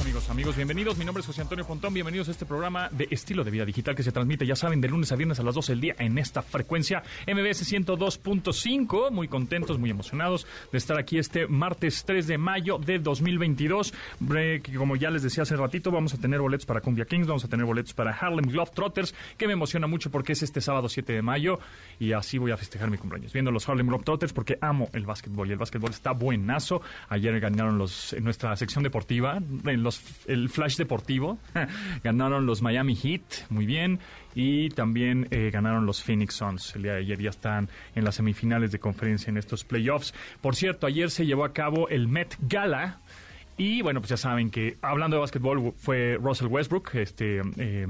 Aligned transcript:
Amigos, 0.00 0.28
amigos, 0.28 0.56
bienvenidos. 0.56 0.98
Mi 0.98 1.04
nombre 1.04 1.20
es 1.20 1.26
José 1.26 1.40
Antonio 1.40 1.64
Pontón. 1.66 1.94
Bienvenidos 1.94 2.28
a 2.28 2.32
este 2.32 2.44
programa 2.44 2.88
de 2.90 3.08
estilo 3.10 3.42
de 3.42 3.50
vida 3.50 3.64
digital 3.64 3.94
que 3.94 4.02
se 4.02 4.12
transmite, 4.12 4.46
ya 4.46 4.54
saben, 4.54 4.80
de 4.80 4.88
lunes 4.88 5.12
a 5.12 5.16
viernes 5.16 5.40
a 5.40 5.42
las 5.42 5.54
12 5.54 5.72
del 5.72 5.80
día 5.80 5.94
en 5.98 6.18
esta 6.18 6.42
frecuencia 6.42 7.02
MBS 7.26 7.72
102.5. 7.72 9.10
Muy 9.10 9.28
contentos, 9.28 9.78
muy 9.78 9.90
emocionados 9.90 10.46
de 10.70 10.78
estar 10.78 10.98
aquí 10.98 11.18
este 11.18 11.46
martes 11.46 12.04
3 12.04 12.26
de 12.26 12.38
mayo 12.38 12.78
de 12.78 12.98
2022. 12.98 13.94
Que 14.28 14.74
como 14.76 14.96
ya 14.96 15.10
les 15.10 15.22
decía 15.22 15.44
hace 15.44 15.56
ratito, 15.56 15.90
vamos 15.90 16.12
a 16.14 16.18
tener 16.18 16.40
boletos 16.40 16.66
para 16.66 16.80
Cumbia 16.80 17.06
Kings, 17.06 17.26
vamos 17.26 17.44
a 17.44 17.48
tener 17.48 17.64
boletos 17.64 17.94
para 17.94 18.12
Harlem 18.12 18.46
Globetrotters, 18.46 19.14
que 19.38 19.46
me 19.46 19.54
emociona 19.54 19.86
mucho 19.86 20.10
porque 20.10 20.32
es 20.32 20.42
este 20.42 20.60
sábado 20.60 20.88
7 20.88 21.12
de 21.12 21.22
mayo 21.22 21.58
y 21.98 22.12
así 22.12 22.36
voy 22.36 22.50
a 22.50 22.56
festejar 22.56 22.90
mi 22.90 22.98
cumpleaños. 22.98 23.32
Viendo 23.32 23.50
los 23.50 23.68
Harlem 23.68 23.86
Globetrotters 23.86 24.32
porque 24.32 24.58
amo 24.60 24.90
el 24.92 25.06
básquetbol 25.06 25.48
y 25.48 25.52
el 25.52 25.58
básquetbol 25.58 25.90
está 25.90 26.12
buenazo. 26.12 26.82
Ayer 27.08 27.40
ganaron 27.40 27.78
los 27.78 28.12
en 28.12 28.24
nuestra 28.24 28.54
sección 28.56 28.84
deportiva 28.84 29.40
los, 29.64 30.00
el 30.26 30.48
Flash 30.48 30.76
Deportivo. 30.76 31.38
ganaron 32.04 32.46
los 32.46 32.62
Miami 32.62 32.94
Heat, 32.94 33.50
muy 33.50 33.66
bien. 33.66 34.00
Y 34.34 34.70
también 34.70 35.28
eh, 35.30 35.50
ganaron 35.52 35.86
los 35.86 36.02
Phoenix 36.02 36.34
Suns. 36.34 36.74
El 36.76 36.82
día 36.82 36.92
de 36.94 37.00
ayer 37.00 37.20
ya 37.20 37.30
están 37.30 37.68
en 37.94 38.04
las 38.04 38.14
semifinales 38.14 38.72
de 38.72 38.78
conferencia 38.78 39.30
en 39.30 39.36
estos 39.36 39.64
playoffs. 39.64 40.14
Por 40.40 40.56
cierto, 40.56 40.86
ayer 40.86 41.10
se 41.10 41.26
llevó 41.26 41.44
a 41.44 41.52
cabo 41.52 41.88
el 41.88 42.08
Met 42.08 42.36
Gala. 42.40 43.00
Y 43.56 43.82
bueno, 43.82 44.00
pues 44.00 44.10
ya 44.10 44.16
saben 44.16 44.50
que 44.50 44.78
hablando 44.80 45.16
de 45.16 45.20
básquetbol 45.20 45.74
fue 45.76 46.18
Russell 46.20 46.48
Westbrook, 46.48 46.94
este 46.94 47.42
eh, 47.58 47.86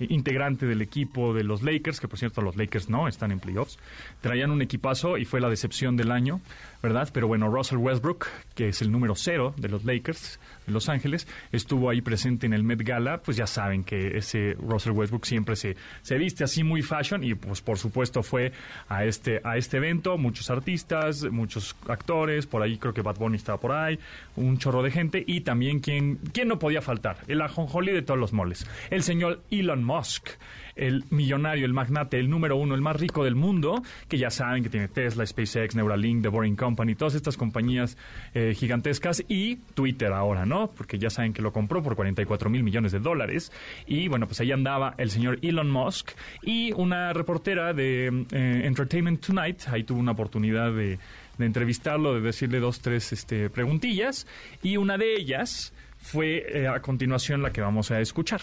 integrante 0.00 0.66
del 0.66 0.82
equipo 0.82 1.34
de 1.34 1.44
los 1.44 1.62
Lakers, 1.62 2.00
que 2.00 2.08
por 2.08 2.18
cierto 2.18 2.40
los 2.40 2.56
Lakers 2.56 2.88
no 2.88 3.08
están 3.08 3.32
en 3.32 3.40
playoffs. 3.40 3.78
Traían 4.20 4.50
un 4.50 4.62
equipazo 4.62 5.18
y 5.18 5.24
fue 5.24 5.40
la 5.40 5.48
decepción 5.48 5.96
del 5.96 6.10
año, 6.10 6.40
¿verdad? 6.82 7.08
Pero 7.12 7.26
bueno, 7.28 7.48
Russell 7.48 7.78
Westbrook, 7.78 8.26
que 8.54 8.68
es 8.68 8.82
el 8.82 8.90
número 8.90 9.14
cero 9.14 9.54
de 9.56 9.68
los 9.68 9.84
Lakers, 9.84 10.38
los 10.72 10.88
Ángeles, 10.88 11.26
estuvo 11.52 11.90
ahí 11.90 12.00
presente 12.00 12.46
en 12.46 12.52
el 12.52 12.62
Met 12.62 12.82
Gala, 12.82 13.22
pues 13.22 13.36
ya 13.36 13.46
saben 13.46 13.84
que 13.84 14.16
ese 14.18 14.54
Russell 14.54 14.92
Westbrook 14.92 15.24
siempre 15.24 15.56
se, 15.56 15.76
se 16.02 16.18
viste 16.18 16.44
así 16.44 16.64
muy 16.64 16.82
fashion 16.82 17.24
y 17.24 17.34
pues 17.34 17.60
por 17.60 17.78
supuesto 17.78 18.22
fue 18.22 18.52
a 18.88 19.04
este, 19.04 19.40
a 19.44 19.56
este 19.56 19.78
evento, 19.78 20.18
muchos 20.18 20.50
artistas, 20.50 21.24
muchos 21.30 21.76
actores, 21.88 22.46
por 22.46 22.62
ahí 22.62 22.78
creo 22.78 22.94
que 22.94 23.02
Bad 23.02 23.16
Bunny 23.16 23.36
estaba 23.36 23.58
por 23.58 23.72
ahí, 23.72 23.98
un 24.36 24.58
chorro 24.58 24.82
de 24.82 24.90
gente 24.90 25.24
y 25.26 25.40
también 25.42 25.80
quien, 25.80 26.16
quien 26.16 26.48
no 26.48 26.58
podía 26.58 26.82
faltar, 26.82 27.18
el 27.28 27.40
ajonjolí 27.42 27.92
de 27.92 28.02
todos 28.02 28.20
los 28.20 28.32
moles, 28.32 28.66
el 28.90 29.02
señor 29.02 29.42
Elon 29.50 29.84
Musk 29.84 30.30
el 30.78 31.04
millonario, 31.10 31.66
el 31.66 31.72
magnate, 31.72 32.18
el 32.18 32.30
número 32.30 32.56
uno, 32.56 32.74
el 32.74 32.80
más 32.80 32.96
rico 32.96 33.24
del 33.24 33.34
mundo, 33.34 33.82
que 34.08 34.16
ya 34.16 34.30
saben 34.30 34.62
que 34.62 34.70
tiene 34.70 34.88
Tesla, 34.88 35.26
SpaceX, 35.26 35.74
Neuralink, 35.74 36.22
The 36.22 36.28
Boring 36.28 36.56
Company, 36.56 36.94
todas 36.94 37.14
estas 37.14 37.36
compañías 37.36 37.98
eh, 38.32 38.54
gigantescas 38.54 39.22
y 39.28 39.56
Twitter 39.74 40.12
ahora, 40.12 40.46
¿no? 40.46 40.57
Porque 40.66 40.98
ya 40.98 41.10
saben 41.10 41.32
que 41.32 41.42
lo 41.42 41.52
compró 41.52 41.82
por 41.82 41.94
44 41.94 42.50
mil 42.50 42.62
millones 42.62 42.92
de 42.92 42.98
dólares. 42.98 43.52
Y 43.86 44.08
bueno, 44.08 44.26
pues 44.26 44.40
ahí 44.40 44.52
andaba 44.52 44.94
el 44.98 45.10
señor 45.10 45.38
Elon 45.42 45.70
Musk 45.70 46.10
y 46.42 46.72
una 46.72 47.12
reportera 47.12 47.72
de 47.72 48.26
eh, 48.32 48.62
Entertainment 48.64 49.24
Tonight, 49.24 49.62
ahí 49.68 49.84
tuvo 49.84 50.00
una 50.00 50.12
oportunidad 50.12 50.72
de, 50.72 50.98
entrevistarlo, 51.38 52.14
de 52.14 52.20
decirle 52.20 52.58
dos, 52.58 52.80
tres 52.80 53.12
este, 53.12 53.48
preguntillas 53.50 54.26
y 54.62 54.76
una 54.76 54.98
de 54.98 55.14
ellas 55.14 55.72
fue 55.98 56.44
eh, 56.48 56.68
a 56.68 56.80
continuación 56.80 57.42
la 57.42 57.52
que 57.52 57.60
vamos 57.60 57.90
a 57.90 58.00
escuchar. 58.00 58.40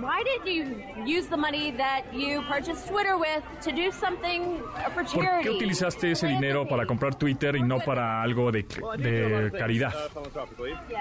Why 0.00 0.22
did 0.24 0.46
you 0.46 0.82
use 1.04 1.26
the 1.26 1.36
money 1.36 1.70
that 1.72 2.02
you 2.12 2.42
purchased 2.42 2.88
Twitter 2.88 3.16
with 3.18 3.42
to 3.62 3.72
do 3.72 3.90
something 3.90 4.60
for 4.94 5.04
charity? 5.04 5.24
¿Por 5.24 5.42
qué 5.42 5.50
utilizaste 5.50 6.10
ese 6.10 6.26
dinero 6.26 6.66
para 6.66 6.86
comprar 6.86 7.14
Twitter 7.14 7.56
y 7.56 7.62
no 7.62 7.78
para 7.80 8.22
algo 8.22 8.50
de, 8.50 8.62
de 8.98 9.50
caridad? 9.52 9.94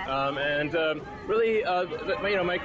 Um, 0.07 0.38
and 0.38 0.75
um, 0.75 1.01
really, 1.27 1.63
uh, 1.63 1.83
you 2.23 2.35
know, 2.35 2.44
my, 2.44 2.59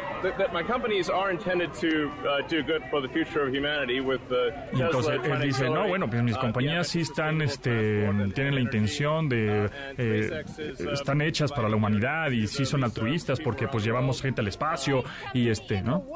my 0.52 0.62
companies 0.62 1.08
are 1.08 1.30
intended 1.30 1.72
to 1.74 2.10
uh, 2.26 2.46
do 2.48 2.62
good 2.62 2.82
for 2.90 3.00
the 3.00 3.08
future 3.08 3.46
of 3.46 3.54
humanity 3.54 4.00
with 4.00 4.20
the 4.28 4.52
y 4.72 4.82
entonces 4.82 5.20
él 5.24 5.40
dice, 5.40 5.68
no, 5.68 5.86
bueno, 5.88 6.08
pues 6.08 6.22
mis 6.22 6.36
uh, 6.36 6.40
compañías 6.40 6.88
sí 6.88 7.00
están, 7.00 7.42
este, 7.42 8.08
tienen 8.34 8.54
la 8.54 8.60
intención 8.60 9.28
de, 9.28 9.66
uh, 9.66 9.94
eh, 9.96 10.44
um, 10.80 10.88
están 10.88 11.20
hechas 11.20 11.52
para 11.52 11.68
la 11.68 11.76
humanidad 11.76 12.30
y 12.30 12.46
sí 12.46 12.64
son 12.64 12.84
altruistas 12.84 13.40
porque 13.40 13.68
pues 13.68 13.84
llevamos 13.84 14.20
gente 14.22 14.40
al 14.40 14.48
espacio 14.48 15.04
y 15.32 15.48
este, 15.48 15.82
¿no? 15.82 16.07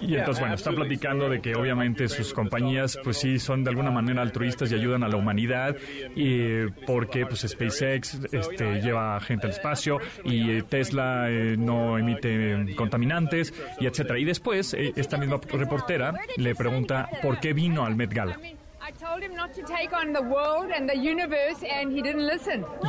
Y 0.00 0.14
entonces, 0.14 0.40
bueno, 0.40 0.54
está 0.54 0.70
platicando 0.70 1.28
de 1.28 1.40
que 1.40 1.54
obviamente 1.54 2.08
sus 2.08 2.32
compañías, 2.32 2.98
pues 3.02 3.18
sí, 3.18 3.38
son 3.38 3.64
de 3.64 3.70
alguna 3.70 3.90
manera 3.90 4.22
altruistas 4.22 4.70
y 4.70 4.74
ayudan 4.74 5.02
a 5.02 5.08
la 5.08 5.16
humanidad, 5.16 5.76
y 6.14 6.66
porque 6.86 7.26
pues 7.26 7.40
SpaceX 7.40 8.20
este, 8.32 8.80
lleva 8.80 9.18
gente 9.20 9.46
al 9.46 9.52
espacio 9.52 9.98
y 10.24 10.62
Tesla 10.62 11.30
eh, 11.30 11.56
no 11.58 11.98
emite 11.98 12.74
contaminantes, 12.76 13.52
y 13.80 13.86
etcétera. 13.86 14.18
Y 14.18 14.24
después, 14.24 14.74
eh, 14.74 14.92
esta 14.96 15.16
misma 15.16 15.40
reportera 15.52 16.14
le 16.36 16.54
pregunta 16.54 17.08
por 17.22 17.40
qué 17.40 17.52
vino 17.52 17.84
al 17.84 17.96
Met 17.96 18.12
Gala. 18.12 18.38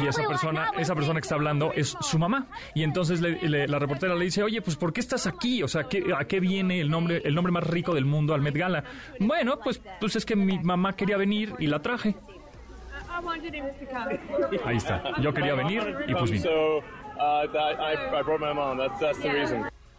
Y 0.02 0.08
esa 0.08 0.28
persona, 0.28 0.72
esa 0.78 0.96
persona 0.96 1.20
que 1.20 1.26
está 1.26 1.36
hablando 1.36 1.72
es 1.74 1.96
su 2.02 2.20
mamá. 2.20 2.48
Y 2.74 2.84
entonces 2.84 3.22
la 3.22 3.80
reportera 3.80 4.16
le 4.16 4.26
dice, 4.26 4.44
oye, 4.44 4.62
pues 4.62 4.76
¿por 4.76 4.94
qué 4.94 5.00
estás 5.00 5.28
aquí? 5.28 5.64
O 5.64 5.68
sea, 5.68 5.82
¿a 6.18 6.26
qué 6.26 6.40
viene 6.40 6.80
el 6.80 6.90
nombre, 6.90 7.22
el 7.24 7.36
nombre 7.36 7.52
más 7.52 7.64
rico 7.66 7.94
del 7.94 8.06
mundo 8.06 8.34
al 8.34 8.42
Met 8.42 8.56
Gala? 8.56 8.84
Bueno, 9.20 9.60
pues, 9.60 9.82
pues 10.00 10.16
es 10.16 10.26
que 10.26 10.36
mi 10.36 10.60
mamá 10.60 10.96
quería 10.96 11.18
venir 11.18 11.54
y 11.60 11.68
la 11.68 11.80
traje. 11.80 12.16
Ahí 14.66 14.78
está. 14.78 15.04
Yo 15.22 15.34
quería 15.34 15.54
venir 15.56 15.96
y 16.08 16.14
pues 16.14 16.32
vine. 16.32 16.44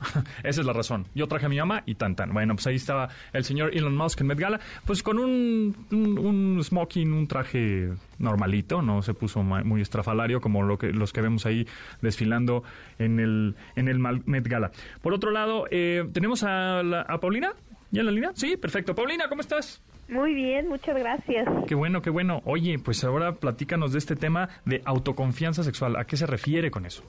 Esa 0.42 0.60
es 0.60 0.66
la 0.66 0.72
razón. 0.72 1.06
Yo 1.14 1.26
traje 1.26 1.46
a 1.46 1.48
mi 1.48 1.58
mamá 1.58 1.82
y 1.86 1.94
tan 1.94 2.16
tan. 2.16 2.32
Bueno, 2.32 2.54
pues 2.54 2.66
ahí 2.66 2.76
estaba 2.76 3.08
el 3.32 3.44
señor 3.44 3.76
Elon 3.76 3.96
Musk 3.96 4.20
en 4.20 4.26
Met 4.26 4.38
Gala, 4.38 4.60
pues 4.86 5.02
con 5.02 5.18
un, 5.18 5.76
un, 5.90 6.62
smoking, 6.62 7.12
un 7.12 7.26
traje 7.26 7.90
normalito, 8.18 8.82
no 8.82 9.02
se 9.02 9.14
puso 9.14 9.42
muy 9.42 9.80
estrafalario 9.80 10.40
como 10.40 10.62
lo 10.62 10.78
que, 10.78 10.92
los 10.92 11.12
que 11.12 11.20
vemos 11.20 11.46
ahí 11.46 11.66
desfilando 12.00 12.62
en 12.98 13.20
el, 13.20 13.54
en 13.76 13.88
el 13.88 13.98
Met 13.98 14.46
Gala. 14.46 14.70
Por 15.02 15.14
otro 15.14 15.30
lado, 15.30 15.66
eh, 15.70 16.04
tenemos 16.12 16.42
a, 16.44 16.80
a 16.80 17.20
Paulina. 17.20 17.52
¿Ya 17.92 18.00
en 18.00 18.06
la 18.06 18.12
línea? 18.12 18.30
Sí, 18.34 18.56
perfecto. 18.56 18.94
Paulina, 18.94 19.28
¿cómo 19.28 19.40
estás? 19.40 19.82
Muy 20.10 20.34
bien, 20.34 20.68
muchas 20.68 20.96
gracias. 20.96 21.48
Qué 21.66 21.74
bueno, 21.74 22.02
qué 22.02 22.10
bueno. 22.10 22.42
Oye, 22.44 22.78
pues 22.78 23.04
ahora 23.04 23.34
platícanos 23.34 23.92
de 23.92 23.98
este 23.98 24.16
tema 24.16 24.48
de 24.64 24.82
autoconfianza 24.84 25.62
sexual. 25.62 25.96
¿A 25.96 26.04
qué 26.04 26.16
se 26.16 26.26
refiere 26.26 26.70
con 26.70 26.84
eso? 26.84 27.04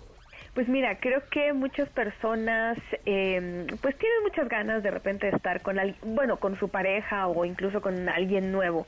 Pues 0.53 0.67
mira, 0.67 0.97
creo 0.99 1.21
que 1.31 1.53
muchas 1.53 1.87
personas 1.89 2.77
eh, 3.05 3.65
pues 3.81 3.97
tienen 3.97 4.23
muchas 4.23 4.49
ganas 4.49 4.83
de 4.83 4.91
repente 4.91 5.27
de 5.27 5.37
estar 5.37 5.61
con 5.61 5.79
alguien, 5.79 6.15
bueno, 6.15 6.37
con 6.37 6.59
su 6.59 6.67
pareja 6.67 7.27
o 7.27 7.45
incluso 7.45 7.81
con 7.81 8.09
alguien 8.09 8.51
nuevo. 8.51 8.85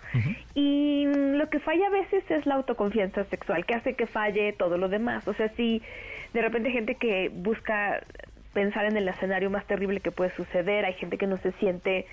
Y 0.56 1.06
lo 1.06 1.50
que 1.50 1.60
falla 1.60 1.88
a 1.88 1.90
veces 1.90 2.30
es 2.30 2.46
la 2.46 2.56
autoconfianza 2.56 3.24
sexual, 3.26 3.66
que 3.66 3.76
hace 3.76 3.94
que 3.94 4.08
falle 4.08 4.52
todo 4.52 4.78
lo 4.78 4.90
demás. 4.90 5.26
O 5.26 5.34
sea, 5.34 5.48
si 5.56 5.82
de 6.34 6.42
repente 6.42 6.68
hay 6.68 6.74
gente 6.74 6.96
que 6.96 7.30
busca 7.34 8.04
pensar 8.54 8.84
en 8.86 8.98
el 8.98 9.08
escenario 9.08 9.50
más 9.50 9.66
terrible 9.66 10.02
que 10.02 10.12
puede 10.12 10.36
suceder, 10.36 10.84
hay 10.84 10.94
gente 10.96 11.18
que 11.18 11.28
no 11.28 11.38
se 11.38 11.54
siente 11.54 12.06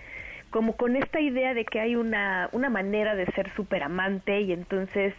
como 0.50 0.76
con 0.76 0.96
esta 0.96 1.20
idea 1.20 1.54
de 1.54 1.64
que 1.64 1.80
hay 1.80 1.96
una, 1.96 2.48
una 2.52 2.70
manera 2.70 3.14
de 3.14 3.26
ser 3.26 3.52
súper 3.54 3.82
amante 3.82 4.40
y 4.40 4.52
entonces 4.52 5.14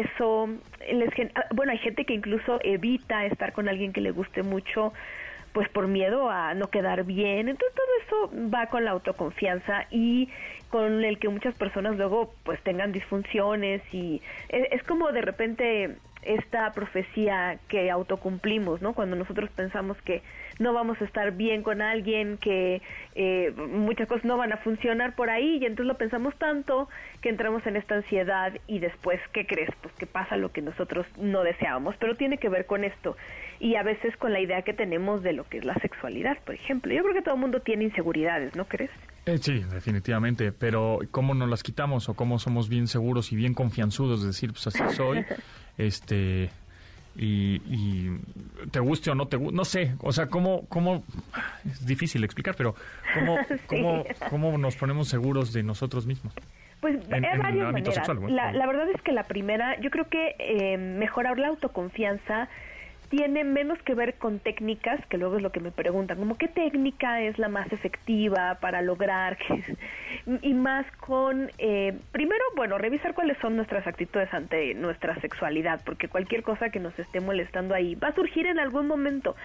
eso 0.00 0.48
les 0.90 1.10
ah, 1.34 1.46
bueno 1.54 1.72
hay 1.72 1.78
gente 1.78 2.04
que 2.04 2.14
incluso 2.14 2.58
evita 2.62 3.24
estar 3.26 3.52
con 3.52 3.68
alguien 3.68 3.92
que 3.92 4.00
le 4.00 4.10
guste 4.10 4.42
mucho 4.42 4.92
pues 5.54 5.68
por 5.68 5.86
miedo 5.86 6.28
a 6.28 6.52
no 6.54 6.68
quedar 6.68 7.04
bien. 7.04 7.48
Entonces 7.48 7.76
todo 7.76 7.86
eso 8.28 8.50
va 8.52 8.66
con 8.66 8.84
la 8.84 8.90
autoconfianza 8.90 9.86
y 9.90 10.28
con 10.68 11.04
el 11.04 11.18
que 11.18 11.28
muchas 11.28 11.54
personas 11.54 11.96
luego 11.96 12.34
pues 12.42 12.60
tengan 12.62 12.90
disfunciones 12.90 13.80
y 13.92 14.20
es, 14.48 14.66
es 14.72 14.82
como 14.82 15.12
de 15.12 15.22
repente 15.22 15.96
esta 16.26 16.72
profecía 16.72 17.58
que 17.68 17.90
autocumplimos, 17.90 18.82
¿no? 18.82 18.94
Cuando 18.94 19.16
nosotros 19.16 19.50
pensamos 19.50 19.96
que 20.02 20.22
no 20.58 20.72
vamos 20.72 21.00
a 21.00 21.04
estar 21.04 21.32
bien 21.32 21.62
con 21.62 21.82
alguien, 21.82 22.38
que 22.38 22.80
eh, 23.14 23.52
muchas 23.56 24.08
cosas 24.08 24.24
no 24.24 24.36
van 24.36 24.52
a 24.52 24.58
funcionar 24.58 25.14
por 25.14 25.30
ahí 25.30 25.58
y 25.60 25.66
entonces 25.66 25.86
lo 25.86 25.96
pensamos 25.96 26.34
tanto 26.36 26.88
que 27.20 27.28
entramos 27.28 27.66
en 27.66 27.76
esta 27.76 27.96
ansiedad 27.96 28.52
y 28.66 28.78
después, 28.78 29.20
¿qué 29.32 29.46
crees? 29.46 29.70
Pues 29.82 29.94
que 29.94 30.06
pasa 30.06 30.36
lo 30.36 30.52
que 30.52 30.62
nosotros 30.62 31.06
no 31.18 31.42
deseábamos, 31.42 31.96
pero 31.98 32.14
tiene 32.14 32.38
que 32.38 32.48
ver 32.48 32.66
con 32.66 32.84
esto 32.84 33.16
y 33.60 33.76
a 33.76 33.82
veces 33.82 34.16
con 34.16 34.32
la 34.32 34.40
idea 34.40 34.62
que 34.62 34.74
tenemos 34.74 35.22
de 35.22 35.32
lo 35.32 35.44
que 35.44 35.58
es 35.58 35.64
la 35.64 35.74
sexualidad, 35.74 36.38
por 36.44 36.54
ejemplo. 36.54 36.92
Yo 36.92 37.02
creo 37.02 37.14
que 37.14 37.22
todo 37.22 37.34
el 37.34 37.40
mundo 37.40 37.60
tiene 37.60 37.84
inseguridades, 37.84 38.54
¿no 38.56 38.66
crees? 38.66 38.90
Eh, 39.26 39.38
sí, 39.38 39.64
definitivamente, 39.72 40.52
pero 40.52 40.98
¿cómo 41.10 41.34
nos 41.34 41.48
las 41.48 41.62
quitamos 41.62 42.08
o 42.08 42.14
cómo 42.14 42.38
somos 42.38 42.68
bien 42.68 42.86
seguros 42.86 43.32
y 43.32 43.36
bien 43.36 43.54
confianzudos 43.54 44.20
de 44.20 44.28
decir, 44.28 44.52
pues 44.52 44.66
así 44.66 44.82
soy? 44.94 45.24
este 45.78 46.50
y, 47.16 47.56
y 47.66 48.10
te 48.72 48.80
guste 48.80 49.10
o 49.10 49.14
no 49.14 49.28
te 49.28 49.36
guste, 49.36 49.54
no 49.56 49.64
sé, 49.64 49.94
o 50.00 50.12
sea, 50.12 50.26
cómo, 50.26 50.66
cómo, 50.68 51.04
es 51.64 51.86
difícil 51.86 52.24
explicar, 52.24 52.54
pero 52.56 52.74
cómo, 53.14 53.38
cómo, 53.66 54.04
cómo 54.30 54.58
nos 54.58 54.76
ponemos 54.76 55.08
seguros 55.08 55.52
de 55.52 55.62
nosotros 55.62 56.06
mismos. 56.06 56.34
Pues 56.80 56.96
En- 57.10 57.24
hay 57.24 57.38
varias 57.38 57.72
maneras. 57.72 57.94
sexual, 57.94 58.18
bueno. 58.18 58.34
la, 58.36 58.52
la 58.52 58.66
verdad 58.66 58.88
es 58.90 59.00
que 59.02 59.12
la 59.12 59.22
primera, 59.24 59.80
yo 59.80 59.90
creo 59.90 60.08
que 60.08 60.34
eh, 60.38 60.76
mejorar 60.76 61.38
la 61.38 61.48
autoconfianza 61.48 62.48
tiene 63.16 63.44
menos 63.44 63.80
que 63.82 63.94
ver 63.94 64.14
con 64.14 64.40
técnicas, 64.40 64.98
que 65.06 65.18
luego 65.18 65.36
es 65.36 65.42
lo 65.42 65.52
que 65.52 65.60
me 65.60 65.70
preguntan, 65.70 66.18
como 66.18 66.36
qué 66.36 66.48
técnica 66.48 67.20
es 67.22 67.38
la 67.38 67.48
más 67.48 67.72
efectiva 67.72 68.58
para 68.60 68.82
lograr, 68.82 69.38
y 70.42 70.52
más 70.52 70.84
con, 70.96 71.48
eh, 71.58 71.96
primero, 72.10 72.42
bueno, 72.56 72.76
revisar 72.76 73.14
cuáles 73.14 73.38
son 73.38 73.54
nuestras 73.54 73.86
actitudes 73.86 74.34
ante 74.34 74.74
nuestra 74.74 75.14
sexualidad, 75.20 75.80
porque 75.86 76.08
cualquier 76.08 76.42
cosa 76.42 76.70
que 76.70 76.80
nos 76.80 76.98
esté 76.98 77.20
molestando 77.20 77.72
ahí 77.72 77.94
va 77.94 78.08
a 78.08 78.14
surgir 78.16 78.46
en 78.48 78.58
algún 78.58 78.88
momento. 78.88 79.36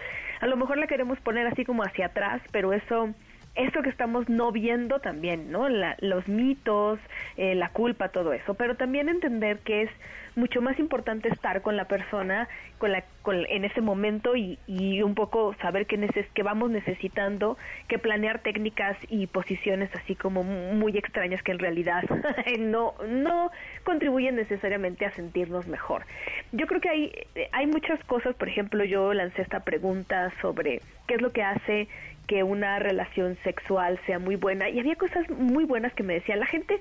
A 0.42 0.48
lo 0.48 0.58
mejor 0.58 0.80
la 0.80 0.88
queremos 0.88 1.20
poner 1.20 1.46
así 1.46 1.64
como 1.64 1.84
hacia 1.84 2.08
atrás, 2.08 2.42
pero 2.52 2.74
eso 2.74 3.14
eso 3.56 3.82
que 3.82 3.90
estamos 3.90 4.30
no 4.30 4.52
viendo 4.52 5.00
también, 5.00 5.52
¿no? 5.52 5.70
La- 5.70 5.96
los 6.00 6.28
mitos, 6.28 7.00
eh, 7.36 7.56
la 7.56 7.70
culpa, 7.70 8.10
todo 8.10 8.32
eso, 8.32 8.54
pero 8.54 8.76
también 8.76 9.10
entender 9.10 9.60
que 9.60 9.82
es 9.84 9.90
mucho 10.36 10.62
más 10.62 10.80
importante 10.80 11.30
estar 11.30 11.62
con 11.62 11.76
la 11.78 11.86
persona 11.86 12.48
con 12.78 12.92
la, 12.92 13.04
con, 13.22 13.46
en 13.50 13.66
ese 13.66 13.82
momento 13.82 14.36
y, 14.36 14.58
y 14.68 15.02
un 15.02 15.14
poco 15.14 15.54
saber 15.62 15.86
que, 15.86 15.98
neces 15.98 16.26
que 16.34 16.44
vamos 16.44 16.72
necesitando, 16.72 17.58
que 17.88 18.00
planear 18.00 18.40
técnicas 18.40 18.98
y 19.10 19.28
posiciones 19.28 19.90
así 19.96 20.16
como 20.16 20.44
muy 20.44 20.98
extrañas 20.98 21.44
que 21.44 21.52
en 21.52 21.60
realidad 21.60 22.04
no, 22.60 22.94
no 23.08 23.52
contribuyen 23.84 24.36
necesariamente 24.36 25.06
a 25.06 25.12
sentirnos 25.12 25.68
mejor. 25.68 26.06
Yo 26.52 26.68
creo 26.68 26.82
que 26.82 26.90
hay, 26.90 27.12
hay 27.52 27.68
muchas 27.68 28.04
cosas, 28.06 28.36
por 28.36 28.48
ejemplo, 28.48 28.84
yo 28.84 29.14
lancé 29.14 29.42
esta 29.42 29.62
pregunta 29.62 30.32
sobre 30.42 30.82
qué 31.08 31.16
es 31.16 31.22
lo 31.22 31.32
que 31.32 31.44
hace 31.44 31.88
que 32.30 32.44
una 32.44 32.78
relación 32.78 33.38
sexual 33.44 34.00
sea 34.06 34.20
muy 34.20 34.36
buena 34.36 34.70
y 34.70 34.80
había 34.80 34.96
cosas 34.96 35.28
muy 35.32 35.66
buenas 35.66 35.92
que 35.94 36.04
me 36.04 36.14
decían 36.14 36.40
la 36.40 36.46
gente 36.46 36.80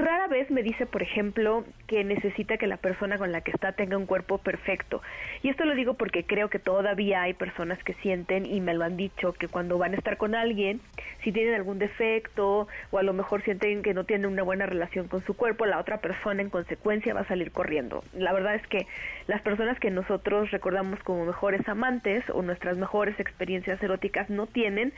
rara 0.00 0.28
vez 0.28 0.50
me 0.50 0.62
dice 0.62 0.86
por 0.86 1.02
ejemplo 1.02 1.64
que 1.86 2.04
necesita 2.04 2.56
que 2.56 2.66
la 2.66 2.76
persona 2.76 3.18
con 3.18 3.32
la 3.32 3.42
que 3.42 3.50
está 3.50 3.72
tenga 3.72 3.96
un 3.96 4.06
cuerpo 4.06 4.38
perfecto. 4.38 5.02
Y 5.42 5.48
esto 5.48 5.64
lo 5.64 5.74
digo 5.74 5.94
porque 5.94 6.24
creo 6.24 6.48
que 6.48 6.58
todavía 6.58 7.22
hay 7.22 7.34
personas 7.34 7.82
que 7.84 7.94
sienten 7.94 8.46
y 8.46 8.60
me 8.60 8.74
lo 8.74 8.84
han 8.84 8.96
dicho 8.96 9.32
que 9.32 9.48
cuando 9.48 9.78
van 9.78 9.94
a 9.94 9.96
estar 9.96 10.16
con 10.16 10.34
alguien 10.34 10.80
si 11.22 11.32
tienen 11.32 11.54
algún 11.54 11.78
defecto 11.78 12.68
o 12.90 12.98
a 12.98 13.02
lo 13.02 13.12
mejor 13.12 13.42
sienten 13.42 13.82
que 13.82 13.94
no 13.94 14.04
tienen 14.04 14.30
una 14.30 14.42
buena 14.42 14.66
relación 14.66 15.08
con 15.08 15.22
su 15.24 15.34
cuerpo 15.34 15.66
la 15.66 15.78
otra 15.78 15.98
persona 15.98 16.42
en 16.42 16.50
consecuencia 16.50 17.14
va 17.14 17.20
a 17.20 17.28
salir 17.28 17.52
corriendo. 17.52 18.02
La 18.14 18.32
verdad 18.32 18.54
es 18.54 18.66
que 18.66 18.86
las 19.26 19.42
personas 19.42 19.78
que 19.78 19.90
nosotros 19.90 20.50
recordamos 20.50 21.00
como 21.02 21.24
mejores 21.26 21.68
amantes 21.68 22.24
o 22.30 22.42
nuestras 22.42 22.76
mejores 22.76 23.18
experiencias 23.20 23.82
eróticas 23.82 24.30
no 24.30 24.46
tienen 24.46 24.92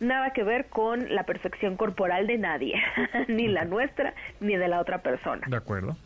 nada 0.00 0.32
que 0.32 0.42
ver 0.42 0.66
con 0.66 1.14
la 1.14 1.24
perfección 1.24 1.76
corporal 1.76 2.26
de 2.26 2.38
nadie, 2.38 2.74
ni 3.28 3.48
la 3.48 3.64
nuestra 3.64 4.14
ni 4.40 4.56
de 4.56 4.68
la 4.68 4.80
otra 4.80 4.98
persona. 5.02 5.46
De 5.48 5.56
acuerdo. 5.56 5.96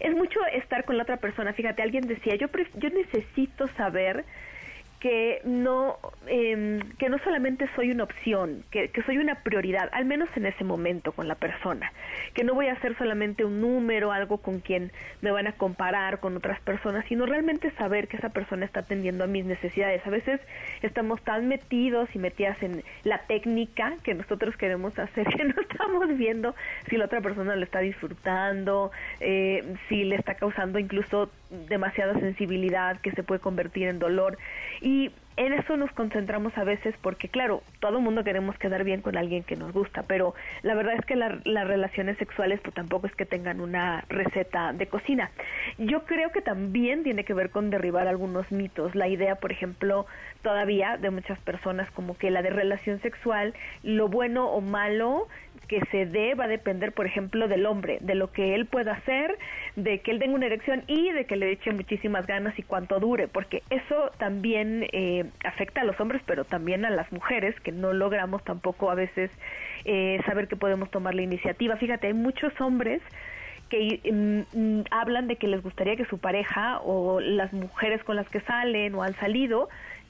Es 0.00 0.14
mucho 0.14 0.40
estar 0.52 0.84
con 0.84 0.96
la 0.96 1.02
otra 1.02 1.18
persona. 1.18 1.52
Fíjate, 1.52 1.82
alguien 1.82 2.06
decía, 2.06 2.34
yo, 2.36 2.48
yo 2.76 2.90
necesito 2.90 3.68
saber 3.68 4.24
que 5.00 5.40
no 5.44 5.98
em, 6.26 6.80
que 6.98 7.08
no 7.08 7.18
solamente 7.24 7.68
soy 7.74 7.90
una 7.90 8.04
opción, 8.04 8.62
que, 8.70 8.88
que 8.88 9.02
soy 9.02 9.18
una 9.18 9.36
prioridad, 9.36 9.88
al 9.92 10.04
menos 10.04 10.28
en 10.36 10.46
ese 10.46 10.62
momento 10.62 11.12
con 11.12 11.26
la 11.26 11.34
persona, 11.34 11.92
que 12.34 12.44
no 12.44 12.54
voy 12.54 12.68
a 12.68 12.78
ser 12.80 12.96
solamente 12.98 13.44
un 13.44 13.60
número, 13.60 14.12
algo 14.12 14.38
con 14.38 14.60
quien 14.60 14.92
me 15.22 15.30
van 15.30 15.46
a 15.46 15.52
comparar 15.52 16.20
con 16.20 16.36
otras 16.36 16.60
personas, 16.60 17.04
sino 17.08 17.26
realmente 17.26 17.70
saber 17.72 18.08
que 18.08 18.18
esa 18.18 18.28
persona 18.28 18.66
está 18.66 18.80
atendiendo 18.80 19.24
a 19.24 19.26
mis 19.26 19.44
necesidades. 19.44 20.06
A 20.06 20.10
veces 20.10 20.40
estamos 20.82 21.22
tan 21.22 21.48
metidos 21.48 22.08
y 22.14 22.18
metidas 22.18 22.62
en 22.62 22.82
la 23.04 23.18
técnica 23.26 23.94
que 24.04 24.14
nosotros 24.14 24.56
queremos 24.56 24.98
hacer 24.98 25.26
que 25.26 25.44
no 25.44 25.54
estamos 25.60 26.16
viendo 26.16 26.54
si 26.88 26.96
la 26.96 27.06
otra 27.06 27.20
persona 27.20 27.56
lo 27.56 27.64
está 27.64 27.80
disfrutando, 27.80 28.90
eh, 29.20 29.74
si 29.88 30.04
le 30.04 30.16
está 30.16 30.34
causando 30.34 30.78
incluso 30.78 31.30
demasiada 31.68 32.14
sensibilidad 32.20 33.00
que 33.00 33.10
se 33.12 33.22
puede 33.22 33.40
convertir 33.40 33.88
en 33.88 33.98
dolor. 33.98 34.38
En 35.36 35.52
eso 35.54 35.76
nos 35.76 35.90
concentramos 35.92 36.56
a 36.58 36.64
veces 36.64 36.94
porque, 37.00 37.28
claro, 37.28 37.62
todo 37.78 37.96
el 37.96 38.04
mundo 38.04 38.24
queremos 38.24 38.58
quedar 38.58 38.84
bien 38.84 39.00
con 39.00 39.16
alguien 39.16 39.42
que 39.42 39.56
nos 39.56 39.72
gusta, 39.72 40.02
pero 40.02 40.34
la 40.62 40.74
verdad 40.74 40.94
es 40.98 41.04
que 41.06 41.16
la- 41.16 41.40
las 41.44 41.66
relaciones 41.66 42.18
sexuales 42.18 42.60
pues 42.60 42.74
tampoco 42.74 43.06
es 43.06 43.14
que 43.14 43.24
tengan 43.24 43.60
una 43.60 44.04
receta 44.10 44.72
de 44.74 44.86
cocina. 44.86 45.30
Yo 45.78 46.04
creo 46.04 46.30
que 46.30 46.42
también 46.42 47.04
tiene 47.04 47.24
que 47.24 47.32
ver 47.32 47.48
con 47.50 47.70
derribar 47.70 48.06
algunos 48.06 48.52
mitos. 48.52 48.94
La 48.94 49.08
idea, 49.08 49.36
por 49.36 49.50
ejemplo, 49.50 50.04
todavía 50.42 50.98
de 50.98 51.08
muchas 51.10 51.38
personas 51.38 51.90
como 51.92 52.18
que 52.18 52.30
la 52.30 52.42
de 52.42 52.50
relación 52.50 53.00
sexual, 53.00 53.54
lo 53.82 54.08
bueno 54.08 54.50
o 54.50 54.60
malo 54.60 55.26
que 55.70 55.80
se 55.92 56.04
dé 56.04 56.34
va 56.34 56.46
a 56.46 56.48
depender, 56.48 56.90
por 56.90 57.06
ejemplo, 57.06 57.46
del 57.46 57.64
hombre, 57.64 57.98
de 58.00 58.16
lo 58.16 58.32
que 58.32 58.56
él 58.56 58.66
pueda 58.66 58.94
hacer, 58.94 59.38
de 59.76 60.00
que 60.00 60.10
él 60.10 60.18
tenga 60.18 60.34
una 60.34 60.46
erección 60.46 60.82
y 60.88 61.12
de 61.12 61.26
que 61.26 61.36
le 61.36 61.52
eche 61.52 61.70
muchísimas 61.70 62.26
ganas 62.26 62.58
y 62.58 62.64
cuánto 62.64 62.98
dure, 62.98 63.28
porque 63.28 63.62
eso 63.70 64.10
también 64.18 64.88
eh, 64.90 65.26
afecta 65.44 65.82
a 65.82 65.84
los 65.84 65.98
hombres, 66.00 66.22
pero 66.26 66.44
también 66.44 66.84
a 66.84 66.90
las 66.90 67.12
mujeres, 67.12 67.54
que 67.60 67.70
no 67.70 67.92
logramos 67.92 68.42
tampoco 68.42 68.90
a 68.90 68.96
veces 68.96 69.30
eh, 69.84 70.20
saber 70.26 70.48
que 70.48 70.56
podemos 70.56 70.90
tomar 70.90 71.14
la 71.14 71.22
iniciativa. 71.22 71.76
Fíjate, 71.76 72.08
hay 72.08 72.14
muchos 72.14 72.52
hombres 72.60 73.00
que 73.68 74.00
mm, 74.12 74.58
mm, 74.58 74.84
hablan 74.90 75.28
de 75.28 75.36
que 75.36 75.46
les 75.46 75.62
gustaría 75.62 75.94
que 75.94 76.04
su 76.06 76.18
pareja 76.18 76.80
o 76.80 77.20
las 77.20 77.52
mujeres 77.52 78.02
con 78.02 78.16
las 78.16 78.28
que 78.28 78.40
salen 78.40 78.96
o 78.96 79.04
han 79.04 79.14
salido 79.20 79.68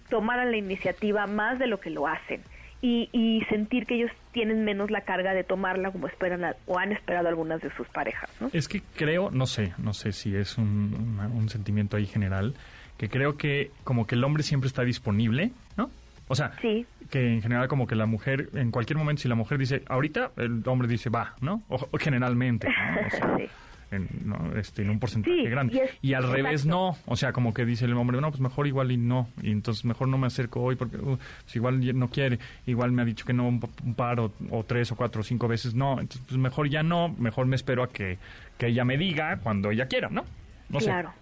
tomaran 0.09 0.53
la 0.53 0.57
iniciativa 0.57 1.27
más 1.27 1.59
de 1.59 1.67
lo 1.67 1.81
que 1.81 1.91
lo 1.91 2.07
hacen 2.07 2.41
y, 2.83 3.09
y 3.13 3.43
sentir 3.51 3.87
que 3.87 3.97
ellos 3.97 4.11
tienen 4.33 4.65
menos 4.65 4.91
la 4.91 5.03
carga 5.03 5.35
de 5.35 5.45
tomarla 5.45 5.91
como 5.91 6.07
esperan 6.07 6.45
a- 6.45 6.57
o 6.67 6.79
han 6.79 6.93
esperado 6.93 7.29
algunas 7.29 7.61
de 7.61 7.71
sus 7.77 7.87
parejas, 7.89 8.31
¿no? 8.41 8.49
Es 8.53 8.69
que 8.69 8.83
creo, 8.97 9.31
no 9.31 9.47
sé, 9.47 9.75
no 9.79 9.93
sé 9.93 10.13
si 10.13 10.35
es 10.35 10.57
un, 10.59 10.95
una- 11.19 11.29
un 11.29 11.49
sentimiento 11.49 11.97
ahí 11.97 12.07
general, 12.07 12.55
que 12.97 13.09
creo 13.09 13.37
que 13.37 13.71
como 13.85 14.07
que 14.07 14.15
el 14.15 14.25
hombre 14.25 14.43
siempre 14.43 14.69
está 14.69 14.83
disponible, 14.83 15.53
¿no? 15.77 15.91
O 16.29 16.35
sea, 16.35 16.53
Sí. 16.63 16.87
que 17.11 17.27
en 17.35 17.43
general 17.43 17.67
como 17.69 17.87
que 17.87 17.97
la 17.97 18.07
mujer, 18.07 18.51
en 18.55 18.71
cualquier 18.71 18.97
momento, 18.99 19.23
si 19.23 19.29
la 19.29 19.35
mujer 19.35 19.59
dice 19.59 19.83
ahorita, 19.89 20.31
el 20.37 20.63
hombre 20.67 20.87
dice 20.87 21.11
va, 21.11 21.35
¿no? 21.41 21.63
O, 21.69 21.77
o 21.91 21.99
generalmente, 21.99 22.69
¿no? 22.69 23.07
O 23.07 23.11
sea, 23.11 23.37
Sí. 23.37 23.45
En, 23.91 24.09
¿no? 24.25 24.57
este, 24.59 24.83
en 24.83 24.91
un 24.91 24.99
porcentaje 24.99 25.37
Sí, 25.37 25.45
grande. 25.49 25.75
y 25.75 25.79
es- 25.81 25.99
Y, 26.03 26.15
al 26.15 26.31
revés 26.31 26.67
no, 26.67 26.97
o 27.07 27.17
sea, 27.17 27.33
como 27.33 27.53
que 27.55 27.65
dice 27.65 27.85
el 27.87 27.93
hombre, 27.95 28.21
no, 28.21 28.29
pues 28.31 28.41
mejor 28.41 28.67
igual 28.67 28.93
y 28.93 28.97
no, 28.97 29.29
y 29.43 29.51
entonces 29.51 29.85
mejor 29.85 30.09
no 30.09 30.19
me 30.19 30.27
acerco 30.29 30.63
hoy 30.63 30.77
porque 30.77 30.97
uh, 30.97 31.17
pues 31.45 31.57
igual 31.57 31.99
no 31.99 32.09
quiere, 32.09 32.39
igual 32.67 32.93
me 32.93 33.03
ha 33.03 33.05
dicho 33.05 33.25
que 33.25 33.33
no 33.33 33.49
un, 33.49 33.61
pa- 33.61 33.69
un 33.85 33.95
par 33.95 34.21
o, 34.21 34.33
o 34.51 34.65
tres 34.65 34.91
o 34.93 34.97
cuatro 34.97 35.21
o 35.21 35.25
cinco 35.25 35.49
veces 35.49 35.75
no, 35.75 35.93
entonces 36.01 36.23
pues 36.29 36.39
mejor 36.39 36.69
ya 36.69 36.83
no, 36.83 37.09
mejor 37.19 37.47
me 37.47 37.57
espero 37.57 37.83
a 37.83 37.89
que, 37.91 38.19
que 38.59 38.69
ella 38.69 38.85
me 38.85 38.97
diga 38.97 39.39
cuando 39.43 39.71
ella 39.71 39.87
quiera, 39.87 40.09
¿no? 40.09 40.25
No 40.69 40.79
sé. 40.81 40.87
claro. 40.87 41.13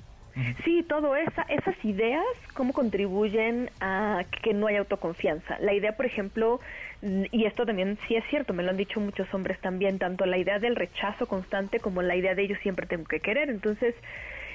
Sí, 0.65 0.85
todo 0.89 1.17
esa, 1.17 1.43
esas 1.43 1.75
ideas, 1.85 2.23
cómo 2.55 2.73
contribuyen 2.73 3.71
a 3.81 4.23
que 4.43 4.55
no 4.55 4.69
haya 4.69 4.79
autoconfianza. 4.81 5.59
La 5.59 5.75
idea, 5.75 5.97
por 5.97 6.07
ejemplo, 6.07 6.61
y 7.03 7.45
esto 7.45 7.65
también 7.65 7.99
sí 8.09 8.17
es 8.17 8.25
cierto, 8.31 8.53
me 8.53 8.63
lo 8.63 8.71
han 8.71 8.77
dicho 8.77 8.99
muchos 9.01 9.33
hombres 9.33 9.61
también, 9.61 9.99
tanto 9.99 10.27
la 10.27 10.39
idea 10.39 10.59
del 10.59 10.75
rechazo 10.77 11.27
constante 11.29 11.79
como 11.81 12.03
la 12.03 12.17
idea 12.17 12.35
de 12.35 12.49
yo 12.49 12.57
siempre 12.57 12.87
tengo 12.87 13.05
que 13.05 13.21
querer. 13.21 13.51
Entonces, 13.51 13.95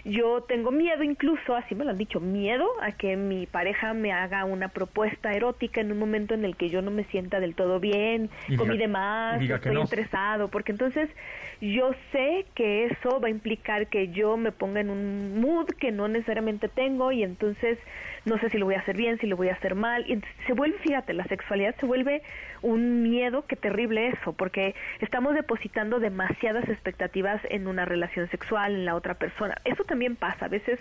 yo 0.05 0.41
tengo 0.41 0.69
miedo 0.71 1.01
incluso, 1.03 1.55
así 1.55 1.75
me 1.75 1.85
lo 1.85 1.91
han 1.91 1.97
dicho, 1.97 2.19
miedo 2.19 2.67
a 2.81 2.91
que 2.91 3.15
mi 3.15 3.45
pareja 3.45 3.93
me 3.93 4.11
haga 4.11 4.43
una 4.43 4.67
propuesta 4.67 5.31
erótica 5.31 5.79
en 5.79 5.93
un 5.93 5.97
momento 5.99 6.33
en 6.33 6.43
el 6.43 6.57
que 6.57 6.69
yo 6.69 6.81
no 6.81 6.91
me 6.91 7.05
sienta 7.05 7.39
del 7.39 7.55
todo 7.55 7.79
bien, 7.79 8.29
Y 8.49 8.57
comí 8.57 8.75
diga- 8.75 8.79
de 8.81 8.87
más, 8.89 9.41
estoy 9.41 9.75
no. 9.75 9.83
estresado, 9.83 10.49
porque 10.49 10.73
entonces 10.73 11.09
yo 11.61 11.91
sé 12.11 12.45
que 12.55 12.87
eso 12.87 13.21
va 13.21 13.27
a 13.27 13.31
implicar 13.31 13.87
que 13.87 14.09
yo 14.09 14.35
me 14.35 14.51
ponga 14.51 14.81
en 14.81 14.89
un 14.89 15.39
mood 15.39 15.67
que 15.79 15.91
no 15.93 16.09
necesariamente 16.09 16.67
tengo 16.67 17.13
y 17.13 17.23
entonces 17.23 17.79
no 18.25 18.37
sé 18.37 18.49
si 18.49 18.57
lo 18.57 18.65
voy 18.65 18.75
a 18.75 18.79
hacer 18.79 18.95
bien, 18.95 19.17
si 19.19 19.27
lo 19.27 19.35
voy 19.35 19.49
a 19.49 19.53
hacer 19.53 19.75
mal. 19.75 20.05
Y 20.09 20.21
se 20.47 20.53
vuelve, 20.53 20.77
fíjate, 20.79 21.13
la 21.13 21.25
sexualidad 21.25 21.75
se 21.79 21.85
vuelve 21.85 22.21
un 22.61 23.03
miedo, 23.03 23.45
qué 23.45 23.55
terrible 23.55 24.07
eso, 24.07 24.33
porque 24.33 24.75
estamos 24.99 25.33
depositando 25.35 25.99
demasiadas 25.99 26.67
expectativas 26.69 27.41
en 27.49 27.67
una 27.67 27.85
relación 27.85 28.29
sexual, 28.29 28.73
en 28.73 28.85
la 28.85 28.95
otra 28.95 29.15
persona. 29.15 29.55
Eso 29.65 29.83
también 29.83 30.15
pasa, 30.15 30.45
a 30.45 30.49
veces 30.49 30.79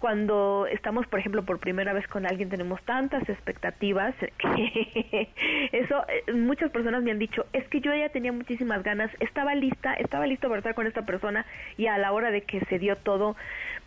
cuando 0.00 0.66
estamos, 0.72 1.06
por 1.06 1.20
ejemplo, 1.20 1.44
por 1.44 1.58
primera 1.58 1.92
vez 1.92 2.08
con 2.08 2.24
alguien, 2.24 2.48
tenemos 2.48 2.82
tantas 2.82 3.28
expectativas 3.28 4.14
que 4.38 5.28
eso, 5.72 6.04
eh, 6.08 6.32
muchas 6.32 6.70
personas 6.70 7.02
me 7.02 7.10
han 7.10 7.18
dicho, 7.18 7.44
es 7.52 7.68
que 7.68 7.80
yo 7.80 7.94
ya 7.94 8.08
tenía 8.08 8.32
muchísimas 8.32 8.82
ganas, 8.82 9.10
estaba 9.20 9.54
lista, 9.54 9.92
estaba 9.94 10.26
listo 10.26 10.48
para 10.48 10.58
estar 10.58 10.74
con 10.74 10.86
esta 10.86 11.02
persona 11.02 11.44
y 11.76 11.86
a 11.86 11.98
la 11.98 12.12
hora 12.12 12.30
de 12.30 12.40
que 12.40 12.60
se 12.64 12.78
dio 12.78 12.96
todo, 12.96 13.36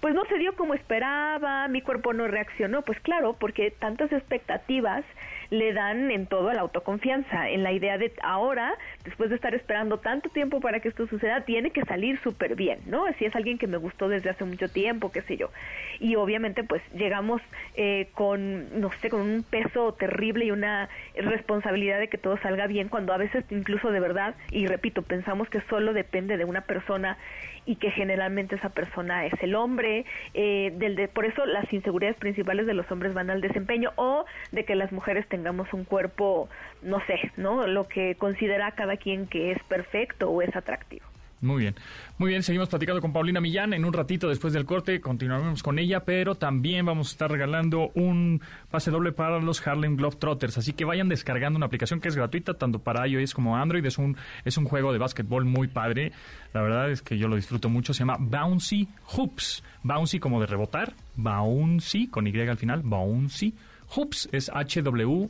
pues 0.03 0.13
no 0.13 0.25
se 0.25 0.37
dio 0.37 0.53
como 0.57 0.73
esperaba, 0.73 1.65
mi 1.69 1.81
cuerpo 1.81 2.11
no 2.11 2.27
reaccionó, 2.27 2.81
pues 2.81 2.99
claro, 2.99 3.37
porque 3.39 3.71
tantas 3.71 4.11
expectativas 4.11 5.05
le 5.53 5.71
dan 5.71 6.09
en 6.09 6.25
todo 6.25 6.49
a 6.49 6.55
la 6.55 6.61
autoconfianza, 6.61 7.47
en 7.47 7.61
la 7.61 7.71
idea 7.71 7.99
de 7.99 8.11
ahora, 8.23 8.73
después 9.03 9.29
de 9.29 9.35
estar 9.35 9.53
esperando 9.53 9.99
tanto 9.99 10.29
tiempo 10.29 10.59
para 10.59 10.79
que 10.79 10.89
esto 10.89 11.05
suceda, 11.05 11.41
tiene 11.41 11.69
que 11.69 11.85
salir 11.85 12.19
súper 12.23 12.55
bien, 12.55 12.79
¿no? 12.87 13.05
Si 13.19 13.25
es 13.25 13.35
alguien 13.35 13.59
que 13.59 13.67
me 13.67 13.77
gustó 13.77 14.09
desde 14.09 14.31
hace 14.31 14.45
mucho 14.45 14.67
tiempo, 14.67 15.11
qué 15.11 15.21
sé 15.21 15.37
yo. 15.37 15.51
Y 15.99 16.15
obviamente 16.15 16.63
pues 16.63 16.81
llegamos 16.95 17.39
eh, 17.75 18.07
con, 18.15 18.81
no 18.81 18.91
sé, 18.93 19.11
con 19.11 19.21
un 19.21 19.43
peso 19.43 19.93
terrible 19.93 20.45
y 20.45 20.51
una 20.51 20.89
responsabilidad 21.15 21.99
de 21.99 22.07
que 22.07 22.17
todo 22.17 22.35
salga 22.37 22.65
bien, 22.65 22.89
cuando 22.89 23.13
a 23.13 23.17
veces 23.17 23.45
incluso 23.51 23.91
de 23.91 23.99
verdad, 23.99 24.33
y 24.49 24.65
repito, 24.65 25.03
pensamos 25.03 25.49
que 25.49 25.61
solo 25.69 25.93
depende 25.93 26.35
de 26.37 26.45
una 26.45 26.61
persona 26.61 27.19
y 27.65 27.75
que 27.75 27.91
generalmente 27.91 28.55
esa 28.55 28.69
persona 28.69 29.25
es 29.25 29.33
el 29.41 29.55
hombre, 29.55 30.05
eh, 30.33 30.73
del 30.75 30.95
de, 30.95 31.07
por 31.07 31.25
eso 31.25 31.45
las 31.45 31.71
inseguridades 31.71 32.17
principales 32.17 32.65
de 32.65 32.73
los 32.73 32.89
hombres 32.91 33.13
van 33.13 33.29
al 33.29 33.41
desempeño 33.41 33.91
o 33.95 34.25
de 34.51 34.65
que 34.65 34.75
las 34.75 34.91
mujeres 34.91 35.27
tengamos 35.43 35.73
un 35.73 35.83
cuerpo, 35.83 36.47
no 36.81 36.99
sé, 37.05 37.31
¿no? 37.35 37.67
Lo 37.67 37.85
que 37.89 38.15
considera 38.15 38.71
cada 38.71 38.95
quien 38.95 39.27
que 39.27 39.51
es 39.51 39.61
perfecto 39.63 40.29
o 40.29 40.41
es 40.41 40.55
atractivo. 40.55 41.05
Muy 41.41 41.63
bien, 41.63 41.75
muy 42.17 42.29
bien, 42.29 42.41
seguimos 42.41 42.69
platicando 42.69 43.01
con 43.01 43.11
Paulina 43.11 43.41
Millán. 43.41 43.73
En 43.73 43.83
un 43.83 43.91
ratito 43.91 44.29
después 44.29 44.53
del 44.53 44.63
corte 44.63 45.01
continuaremos 45.01 45.61
con 45.61 45.77
ella, 45.77 46.05
pero 46.05 46.35
también 46.35 46.85
vamos 46.85 47.09
a 47.09 47.11
estar 47.11 47.29
regalando 47.29 47.91
un 47.95 48.39
pase 48.71 48.89
doble 48.89 49.11
para 49.11 49.39
los 49.39 49.67
Harlem 49.67 49.97
Globetrotters. 49.97 50.57
Así 50.57 50.71
que 50.71 50.85
vayan 50.85 51.09
descargando 51.09 51.57
una 51.57 51.65
aplicación 51.65 51.99
que 51.99 52.07
es 52.07 52.15
gratuita 52.15 52.53
tanto 52.53 52.79
para 52.79 53.05
iOS 53.05 53.33
como 53.33 53.57
Android. 53.57 53.85
Es 53.85 53.97
un, 53.97 54.15
es 54.45 54.57
un 54.57 54.63
juego 54.63 54.93
de 54.93 54.99
básquetbol 54.99 55.43
muy 55.43 55.67
padre. 55.67 56.13
La 56.53 56.61
verdad 56.61 56.89
es 56.89 57.01
que 57.01 57.17
yo 57.17 57.27
lo 57.27 57.35
disfruto 57.35 57.67
mucho. 57.67 57.93
Se 57.93 57.99
llama 57.99 58.15
Bouncy 58.17 58.87
Hoops. 59.07 59.65
Bouncy 59.83 60.21
como 60.21 60.39
de 60.39 60.47
rebotar. 60.47 60.93
Bouncy 61.17 62.07
con 62.07 62.25
Y 62.25 62.39
al 62.39 62.57
final. 62.57 62.83
Bouncy 62.83 63.53
Hoops 63.95 64.29
es 64.31 64.49
H-W. 64.53 65.29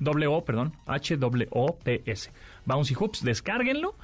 W, 0.00 0.42
perdón, 0.44 0.72
H-W-O-P-S. 0.86 2.30
Bouncy 2.66 2.94
Hoops, 2.94 3.22
descárguenlo 3.22 3.94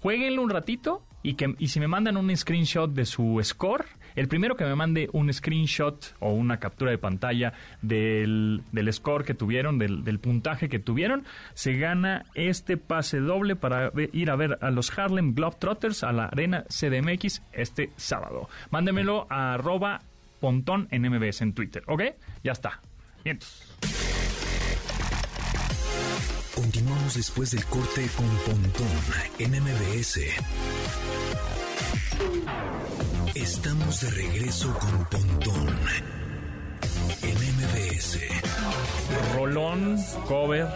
jueguenlo 0.00 0.42
un 0.42 0.50
ratito 0.50 1.02
y, 1.22 1.34
que, 1.34 1.54
y 1.58 1.68
si 1.68 1.80
me 1.80 1.88
mandan 1.88 2.16
un 2.16 2.34
screenshot 2.36 2.92
de 2.92 3.04
su 3.04 3.40
score, 3.42 3.86
el 4.14 4.28
primero 4.28 4.56
que 4.56 4.64
me 4.64 4.76
mande 4.76 5.08
un 5.12 5.32
screenshot 5.32 6.14
o 6.20 6.30
una 6.30 6.58
captura 6.58 6.92
de 6.92 6.98
pantalla 6.98 7.52
del, 7.82 8.62
del 8.70 8.92
score 8.92 9.24
que 9.24 9.34
tuvieron, 9.34 9.78
del, 9.78 10.04
del, 10.04 10.20
puntaje 10.20 10.68
que 10.68 10.78
tuvieron, 10.78 11.24
se 11.54 11.74
gana 11.74 12.24
este 12.34 12.76
pase 12.76 13.18
doble 13.18 13.56
para 13.56 13.90
ir 14.12 14.30
a 14.30 14.36
ver 14.36 14.58
a 14.60 14.70
los 14.70 14.96
Harlem 14.96 15.34
Globetrotters 15.34 16.04
a 16.04 16.12
la 16.12 16.26
Arena 16.26 16.64
CDMX 16.68 17.42
este 17.52 17.90
sábado. 17.96 18.48
Mándemelo 18.70 19.26
a 19.28 19.54
arroba 19.54 20.02
pontón 20.38 20.86
en 20.92 21.02
MBS 21.02 21.40
en 21.40 21.52
Twitter, 21.52 21.82
¿ok? 21.88 22.02
Ya 22.44 22.52
está. 22.52 22.80
Continuamos 26.54 27.14
después 27.14 27.50
del 27.50 27.64
corte 27.64 28.08
con 28.16 28.28
Pontón 28.44 28.86
en 29.40 29.50
MBS. 29.50 30.20
Estamos 33.34 34.00
de 34.02 34.10
regreso 34.10 34.72
con 34.78 35.04
Pontón 35.06 35.76
en 37.22 37.34
MBS. 37.34 38.20
Rolón, 39.34 39.96
cover 40.28 40.68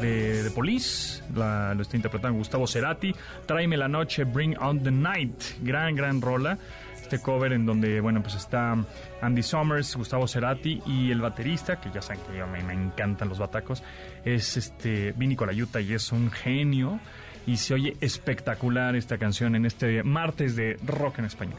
de, 0.00 0.42
de 0.42 0.50
Police, 0.50 1.22
la, 1.36 1.72
lo 1.74 1.82
está 1.82 1.94
interpretando 1.94 2.36
Gustavo 2.36 2.66
Cerati. 2.66 3.14
Tráeme 3.46 3.76
la 3.76 3.86
noche, 3.86 4.24
Bring 4.24 4.58
on 4.58 4.82
the 4.82 4.90
Night. 4.90 5.40
Gran, 5.62 5.94
gran 5.94 6.20
rola 6.20 6.58
este 7.02 7.20
cover 7.20 7.52
en 7.52 7.66
donde, 7.66 8.00
bueno, 8.00 8.22
pues 8.22 8.36
está 8.36 8.76
Andy 9.20 9.42
Summers, 9.42 9.96
Gustavo 9.96 10.26
Cerati 10.26 10.80
y 10.86 11.10
el 11.10 11.20
baterista, 11.20 11.80
que 11.80 11.90
ya 11.90 12.00
saben 12.00 12.22
que 12.30 12.40
a 12.40 12.46
mí 12.46 12.62
me 12.62 12.72
encantan 12.72 13.28
los 13.28 13.38
batacos, 13.38 13.82
es 14.24 14.56
este 14.56 15.12
Vini 15.12 15.36
Colayuta 15.36 15.80
y 15.80 15.92
es 15.92 16.12
un 16.12 16.30
genio. 16.30 17.00
Y 17.44 17.56
se 17.56 17.74
oye 17.74 17.96
espectacular 18.00 18.94
esta 18.94 19.18
canción 19.18 19.56
en 19.56 19.66
este 19.66 20.04
martes 20.04 20.54
de 20.54 20.78
rock 20.86 21.18
en 21.18 21.24
español. 21.24 21.58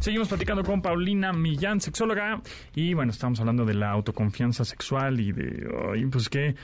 Seguimos 0.00 0.26
platicando 0.26 0.64
con 0.64 0.82
Paulina 0.82 1.32
Millán, 1.32 1.80
sexóloga, 1.80 2.42
y 2.74 2.92
bueno, 2.92 3.12
estamos 3.12 3.38
hablando 3.38 3.64
de 3.64 3.74
la 3.74 3.92
autoconfianza 3.92 4.64
sexual 4.64 5.20
y 5.20 5.30
de, 5.30 6.08
pues, 6.10 6.28
¿qué, 6.28 6.56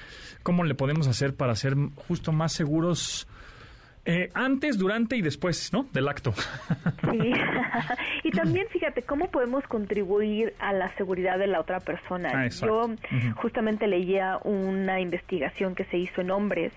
¿cómo 0.43 0.65
le 0.65 0.75
podemos 0.75 1.07
hacer 1.07 1.37
para 1.37 1.55
ser 1.55 1.77
justo 2.09 2.33
más 2.33 2.53
seguros 2.53 3.29
eh, 4.11 4.31
antes, 4.33 4.79
durante 4.79 5.17
y 5.19 5.21
después, 5.21 5.71
¿no? 5.71 5.83
Del 5.93 6.09
acto. 6.09 6.33
Sí. 6.33 7.33
y 8.25 8.31
también, 8.31 8.67
fíjate, 8.71 9.03
¿cómo 9.03 9.31
podemos 9.31 9.65
contribuir 9.65 10.55
a 10.61 10.73
la 10.73 10.89
seguridad 10.97 11.39
de 11.39 11.47
la 11.47 11.61
otra 11.61 11.81
persona? 11.81 12.31
Ah, 12.35 12.49
Yo 12.49 12.89
justamente 13.37 13.87
leía 13.87 14.39
una 14.45 14.99
investigación 15.01 15.75
que 15.75 15.85
se 15.85 15.99
hizo 15.99 16.23
en 16.23 16.31
hombres 16.31 16.73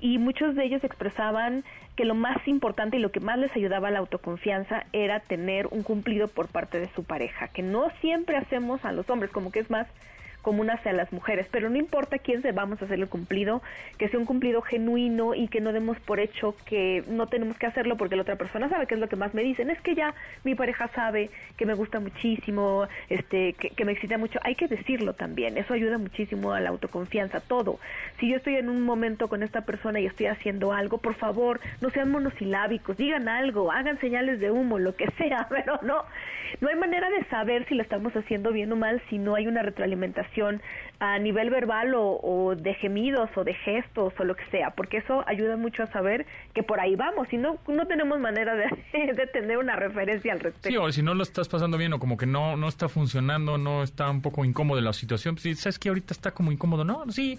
y 0.00 0.18
muchos 0.18 0.56
de 0.56 0.64
ellos 0.64 0.82
expresaban 0.82 1.62
que 1.94 2.04
lo 2.04 2.16
más 2.16 2.36
importante 2.48 2.96
y 2.96 3.00
lo 3.00 3.12
que 3.12 3.20
más 3.20 3.38
les 3.38 3.54
ayudaba 3.54 3.86
a 3.86 3.90
la 3.92 4.00
autoconfianza 4.00 4.86
era 4.92 5.20
tener 5.20 5.68
un 5.68 5.84
cumplido 5.84 6.26
por 6.26 6.48
parte 6.48 6.80
de 6.80 6.88
su 6.96 7.04
pareja, 7.04 7.46
que 7.46 7.62
no 7.62 7.90
siempre 8.00 8.36
hacemos 8.36 8.84
a 8.84 8.90
los 8.90 9.08
hombres, 9.08 9.30
como 9.30 9.52
que 9.52 9.60
es 9.60 9.70
más 9.70 9.86
común 10.42 10.70
hacia 10.70 10.92
las 10.92 11.12
mujeres, 11.12 11.46
pero 11.50 11.70
no 11.70 11.76
importa 11.76 12.18
quién 12.18 12.42
se 12.42 12.52
vamos 12.52 12.82
a 12.82 12.84
hacer 12.84 12.98
el 12.98 13.08
cumplido, 13.08 13.62
que 13.96 14.08
sea 14.08 14.18
un 14.18 14.26
cumplido 14.26 14.60
genuino 14.60 15.34
y 15.34 15.48
que 15.48 15.60
no 15.60 15.72
demos 15.72 15.98
por 16.00 16.20
hecho 16.20 16.54
que 16.66 17.04
no 17.08 17.28
tenemos 17.28 17.56
que 17.56 17.66
hacerlo 17.66 17.96
porque 17.96 18.16
la 18.16 18.22
otra 18.22 18.36
persona 18.36 18.68
sabe 18.68 18.86
que 18.86 18.94
es 18.94 19.00
lo 19.00 19.08
que 19.08 19.16
más 19.16 19.32
me 19.34 19.42
dicen, 19.42 19.70
es 19.70 19.80
que 19.80 19.94
ya 19.94 20.14
mi 20.44 20.54
pareja 20.54 20.88
sabe 20.88 21.30
que 21.56 21.64
me 21.64 21.74
gusta 21.74 22.00
muchísimo, 22.00 22.88
este, 23.08 23.54
que, 23.54 23.84
me 23.84 23.92
excita 23.92 24.18
mucho, 24.18 24.40
hay 24.42 24.56
que 24.56 24.66
decirlo 24.66 25.14
también, 25.14 25.56
eso 25.56 25.74
ayuda 25.74 25.96
muchísimo 25.98 26.52
a 26.52 26.60
la 26.60 26.70
autoconfianza, 26.70 27.40
todo. 27.40 27.78
Si 28.18 28.28
yo 28.28 28.36
estoy 28.36 28.56
en 28.56 28.68
un 28.68 28.82
momento 28.82 29.28
con 29.28 29.42
esta 29.42 29.62
persona 29.62 30.00
y 30.00 30.06
estoy 30.06 30.26
haciendo 30.26 30.72
algo, 30.72 30.98
por 30.98 31.14
favor, 31.14 31.60
no 31.80 31.90
sean 31.90 32.10
monosilábicos, 32.10 32.96
digan 32.96 33.28
algo, 33.28 33.70
hagan 33.70 33.98
señales 34.00 34.40
de 34.40 34.50
humo, 34.50 34.78
lo 34.78 34.96
que 34.96 35.08
sea, 35.12 35.46
pero 35.50 35.78
no, 35.82 36.04
no 36.60 36.68
hay 36.68 36.76
manera 36.76 37.08
de 37.10 37.24
saber 37.26 37.64
si 37.68 37.76
lo 37.76 37.82
estamos 37.82 38.14
haciendo 38.16 38.52
bien 38.52 38.72
o 38.72 38.76
mal 38.76 39.00
si 39.08 39.18
no 39.18 39.36
hay 39.36 39.46
una 39.46 39.62
retroalimentación 39.62 40.31
a 40.98 41.18
nivel 41.18 41.50
verbal 41.50 41.92
o, 41.96 42.54
de 42.56 42.74
gemidos 42.74 43.28
o 43.36 43.44
de 43.44 43.54
gestos 43.54 44.12
o 44.18 44.24
lo 44.24 44.36
que 44.36 44.44
sea, 44.50 44.70
porque 44.70 44.98
eso 44.98 45.24
ayuda 45.26 45.56
mucho 45.56 45.82
a 45.82 45.86
saber 45.88 46.26
que 46.54 46.62
por 46.62 46.80
ahí 46.80 46.94
vamos 46.94 47.26
y 47.32 47.36
no, 47.36 47.58
no 47.66 47.86
tenemos 47.86 48.20
manera 48.20 48.54
de, 48.54 48.66
de 49.14 49.26
tener 49.26 49.58
una 49.58 49.76
referencia 49.76 50.32
al 50.32 50.40
respecto. 50.40 50.68
Sí, 50.68 50.76
o 50.76 50.90
si 50.92 51.02
no 51.02 51.14
lo 51.14 51.22
estás 51.22 51.48
pasando 51.48 51.76
bien 51.76 51.92
o 51.92 51.98
como 51.98 52.16
que 52.16 52.26
no, 52.26 52.56
no 52.56 52.68
está 52.68 52.88
funcionando, 52.88 53.58
no 53.58 53.82
está 53.82 54.08
un 54.10 54.22
poco 54.22 54.44
incómodo 54.44 54.80
la 54.80 54.92
situación, 54.92 55.34
pues, 55.34 55.58
sabes 55.58 55.78
que 55.78 55.88
ahorita 55.88 56.14
está 56.14 56.30
como 56.30 56.52
incómodo, 56.52 56.84
no, 56.84 57.04
sí, 57.10 57.38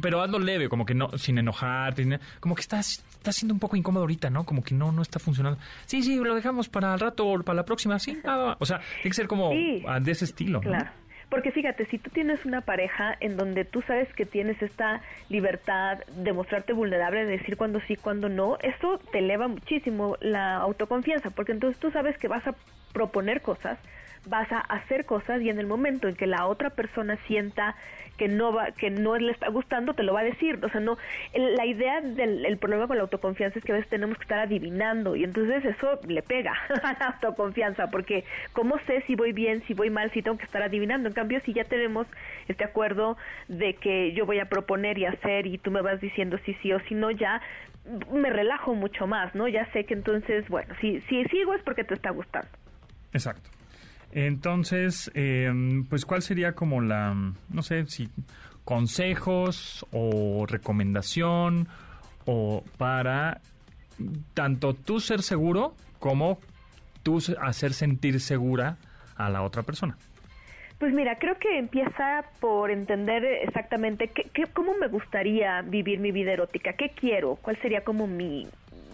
pero 0.00 0.20
hazlo 0.20 0.38
leve, 0.38 0.68
como 0.68 0.84
que 0.84 0.94
no, 0.94 1.16
sin 1.16 1.38
enojarte, 1.38 2.18
como 2.40 2.54
que 2.54 2.62
estás, 2.62 3.04
está 3.12 3.32
siendo 3.32 3.54
un 3.54 3.60
poco 3.60 3.76
incómodo 3.76 4.02
ahorita, 4.02 4.30
¿no? 4.30 4.44
Como 4.44 4.64
que 4.64 4.74
no, 4.74 4.90
no 4.90 5.02
está 5.02 5.18
funcionando. 5.18 5.60
Sí, 5.86 6.02
sí, 6.02 6.16
lo 6.16 6.34
dejamos 6.34 6.68
para 6.68 6.94
el 6.94 7.00
rato 7.00 7.26
o 7.26 7.42
para 7.42 7.56
la 7.56 7.64
próxima, 7.64 7.98
sí, 7.98 8.20
o 8.58 8.66
sea, 8.66 8.78
tiene 8.78 9.10
que 9.10 9.14
ser 9.14 9.28
como 9.28 9.50
de 9.50 10.10
ese 10.10 10.24
estilo. 10.24 10.60
Claro. 10.60 10.90
Porque 11.30 11.52
fíjate, 11.52 11.86
si 11.86 11.98
tú 11.98 12.10
tienes 12.10 12.44
una 12.44 12.60
pareja 12.60 13.16
en 13.20 13.36
donde 13.36 13.64
tú 13.64 13.82
sabes 13.82 14.12
que 14.14 14.26
tienes 14.26 14.60
esta 14.60 15.00
libertad 15.28 15.98
de 16.08 16.32
mostrarte 16.32 16.72
vulnerable, 16.72 17.24
de 17.24 17.38
decir 17.38 17.56
cuándo 17.56 17.80
sí, 17.86 17.94
cuándo 17.94 18.28
no, 18.28 18.58
eso 18.62 18.98
te 19.12 19.20
eleva 19.20 19.46
muchísimo 19.46 20.16
la 20.20 20.56
autoconfianza, 20.56 21.30
porque 21.30 21.52
entonces 21.52 21.78
tú 21.80 21.92
sabes 21.92 22.18
que 22.18 22.26
vas 22.26 22.44
a 22.48 22.54
proponer 22.92 23.42
cosas, 23.42 23.78
vas 24.26 24.50
a 24.52 24.58
hacer 24.60 25.06
cosas 25.06 25.40
y 25.42 25.48
en 25.48 25.58
el 25.58 25.66
momento 25.66 26.08
en 26.08 26.14
que 26.14 26.26
la 26.26 26.46
otra 26.46 26.70
persona 26.70 27.16
sienta 27.26 27.76
que 28.20 28.28
no 28.28 28.52
va, 28.52 28.72
que 28.72 28.90
no 28.90 29.16
le 29.16 29.32
está 29.32 29.48
gustando, 29.48 29.94
te 29.94 30.02
lo 30.02 30.12
va 30.12 30.20
a 30.20 30.24
decir. 30.24 30.58
O 30.62 30.68
sea, 30.68 30.78
no, 30.80 30.98
la 31.32 31.64
idea 31.64 32.02
del 32.02 32.44
el 32.44 32.58
problema 32.58 32.86
con 32.86 32.98
la 32.98 33.04
autoconfianza 33.04 33.58
es 33.58 33.64
que 33.64 33.72
a 33.72 33.76
veces 33.76 33.88
tenemos 33.88 34.18
que 34.18 34.24
estar 34.24 34.38
adivinando 34.38 35.16
y 35.16 35.24
entonces 35.24 35.64
eso 35.64 35.98
le 36.06 36.20
pega 36.20 36.52
a 36.82 36.92
la 36.92 37.06
autoconfianza, 37.14 37.90
porque 37.90 38.24
¿cómo 38.52 38.78
sé 38.86 39.02
si 39.06 39.14
voy 39.14 39.32
bien, 39.32 39.62
si 39.66 39.72
voy 39.72 39.88
mal, 39.88 40.10
si 40.10 40.20
tengo 40.20 40.36
que 40.36 40.44
estar 40.44 40.62
adivinando? 40.62 41.08
En 41.08 41.14
cambio, 41.14 41.40
si 41.46 41.54
ya 41.54 41.64
tenemos 41.64 42.06
este 42.46 42.62
acuerdo 42.62 43.16
de 43.48 43.72
que 43.74 44.12
yo 44.12 44.26
voy 44.26 44.38
a 44.38 44.50
proponer 44.50 44.98
y 44.98 45.06
hacer 45.06 45.46
y 45.46 45.56
tú 45.56 45.70
me 45.70 45.80
vas 45.80 45.98
diciendo 45.98 46.38
sí, 46.44 46.54
sí 46.60 46.74
o 46.74 46.80
si 46.80 46.94
no, 46.94 47.10
ya 47.10 47.40
me 48.12 48.28
relajo 48.28 48.74
mucho 48.74 49.06
más, 49.06 49.34
¿no? 49.34 49.48
Ya 49.48 49.64
sé 49.72 49.86
que 49.86 49.94
entonces, 49.94 50.46
bueno, 50.50 50.74
si, 50.82 51.00
si 51.08 51.24
sigo 51.24 51.54
es 51.54 51.62
porque 51.62 51.84
te 51.84 51.94
está 51.94 52.10
gustando. 52.10 52.50
Exacto. 53.14 53.48
Entonces, 54.12 55.10
em, 55.14 55.84
pues, 55.84 56.04
¿cuál 56.04 56.22
sería 56.22 56.52
como 56.52 56.80
la, 56.80 57.14
no 57.48 57.62
sé, 57.62 57.86
si 57.86 58.08
consejos 58.64 59.86
o 59.92 60.46
recomendación 60.46 61.68
o 62.26 62.64
para 62.76 63.40
tanto 64.34 64.74
tú 64.74 65.00
ser 65.00 65.22
seguro 65.22 65.74
como 65.98 66.38
tú 67.02 67.18
hacer 67.40 67.72
sentir 67.72 68.20
segura 68.20 68.76
a 69.16 69.30
la 69.30 69.42
otra 69.42 69.62
persona? 69.62 69.96
Pues 70.78 70.94
mira, 70.94 71.16
creo 71.18 71.38
que 71.38 71.58
empieza 71.58 72.24
por 72.40 72.70
entender 72.70 73.22
exactamente 73.24 74.08
qué, 74.08 74.24
qué, 74.32 74.44
cómo 74.46 74.72
me 74.74 74.88
gustaría 74.88 75.60
vivir 75.60 76.00
mi 76.00 76.10
vida 76.10 76.32
erótica, 76.32 76.72
qué 76.72 76.88
quiero, 76.88 77.36
cuál 77.36 77.60
sería 77.60 77.84
como 77.84 78.06
mi, 78.06 78.48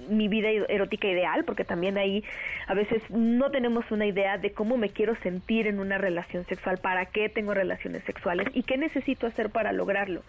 mi 0.09 0.29
vida 0.29 0.49
erótica 0.49 1.09
ideal, 1.09 1.45
porque 1.45 1.65
también 1.65 1.99
ahí 1.99 2.25
a 2.67 2.75
veces 2.75 3.03
no 3.11 3.51
tenemos 3.51 3.91
una 3.91 4.07
idea 4.07 4.39
de 4.39 4.53
cómo 4.53 4.77
me 4.77 4.91
quiero 4.91 5.15
sentir 5.17 5.67
en 5.67 5.81
una 5.81 5.99
relación 5.99 6.45
sexual, 6.47 6.79
para 6.79 7.07
qué 7.07 7.29
tengo 7.29 7.55
relaciones 7.55 8.03
sexuales 8.05 8.49
y 8.55 8.63
qué 8.63 8.77
necesito 8.77 9.27
hacer 9.27 9.51
para 9.51 9.73
lograrlo 9.73 10.23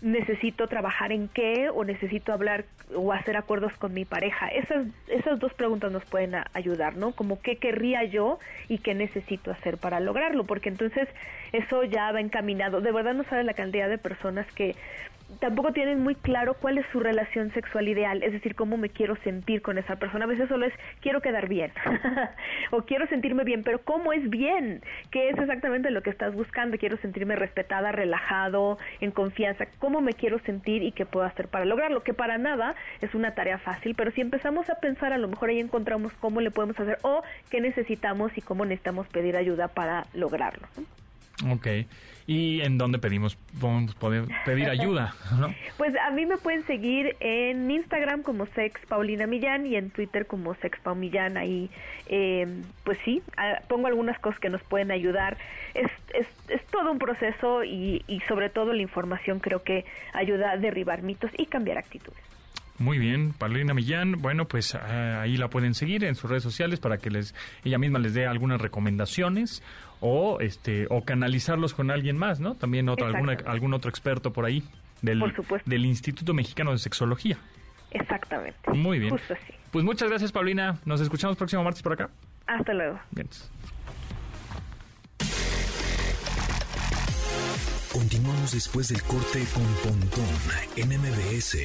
necesito 0.00 0.68
trabajar 0.68 1.12
en 1.12 1.28
qué 1.28 1.70
o 1.70 1.84
necesito 1.84 2.32
hablar 2.32 2.64
o 2.94 3.12
hacer 3.12 3.36
acuerdos 3.36 3.72
con 3.74 3.92
mi 3.94 4.04
pareja. 4.04 4.48
Esas, 4.48 4.86
esas 5.08 5.38
dos 5.38 5.52
preguntas 5.54 5.90
nos 5.90 6.04
pueden 6.04 6.36
ayudar, 6.52 6.96
¿no? 6.96 7.12
Como 7.12 7.40
qué 7.40 7.56
querría 7.56 8.04
yo 8.04 8.38
y 8.68 8.78
qué 8.78 8.94
necesito 8.94 9.50
hacer 9.50 9.78
para 9.78 10.00
lograrlo, 10.00 10.44
porque 10.44 10.68
entonces 10.68 11.08
eso 11.52 11.84
ya 11.84 12.12
va 12.12 12.20
encaminado. 12.20 12.80
De 12.80 12.92
verdad 12.92 13.14
no 13.14 13.24
sabe 13.24 13.44
la 13.44 13.54
cantidad 13.54 13.88
de 13.88 13.98
personas 13.98 14.46
que 14.52 14.76
tampoco 15.40 15.72
tienen 15.72 16.00
muy 16.02 16.14
claro 16.14 16.54
cuál 16.54 16.78
es 16.78 16.86
su 16.92 17.00
relación 17.00 17.52
sexual 17.52 17.88
ideal, 17.88 18.22
es 18.22 18.32
decir, 18.32 18.54
cómo 18.54 18.76
me 18.76 18.88
quiero 18.88 19.16
sentir 19.22 19.62
con 19.62 19.78
esa 19.78 19.96
persona. 19.96 20.24
A 20.24 20.28
veces 20.28 20.48
solo 20.48 20.66
es 20.66 20.72
quiero 21.00 21.20
quedar 21.20 21.48
bien 21.48 21.70
o 22.70 22.82
quiero 22.82 23.06
sentirme 23.08 23.44
bien, 23.44 23.62
pero 23.62 23.80
¿cómo 23.80 24.12
es 24.12 24.28
bien? 24.30 24.82
¿Qué 25.10 25.28
es 25.28 25.38
exactamente 25.38 25.90
lo 25.90 26.02
que 26.02 26.10
estás 26.10 26.34
buscando? 26.34 26.78
Quiero 26.78 26.96
sentirme 26.98 27.36
respetada, 27.36 27.92
relajado, 27.92 28.78
en 29.00 29.10
confianza. 29.10 29.66
¿Cómo 29.78 30.00
me 30.00 30.14
quiero 30.14 30.38
sentir 30.40 30.82
y 30.82 30.92
qué 30.92 31.06
puedo 31.06 31.26
hacer 31.26 31.48
para 31.48 31.64
lograrlo? 31.64 32.02
Que 32.02 32.14
para 32.14 32.38
nada 32.38 32.74
es 33.00 33.14
una 33.14 33.34
tarea 33.34 33.58
fácil, 33.58 33.94
pero 33.94 34.10
si 34.12 34.20
empezamos 34.20 34.68
a 34.70 34.76
pensar, 34.76 35.12
a 35.12 35.18
lo 35.18 35.28
mejor 35.28 35.50
ahí 35.50 35.60
encontramos 35.60 36.12
cómo 36.14 36.40
le 36.40 36.50
podemos 36.50 36.78
hacer 36.80 36.98
o 37.02 37.22
qué 37.50 37.60
necesitamos 37.60 38.36
y 38.36 38.40
cómo 38.40 38.64
necesitamos 38.64 39.06
pedir 39.08 39.36
ayuda 39.36 39.68
para 39.68 40.06
lograrlo. 40.14 40.66
Ok. 41.50 41.68
¿Y 42.28 42.60
en 42.60 42.76
dónde 42.76 42.98
pedimos, 42.98 43.36
podemos 43.58 43.94
poder 43.94 44.26
pedir 44.44 44.68
ayuda? 44.68 45.14
Pues 45.78 45.94
a 45.96 46.10
mí 46.10 46.26
me 46.26 46.36
pueden 46.36 46.62
seguir 46.66 47.16
en 47.20 47.70
Instagram 47.70 48.22
como 48.22 48.44
Sex 48.44 48.78
Paulina 48.86 49.26
Millán 49.26 49.64
y 49.64 49.76
en 49.76 49.88
Twitter 49.88 50.26
como 50.26 50.54
Sex 50.56 50.78
Millán. 50.94 51.38
Ahí, 51.38 51.70
eh, 52.06 52.46
pues 52.84 52.98
sí, 53.02 53.22
pongo 53.66 53.86
algunas 53.86 54.18
cosas 54.18 54.38
que 54.40 54.50
nos 54.50 54.62
pueden 54.62 54.90
ayudar. 54.90 55.38
Es, 55.72 55.90
es, 56.12 56.26
es 56.50 56.62
todo 56.66 56.92
un 56.92 56.98
proceso 56.98 57.64
y, 57.64 58.04
y 58.06 58.20
sobre 58.28 58.50
todo 58.50 58.74
la 58.74 58.82
información 58.82 59.40
creo 59.40 59.62
que 59.62 59.86
ayuda 60.12 60.50
a 60.50 60.58
derribar 60.58 61.00
mitos 61.00 61.30
y 61.38 61.46
cambiar 61.46 61.78
actitudes. 61.78 62.22
Muy 62.78 62.98
bien, 62.98 63.32
Paulina 63.32 63.74
Millán. 63.74 64.20
Bueno, 64.20 64.46
pues 64.46 64.74
ah, 64.74 65.20
ahí 65.20 65.36
la 65.36 65.48
pueden 65.48 65.74
seguir 65.74 66.04
en 66.04 66.14
sus 66.14 66.30
redes 66.30 66.44
sociales 66.44 66.78
para 66.78 66.98
que 66.98 67.10
les 67.10 67.34
ella 67.64 67.78
misma 67.78 67.98
les 67.98 68.14
dé 68.14 68.26
algunas 68.26 68.60
recomendaciones 68.60 69.62
o 70.00 70.38
este 70.40 70.86
o 70.90 71.04
canalizarlos 71.04 71.74
con 71.74 71.90
alguien 71.90 72.16
más, 72.16 72.38
¿no? 72.38 72.54
También 72.54 72.88
otro, 72.88 73.06
alguna, 73.06 73.36
algún 73.46 73.74
otro 73.74 73.90
experto 73.90 74.32
por 74.32 74.44
ahí 74.44 74.62
del, 75.02 75.22
del 75.64 75.86
Instituto 75.86 76.34
Mexicano 76.34 76.70
de 76.70 76.78
Sexología. 76.78 77.38
Exactamente. 77.90 78.70
Muy 78.72 78.98
bien. 78.98 79.10
Justo 79.10 79.34
así. 79.34 79.54
Pues 79.70 79.84
muchas 79.84 80.08
gracias, 80.08 80.30
Paulina. 80.32 80.78
Nos 80.84 81.00
escuchamos 81.00 81.36
próximo 81.36 81.64
martes 81.64 81.82
por 81.82 81.92
acá. 81.92 82.10
Hasta 82.46 82.72
luego. 82.72 82.98
Bien. 83.10 83.28
Continuamos 87.92 88.52
después 88.52 88.88
del 88.88 89.02
corte 89.02 89.44
con 89.54 89.64
Pontón 89.82 90.24
en 90.76 90.88
MBS. 90.88 91.56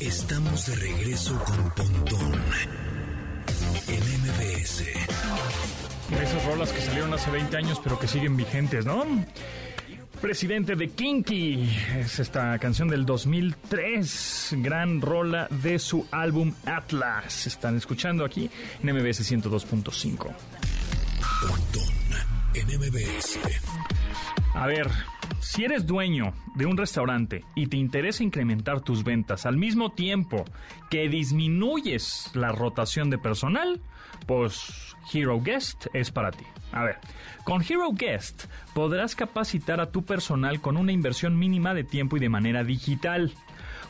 Estamos 0.00 0.66
de 0.66 0.76
regreso 0.76 1.38
con 1.44 1.70
Pontón 1.72 2.34
en 3.86 4.00
MBS. 4.00 4.84
Esas 6.22 6.44
rolas 6.46 6.72
que 6.72 6.80
salieron 6.80 7.12
hace 7.12 7.30
20 7.30 7.56
años 7.56 7.80
pero 7.84 7.98
que 7.98 8.08
siguen 8.08 8.36
vigentes, 8.36 8.86
¿no? 8.86 9.04
Presidente 10.20 10.74
de 10.74 10.88
Kinky. 10.88 11.68
Es 11.98 12.18
esta 12.18 12.58
canción 12.58 12.88
del 12.88 13.04
2003. 13.04 14.54
Gran 14.58 15.00
rola 15.00 15.48
de 15.50 15.78
su 15.78 16.06
álbum 16.10 16.52
Atlas. 16.64 17.46
Están 17.46 17.76
escuchando 17.76 18.24
aquí 18.24 18.50
en 18.82 18.94
MBS 18.94 19.30
102.5. 19.30 20.34
En 22.52 22.66
MBS. 22.66 23.38
A 24.54 24.66
ver, 24.66 24.90
si 25.40 25.64
eres 25.64 25.86
dueño 25.86 26.34
de 26.56 26.66
un 26.66 26.76
restaurante 26.76 27.44
y 27.54 27.68
te 27.68 27.76
interesa 27.76 28.24
incrementar 28.24 28.80
tus 28.80 29.04
ventas 29.04 29.46
al 29.46 29.56
mismo 29.56 29.92
tiempo 29.92 30.44
que 30.90 31.08
disminuyes 31.08 32.30
la 32.34 32.50
rotación 32.50 33.08
de 33.08 33.18
personal, 33.18 33.80
pues 34.26 34.96
Hero 35.12 35.40
Guest 35.40 35.86
es 35.94 36.10
para 36.10 36.32
ti. 36.32 36.44
A 36.72 36.82
ver, 36.82 36.98
con 37.44 37.62
Hero 37.62 37.92
Guest 37.92 38.46
podrás 38.74 39.14
capacitar 39.14 39.80
a 39.80 39.92
tu 39.92 40.04
personal 40.04 40.60
con 40.60 40.76
una 40.76 40.92
inversión 40.92 41.38
mínima 41.38 41.72
de 41.72 41.84
tiempo 41.84 42.16
y 42.16 42.20
de 42.20 42.28
manera 42.28 42.64
digital. 42.64 43.32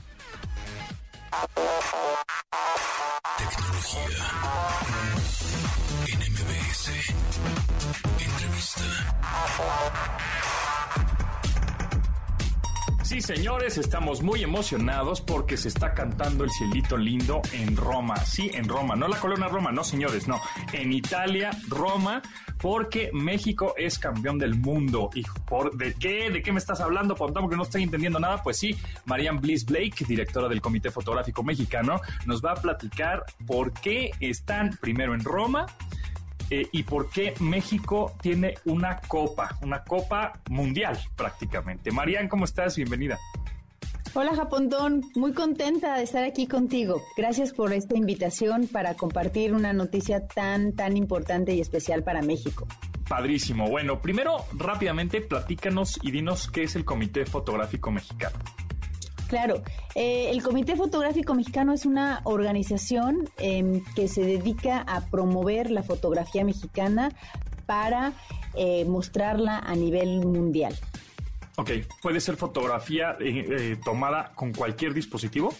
Tecnología. 3.38 4.24
NMBS. 6.07 6.90
Entrevista. 8.18 8.83
Sí, 13.02 13.20
señores, 13.20 13.76
estamos 13.79 14.22
muy 14.22 14.42
emocionados 14.42 15.20
porque 15.20 15.57
se 15.57 15.68
está 15.68 15.94
cantando 15.94 16.42
el 16.42 16.50
cielito 16.50 16.96
lindo 16.96 17.40
en 17.52 17.76
Roma. 17.76 18.16
Sí, 18.16 18.50
en 18.52 18.68
Roma, 18.68 18.96
no 18.96 19.07
la 19.07 19.20
colonia 19.20 19.46
Roma, 19.46 19.70
no, 19.70 19.85
señores, 19.85 20.26
no. 20.26 20.40
En 20.72 20.92
Italia, 20.92 21.52
Roma, 21.68 22.20
porque 22.59 23.11
México 23.12 23.75
es 23.77 23.99
campeón 23.99 24.38
del 24.38 24.55
mundo. 24.55 25.11
¿Y 25.14 25.23
por 25.47 25.77
de 25.77 25.95
qué? 25.95 26.31
¿De 26.31 26.42
qué 26.42 26.53
me 26.53 26.59
estás 26.59 26.81
hablando, 26.81 27.14
Pontón? 27.14 27.49
Que 27.49 27.57
no 27.57 27.62
estoy 27.62 27.83
entendiendo 27.83 28.19
nada. 28.19 28.42
Pues 28.42 28.59
sí, 28.59 28.77
Marian 29.05 29.40
Bliss 29.40 29.64
Blake, 29.64 30.05
directora 30.07 30.49
del 30.49 30.61
Comité 30.61 30.90
Fotográfico 30.90 31.42
Mexicano, 31.42 32.01
nos 32.25 32.42
va 32.42 32.53
a 32.53 32.57
platicar 32.57 33.25
por 33.47 33.73
qué 33.73 34.11
están 34.21 34.77
primero 34.81 35.14
en 35.14 35.23
Roma 35.23 35.66
eh, 36.51 36.69
y 36.73 36.85
por 36.85 37.11
qué 37.11 37.35
México 37.40 38.14
tiene 38.21 38.55
una 38.64 39.01
copa, 39.01 39.59
una 39.62 39.83
copa 39.85 40.40
mundial 40.49 40.99
prácticamente. 41.16 41.90
Marian, 41.90 42.29
¿cómo 42.29 42.45
estás? 42.45 42.77
Bienvenida. 42.77 43.19
Hola 44.18 44.35
Japontón, 44.35 45.02
muy 45.14 45.35
contenta 45.35 45.98
de 45.98 46.02
estar 46.02 46.24
aquí 46.24 46.46
contigo. 46.46 47.02
Gracias 47.18 47.52
por 47.52 47.74
esta 47.74 47.98
invitación 47.98 48.66
para 48.66 48.94
compartir 48.94 49.52
una 49.52 49.74
noticia 49.74 50.26
tan, 50.26 50.72
tan 50.72 50.96
importante 50.96 51.55
y 51.55 51.61
especial 51.61 52.02
para 52.02 52.22
México. 52.22 52.66
Padrísimo. 53.07 53.68
Bueno, 53.68 54.00
primero 54.00 54.38
rápidamente 54.55 55.20
platícanos 55.20 55.98
y 56.00 56.12
dinos 56.12 56.50
qué 56.50 56.62
es 56.62 56.76
el 56.76 56.87
Comité 56.87 57.26
Fotográfico 57.26 57.90
Mexicano. 57.90 58.38
Claro, 59.29 59.62
eh, 59.94 60.31
el 60.31 60.42
Comité 60.42 60.76
Fotográfico 60.76 61.35
Mexicano 61.35 61.74
es 61.74 61.85
una 61.85 62.22
organización 62.24 63.29
em, 63.37 63.85
que 63.94 64.09
se 64.09 64.22
dedica 64.22 64.79
a 64.79 65.02
promover 65.11 65.70
la 65.70 65.83
fotografía 65.83 66.42
mexicana 66.42 67.11
para 67.66 68.14
eh, 68.55 68.87
mostrarla 68.87 69.59
a 69.59 69.74
nivel 69.74 70.24
mundial. 70.24 70.74
Ok, 71.57 71.71
¿puede 72.03 72.21
ser 72.21 72.37
fotografía 72.37 73.16
eh, 73.19 73.77
tomada 73.83 74.33
con 74.35 74.53
cualquier 74.53 74.92
dispositivo? 74.92 75.55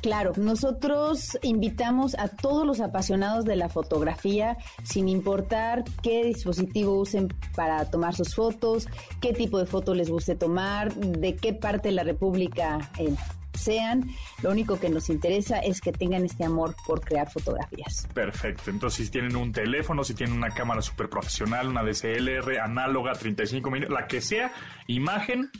Claro, 0.00 0.32
nosotros 0.36 1.38
invitamos 1.42 2.18
a 2.18 2.28
todos 2.28 2.66
los 2.66 2.80
apasionados 2.80 3.44
de 3.44 3.56
la 3.56 3.68
fotografía, 3.68 4.56
sin 4.82 5.10
importar 5.10 5.84
qué 6.02 6.24
dispositivo 6.24 6.98
usen 6.98 7.28
para 7.54 7.90
tomar 7.90 8.14
sus 8.14 8.34
fotos, 8.34 8.88
qué 9.20 9.34
tipo 9.34 9.58
de 9.58 9.66
foto 9.66 9.94
les 9.94 10.08
guste 10.08 10.36
tomar, 10.36 10.94
de 10.94 11.36
qué 11.36 11.52
parte 11.52 11.88
de 11.88 11.94
la 11.94 12.02
República 12.02 12.90
eh, 12.98 13.14
sean. 13.60 14.10
Lo 14.42 14.50
único 14.50 14.78
que 14.78 14.88
nos 14.88 15.10
interesa 15.10 15.58
es 15.58 15.80
que 15.80 15.92
tengan 15.92 16.24
este 16.24 16.44
amor 16.44 16.74
por 16.86 17.00
crear 17.00 17.30
fotografías. 17.30 18.08
Perfecto. 18.14 18.70
Entonces, 18.70 19.06
si 19.06 19.12
tienen 19.12 19.36
un 19.36 19.52
teléfono, 19.52 20.04
si 20.04 20.14
tienen 20.14 20.36
una 20.36 20.50
cámara 20.50 20.82
súper 20.82 21.08
profesional, 21.08 21.68
una 21.68 21.82
DSLR, 21.82 22.60
análoga, 22.60 23.12
35 23.12 23.70
minutos, 23.70 23.94
la 23.94 24.06
que 24.06 24.20
sea, 24.20 24.52
imagen, 24.86 25.50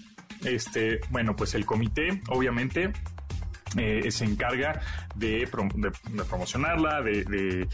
este, 0.44 1.00
bueno, 1.10 1.36
pues 1.36 1.54
el 1.54 1.66
comité, 1.66 2.22
obviamente, 2.28 2.92
eh, 3.76 4.10
se 4.10 4.24
encarga 4.24 4.80
de, 5.14 5.48
promocionarla, 6.28 7.02
de, 7.02 7.68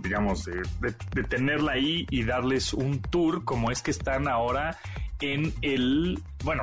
digamos, 0.00 0.44
de, 0.46 1.22
tenerla 1.24 1.72
ahí 1.72 2.06
y 2.10 2.24
darles 2.24 2.72
un 2.72 3.02
tour 3.02 3.44
como 3.44 3.70
es 3.70 3.82
que 3.82 3.90
están 3.90 4.26
ahora 4.26 4.78
en 5.20 5.52
el, 5.62 6.22
bueno, 6.44 6.62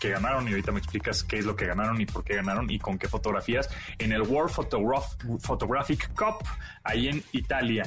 que 0.00 0.10
ganaron 0.10 0.46
y 0.46 0.50
ahorita 0.50 0.72
me 0.72 0.78
explicas 0.78 1.22
qué 1.24 1.38
es 1.38 1.44
lo 1.44 1.56
que 1.56 1.66
ganaron 1.66 2.00
y 2.00 2.06
por 2.06 2.24
qué 2.24 2.36
ganaron 2.36 2.70
y 2.70 2.78
con 2.78 2.98
qué 2.98 3.08
fotografías 3.08 3.68
en 3.98 4.12
el 4.12 4.22
World 4.22 4.52
Photographic 5.40 6.14
Cup 6.14 6.46
ahí 6.84 7.08
en 7.08 7.22
Italia. 7.32 7.84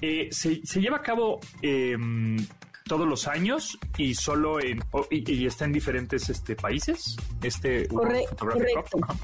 Eh, 0.00 0.28
se, 0.30 0.60
lleva 0.80 0.98
a 0.98 1.02
cabo 1.02 1.40
em, 1.62 2.36
todos 2.84 3.08
los 3.08 3.26
años 3.26 3.78
y 3.96 4.14
solo 4.14 4.60
en 4.60 4.82
y, 5.10 5.46
está 5.46 5.64
en 5.64 5.72
diferentes 5.72 6.28
este 6.28 6.56
países 6.56 7.16
este 7.42 7.86
World 7.90 8.28
Photographic 8.28 8.90
Cup. 8.90 9.16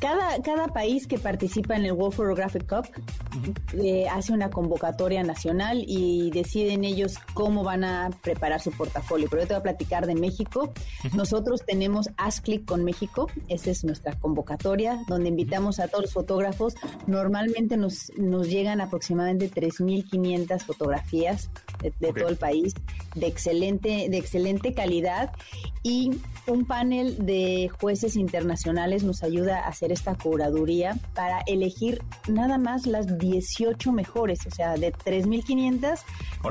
Cada, 0.00 0.40
cada 0.42 0.68
país 0.68 1.06
que 1.06 1.18
participa 1.18 1.74
en 1.76 1.84
el 1.84 1.92
World 1.92 2.14
Photographic 2.14 2.68
Cup 2.68 2.86
eh, 3.72 4.06
hace 4.08 4.32
una 4.32 4.48
convocatoria 4.48 5.22
nacional 5.24 5.84
y 5.86 6.30
deciden 6.30 6.84
ellos 6.84 7.16
cómo 7.34 7.64
van 7.64 7.82
a 7.82 8.10
preparar 8.22 8.60
su 8.60 8.70
portafolio. 8.70 9.28
Pero 9.28 9.42
yo 9.42 9.48
te 9.48 9.54
voy 9.54 9.60
a 9.60 9.62
platicar 9.62 10.06
de 10.06 10.14
México. 10.14 10.72
Nosotros 11.14 11.62
tenemos 11.66 12.10
AskClick 12.16 12.64
con 12.64 12.84
México. 12.84 13.28
Esa 13.48 13.70
es 13.70 13.84
nuestra 13.84 14.14
convocatoria, 14.14 15.02
donde 15.08 15.30
invitamos 15.30 15.80
a 15.80 15.88
todos 15.88 16.04
los 16.04 16.12
fotógrafos. 16.12 16.74
Normalmente 17.06 17.76
nos, 17.76 18.12
nos 18.16 18.48
llegan 18.48 18.80
aproximadamente 18.80 19.50
3.500 19.50 20.60
fotografías 20.60 21.50
de, 21.80 21.90
todo 22.12 22.28
el 22.28 22.36
país, 22.36 22.74
de 23.14 23.26
excelente, 23.26 24.08
de 24.08 24.18
excelente 24.18 24.74
calidad. 24.74 25.32
Y 25.82 26.10
un 26.46 26.64
panel 26.64 27.24
de 27.24 27.70
jueces 27.80 28.16
internacionales 28.16 29.04
nos 29.04 29.22
ayuda 29.22 29.60
a 29.60 29.68
hacer 29.68 29.92
esta 29.92 30.14
curaduría 30.16 30.96
para 31.14 31.40
elegir 31.46 32.02
nada 32.26 32.58
más 32.58 32.86
las 32.86 33.18
18 33.18 33.92
mejores, 33.92 34.46
o 34.46 34.50
sea, 34.50 34.74
de 34.74 34.92
3.500, 34.92 36.00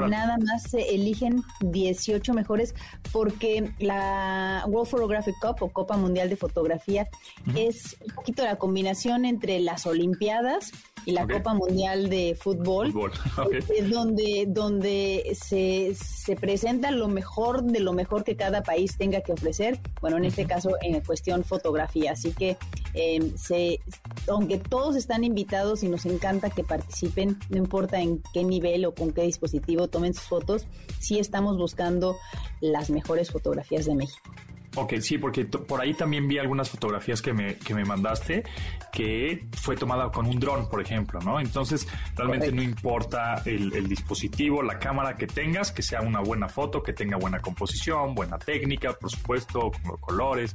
nada 0.10 0.38
más 0.38 0.64
se 0.70 0.96
eligen 0.96 1.44
18 1.62 2.34
mejores 2.34 2.74
porque 3.12 3.72
la 3.80 4.64
World 4.68 4.90
Photographic 4.90 5.36
Cup 5.42 5.58
o 5.62 5.70
Copa 5.70 5.98
Mundial 5.98 6.30
de 6.30 6.36
Fotografía 6.36 7.08
es 7.56 7.98
un 8.06 8.16
poquito 8.16 8.44
la 8.44 8.58
combinación 8.58 9.26
entre 9.26 9.60
las 9.60 9.86
Olimpiadas 9.86 10.72
y 11.06 11.12
la 11.12 11.26
Copa 11.26 11.54
Mundial 11.54 12.10
de 12.10 12.38
Fútbol, 12.40 12.94
es 13.78 13.90
donde, 13.90 14.46
donde 14.48 15.17
se, 15.36 15.96
se 15.96 16.36
presenta 16.36 16.92
lo 16.92 17.08
mejor 17.08 17.64
de 17.64 17.80
lo 17.80 17.94
mejor 17.94 18.24
que 18.24 18.36
cada 18.36 18.64
país 18.64 18.98
tenga 18.98 19.22
que 19.22 19.34
ofrecer, 19.34 19.80
bueno, 20.02 20.18
en 20.18 20.26
este 20.26 20.46
caso 20.46 20.72
en 20.82 21.00
cuestión 21.02 21.44
fotografía, 21.44 22.12
así 22.12 22.32
que 22.32 22.58
eh, 22.94 23.34
se, 23.36 23.80
aunque 24.28 24.58
todos 24.58 24.96
están 24.96 25.24
invitados 25.24 25.84
y 25.84 25.90
nos 25.90 26.06
encanta 26.06 26.50
que 26.50 26.64
participen, 26.64 27.38
no 27.50 27.58
importa 27.58 28.02
en 28.02 28.22
qué 28.34 28.44
nivel 28.44 28.86
o 28.86 28.94
con 28.94 29.12
qué 29.12 29.24
dispositivo 29.24 29.88
tomen 29.88 30.14
sus 30.14 30.24
fotos, 30.24 30.68
sí 31.00 31.20
estamos 31.20 31.58
buscando 31.58 32.18
las 32.62 32.90
mejores 32.90 33.32
fotografías 33.32 33.86
de 33.86 33.96
México. 33.96 34.32
Ok, 34.80 34.94
sí, 35.00 35.18
porque 35.18 35.44
por 35.46 35.82
ahí 35.82 35.96
también 35.96 36.28
vi 36.28 36.38
algunas 36.38 36.70
fotografías 36.70 37.20
que 37.20 37.34
me, 37.34 37.56
que 37.56 37.74
me 37.74 37.84
mandaste 37.84 38.44
que 38.92 39.48
fue 39.54 39.76
tomada 39.76 40.12
con 40.12 40.28
un 40.28 40.40
dron, 40.40 40.70
por 40.70 40.80
ejemplo, 40.82 41.20
¿no? 41.20 41.40
Entonces, 41.40 41.88
realmente 42.16 42.52
no 42.52 42.62
importa 42.62 43.42
el, 43.46 43.74
el, 43.74 43.88
dispositivo, 43.88 44.62
la 44.62 44.78
cámara 44.78 45.18
que 45.18 45.26
tengas, 45.26 45.72
que 45.72 45.82
sea 45.82 46.02
una 46.02 46.20
buena 46.20 46.48
foto, 46.48 46.84
que 46.84 46.94
tenga 46.94 47.18
buena 47.18 47.40
composición, 47.40 48.14
buena 48.14 48.38
técnica, 48.38 48.94
por 48.94 49.10
supuesto, 49.10 49.72
colores, 50.00 50.54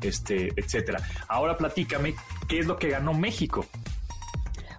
este, 0.00 0.52
etcétera. 0.54 1.00
Ahora 1.26 1.56
platícame, 1.56 2.14
¿qué 2.46 2.60
es 2.60 2.66
lo 2.66 2.76
que 2.76 2.90
ganó 2.90 3.12
México? 3.12 3.66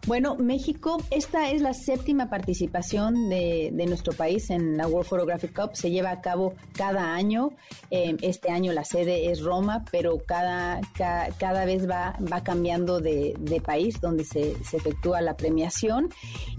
Bueno, 0.08 0.36
México, 0.36 1.02
esta 1.10 1.50
es 1.50 1.64
la 1.64 1.74
séptima 1.74 2.30
participación 2.30 3.28
de, 3.28 3.72
nuestro 3.88 4.14
país 4.14 4.52
en 4.52 4.78
la 4.78 4.88
World 4.88 5.10
Photographic 5.10 5.60
Cup. 5.60 5.76
Se 5.76 5.90
lleva 5.90 6.12
a 6.12 6.22
cabo 6.22 6.54
cada 6.78 7.16
año. 7.16 7.54
Eh, 7.90 8.16
este 8.22 8.52
año 8.52 8.72
la 8.72 8.84
sede 8.84 9.32
es 9.32 9.42
Roma, 9.42 9.84
pero 9.92 10.20
cada, 10.24 10.80
cada, 10.94 11.66
vez 11.66 11.90
va, 11.90 12.16
va 12.32 12.44
cambiando 12.44 13.00
de, 13.00 13.62
país 13.66 14.00
donde 14.00 14.26
se, 14.26 14.64
se, 14.64 14.78
efectúa 14.78 15.22
la 15.22 15.36
premiación. 15.36 16.10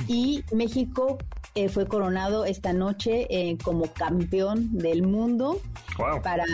Y 0.09 0.43
México 0.53 1.19
eh, 1.57 1.71
fue 1.71 1.87
coronado 1.87 2.45
esta 2.45 2.75
noche 2.75 3.27
eh, 3.31 3.57
como 3.65 3.87
campeón 3.93 4.77
del 4.77 5.03
mundo 5.03 5.59
para, 6.23 6.45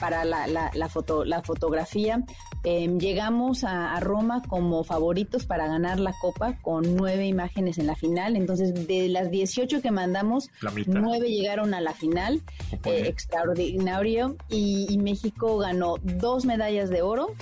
para 0.00 0.24
la, 0.24 0.46
la, 0.46 0.88
foto, 0.88 1.26
la 1.26 1.42
fotografía. 1.42 2.24
Em, 2.62 2.98
llegamos 2.98 3.62
a, 3.64 4.00
Roma 4.00 4.40
como 4.48 4.82
favoritos 4.82 5.44
para 5.44 5.66
ganar 5.66 6.00
la 6.00 6.14
copa 6.18 6.56
con 6.62 6.96
nueve 6.96 7.26
imágenes 7.26 7.76
en 7.76 7.86
la 7.86 7.94
final. 7.94 8.36
Entonces, 8.36 8.88
de 8.88 9.10
las 9.10 9.30
18 9.30 9.82
que 9.82 9.90
mandamos, 9.90 10.48
nueve 10.86 11.28
llegaron 11.28 11.74
a 11.74 11.82
la 11.82 11.92
final. 11.92 12.40
Eh, 12.84 13.02
extraordinario. 13.06 14.36
Y, 14.48 14.96
México 15.04 15.58
ganó 15.58 15.96
dos 16.02 16.46
medallas 16.46 16.88
de 16.88 17.02
oro 17.02 17.34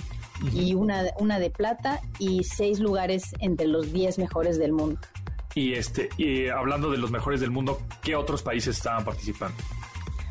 y 0.53 0.73
una, 0.73 1.05
una 1.17 1.39
de 1.39 1.49
plata 1.49 2.01
y 2.19 2.43
seis 2.43 2.81
lugares 2.81 3.23
entre 3.39 3.67
los 3.67 3.93
diez 3.93 4.17
mejores 4.17 4.59
del 4.59 4.73
mundo. 4.73 4.99
Y 5.55 5.73
este, 5.73 6.09
y 6.17 6.47
hablando 6.47 6.89
de 6.89 6.97
los 6.97 7.11
mejores 7.11 7.39
del 7.39 7.51
mundo, 7.51 7.79
¿qué 8.01 8.15
otros 8.15 8.41
países 8.41 8.77
estaban 8.77 9.05
participando? 9.05 9.55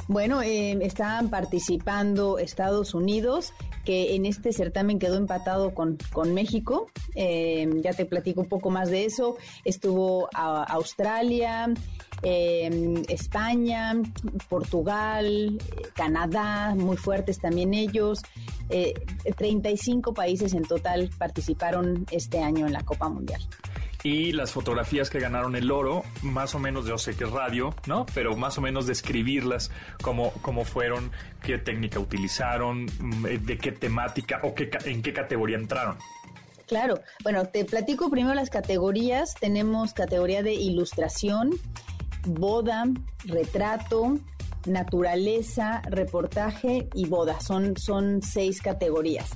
Bueno, 0.08 0.42
eh, 0.42 0.76
estaban 0.82 1.30
participando 1.30 2.38
Estados 2.38 2.92
Unidos, 2.92 3.54
que 3.84 4.14
en 4.14 4.26
este 4.26 4.52
certamen 4.52 4.98
quedó 4.98 5.16
empatado 5.16 5.74
con, 5.74 5.96
con 6.12 6.34
México. 6.34 6.88
Eh, 7.14 7.68
ya 7.82 7.92
te 7.92 8.04
platico 8.04 8.40
un 8.40 8.48
poco 8.48 8.70
más 8.70 8.90
de 8.90 9.04
eso. 9.04 9.36
Estuvo 9.64 10.28
Australia, 10.34 11.72
eh, 12.22 13.02
España, 13.08 13.94
Portugal, 14.48 15.58
Canadá, 15.94 16.74
muy 16.76 16.96
fuertes 16.96 17.38
también 17.38 17.72
ellos. 17.72 18.20
35 19.36 20.14
países 20.14 20.54
en 20.54 20.62
total 20.62 21.10
participaron 21.18 22.06
este 22.10 22.40
año 22.40 22.66
en 22.66 22.72
la 22.72 22.82
Copa 22.82 23.08
Mundial 23.08 23.42
y 24.02 24.32
las 24.32 24.52
fotografías 24.52 25.10
que 25.10 25.20
ganaron 25.20 25.54
el 25.54 25.70
oro, 25.70 26.04
más 26.22 26.54
o 26.54 26.58
menos, 26.58 26.86
yo 26.86 26.98
sé 26.98 27.14
que 27.14 27.24
radio, 27.24 27.74
¿no? 27.86 28.06
Pero 28.14 28.36
más 28.36 28.58
o 28.58 28.60
menos 28.60 28.86
describirlas, 28.86 29.70
cómo, 30.02 30.32
cómo 30.42 30.64
fueron, 30.64 31.12
qué 31.42 31.58
técnica 31.58 32.00
utilizaron, 32.00 32.86
mm, 32.86 33.24
de 33.40 33.58
qué 33.58 33.72
temática 33.72 34.40
o 34.42 34.54
qué, 34.54 34.70
en 34.84 35.02
qué 35.02 35.12
categoría 35.12 35.56
entraron. 35.56 35.96
Claro, 36.66 37.00
bueno, 37.22 37.44
te 37.46 37.64
platico 37.64 38.10
primero 38.10 38.34
las 38.34 38.50
categorías. 38.50 39.34
Tenemos 39.34 39.92
categoría 39.92 40.42
de 40.42 40.54
ilustración, 40.54 41.50
boda, 42.26 42.84
retrato, 43.24 44.18
naturaleza, 44.66 45.82
reportaje 45.88 46.88
y 46.94 47.06
boda. 47.06 47.40
Son, 47.40 47.76
son 47.76 48.22
seis 48.22 48.62
categorías. 48.62 49.30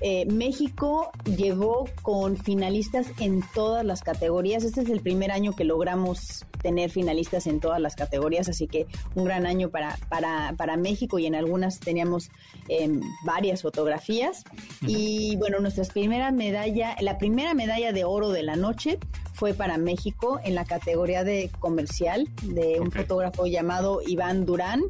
Eh, 0.00 0.26
México 0.26 1.10
llegó 1.24 1.86
con 2.02 2.36
finalistas 2.36 3.06
en 3.18 3.42
todas 3.54 3.84
las 3.84 4.02
categorías. 4.02 4.64
Este 4.64 4.82
es 4.82 4.90
el 4.90 5.00
primer 5.00 5.30
año 5.30 5.54
que 5.54 5.64
logramos 5.64 6.44
tener 6.62 6.90
finalistas 6.90 7.46
en 7.46 7.60
todas 7.60 7.80
las 7.80 7.94
categorías, 7.94 8.48
así 8.48 8.66
que 8.66 8.86
un 9.14 9.24
gran 9.24 9.46
año 9.46 9.70
para, 9.70 9.96
para, 10.08 10.54
para 10.56 10.76
México 10.76 11.18
y 11.18 11.26
en 11.26 11.34
algunas 11.34 11.80
teníamos 11.80 12.30
em, 12.68 13.00
varias 13.24 13.62
fotografías. 13.62 14.44
Y 14.86 15.36
bueno, 15.36 15.60
nuestra 15.60 15.84
primera 15.84 16.30
medalla, 16.32 16.96
la 17.00 17.18
primera 17.18 17.54
medalla 17.54 17.92
de 17.92 18.04
oro 18.04 18.30
de 18.30 18.42
la 18.42 18.56
noche 18.56 18.98
fue 19.32 19.54
para 19.54 19.78
México 19.78 20.40
en 20.44 20.54
la 20.54 20.64
categoría 20.64 21.24
de 21.24 21.50
comercial 21.60 22.28
de 22.42 22.80
un 22.80 22.90
fotógrafo 22.90 23.46
llamado 23.46 24.00
Iván 24.06 24.46
Durán, 24.46 24.82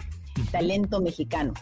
talento 0.51 1.01
mexicano. 1.01 1.55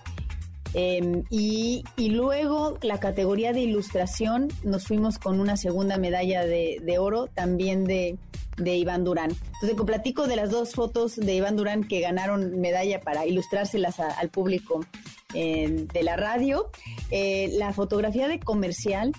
Em, 0.75 1.23
y, 1.31 1.85
luego 1.97 2.77
la 2.83 2.99
categoría 2.99 3.53
de 3.53 3.61
ilustración 3.61 4.49
nos 4.65 4.89
fuimos 4.89 5.19
con 5.19 5.39
una 5.39 5.57
segunda 5.57 5.99
medalla 5.99 6.45
de, 6.45 6.97
oro 6.99 7.29
también 7.29 7.85
de, 7.85 8.19
Iván 8.59 9.05
Durán. 9.05 9.31
Entonces, 9.61 9.81
platico 9.87 10.27
de 10.27 10.37
las 10.37 10.51
dos 10.51 10.73
fotos 10.73 11.17
de 11.17 11.35
Iván 11.35 11.57
Durán 11.57 11.85
que 11.85 12.01
ganaron 12.01 12.61
medalla 12.61 13.01
para 13.01 13.25
ilustrárselas 13.25 14.01
al 14.01 14.29
público 14.31 14.85
eh, 15.33 15.87
de 15.93 16.03
la 16.03 16.17
radio. 16.17 16.71
Eh, 17.11 17.51
la 17.53 17.73
fotografía 17.73 18.29
de 18.29 18.41
comercial 18.41 19.13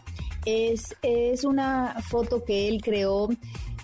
es, 0.46 0.96
es 1.02 1.44
una 1.44 2.02
foto 2.02 2.44
que 2.44 2.68
él 2.68 2.82
creó 2.82 3.30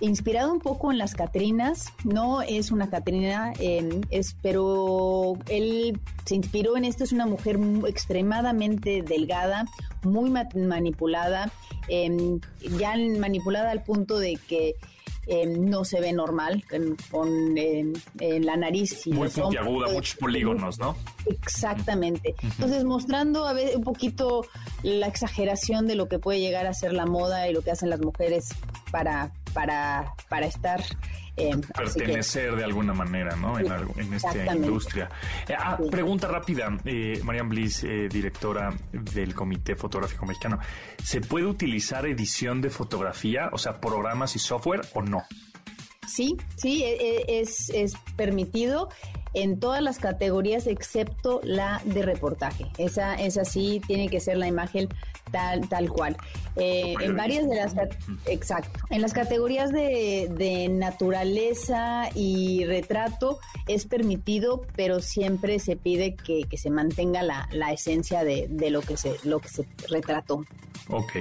inspirado 0.02 0.52
un 0.52 0.60
poco 0.60 0.92
en 0.92 0.98
las 0.98 1.14
Catrinas, 1.14 1.94
no 2.04 2.42
es 2.42 2.72
una 2.72 2.90
Catrina, 2.90 3.54
em, 3.60 4.02
es, 4.10 4.36
pero 4.42 5.34
él 5.48 6.00
se 6.26 6.36
inspiró 6.36 6.76
en 6.76 6.86
esto, 6.86 7.04
es 7.04 7.12
una 7.12 7.28
mujer 7.28 7.60
extremadamente 7.88 9.04
delgada, 9.04 9.66
muy 10.04 10.32
manipulada, 10.56 11.52
em, 11.88 12.40
ya 12.80 12.96
manipulada 13.20 13.70
al 13.70 13.84
punto 13.84 14.18
de 14.18 14.38
que 14.48 14.76
eh, 15.28 15.46
no 15.46 15.86
se 15.86 16.00
ve 16.02 16.14
normal 16.14 16.64
con, 16.70 17.56
la 17.56 18.58
nariz. 18.58 19.06
Y 19.08 19.14
Muy 19.14 19.30
puntiaguda, 19.30 19.92
muchos 19.92 20.16
polígonos, 20.16 20.80
¿no? 20.80 20.96
Exactamente. 21.26 22.36
Entonces, 22.42 22.84
mostrando 22.84 23.46
a 23.46 23.54
ver 23.54 23.78
un 23.78 23.84
poquito 23.84 24.46
la 24.84 25.08
exageración 25.08 25.88
de 25.88 25.96
lo 25.96 26.08
que 26.08 26.20
puede 26.20 26.40
llegar 26.40 26.66
a 26.66 26.74
ser 26.74 26.94
la 26.94 27.06
moda 27.06 27.48
y 27.48 27.54
lo 27.54 27.62
que 27.62 27.72
hacen 27.72 27.90
las 27.90 28.02
mujeres 28.02 28.50
para, 28.92 29.32
para, 29.54 30.14
para 30.30 30.46
estar 30.46 30.82
eh, 31.38 31.58
pertenecer 31.76 32.56
de 32.56 32.64
alguna 32.64 32.94
manera, 32.94 33.36
¿no? 33.36 33.58
En, 33.58 33.68
en 33.98 34.14
esta 34.14 34.56
industria. 34.56 35.10
Eh, 35.48 35.54
ah, 35.58 35.78
pregunta 35.90 36.28
rápida, 36.28 36.78
eh, 36.86 37.20
Marian 37.24 37.50
Bliss, 37.50 37.84
eh, 37.84 38.08
directora 38.10 38.74
del 38.92 39.34
Comité 39.34 39.76
Fotográfico 39.76 40.26
Mexicano. 40.26 40.60
¿Se 41.04 41.22
puede 41.22 41.46
utilizar 41.46 42.06
edición 42.06 42.62
de 42.62 42.70
fotografía, 42.70 43.50
o 43.52 43.58
sea, 43.58 43.80
programas 43.80 44.36
y 44.36 44.40
software 44.40 44.82
o 44.94 45.02
no? 45.02 45.24
Sí, 46.08 46.36
sí, 46.58 46.84
e, 46.84 46.96
e, 46.96 47.42
es, 47.42 47.70
es 47.70 47.94
permitido 48.18 48.90
en 49.34 49.60
todas 49.60 49.82
las 49.82 50.00
categorías 50.00 50.68
excepto 50.68 51.42
la 51.44 51.82
de 51.86 52.02
reportaje. 52.02 52.66
Esa, 52.78 53.16
esa 53.16 53.46
sí 53.46 53.82
tiene 53.86 54.10
que 54.10 54.20
ser 54.20 54.38
la 54.38 54.48
imagen 54.48 54.90
tal, 55.32 55.68
tal 55.70 55.90
cual. 55.90 56.18
Eh, 56.58 56.96
en 57.00 57.16
varias 57.16 57.48
de 57.48 57.56
las 57.56 57.74
exacto. 58.26 58.80
En 58.90 59.02
las 59.02 59.14
categorías 59.14 59.72
de, 59.72 60.30
de, 60.32 60.68
naturaleza 60.70 62.10
y 62.14 62.66
retrato 62.66 63.40
es 63.68 63.86
permitido, 63.86 64.66
pero 64.76 65.00
siempre 65.00 65.60
se 65.60 65.78
pide 65.78 66.16
que, 66.16 66.44
que 66.44 66.58
se 66.58 66.70
mantenga 66.70 67.24
la, 67.24 67.48
la 67.52 67.72
esencia 67.72 68.24
de, 68.24 68.48
de, 68.50 68.70
lo 68.70 68.82
que 68.82 68.98
se, 68.98 69.16
lo 69.24 69.40
que 69.40 69.48
se 69.48 69.66
retrató. 69.90 70.46
Ok. 70.90 71.18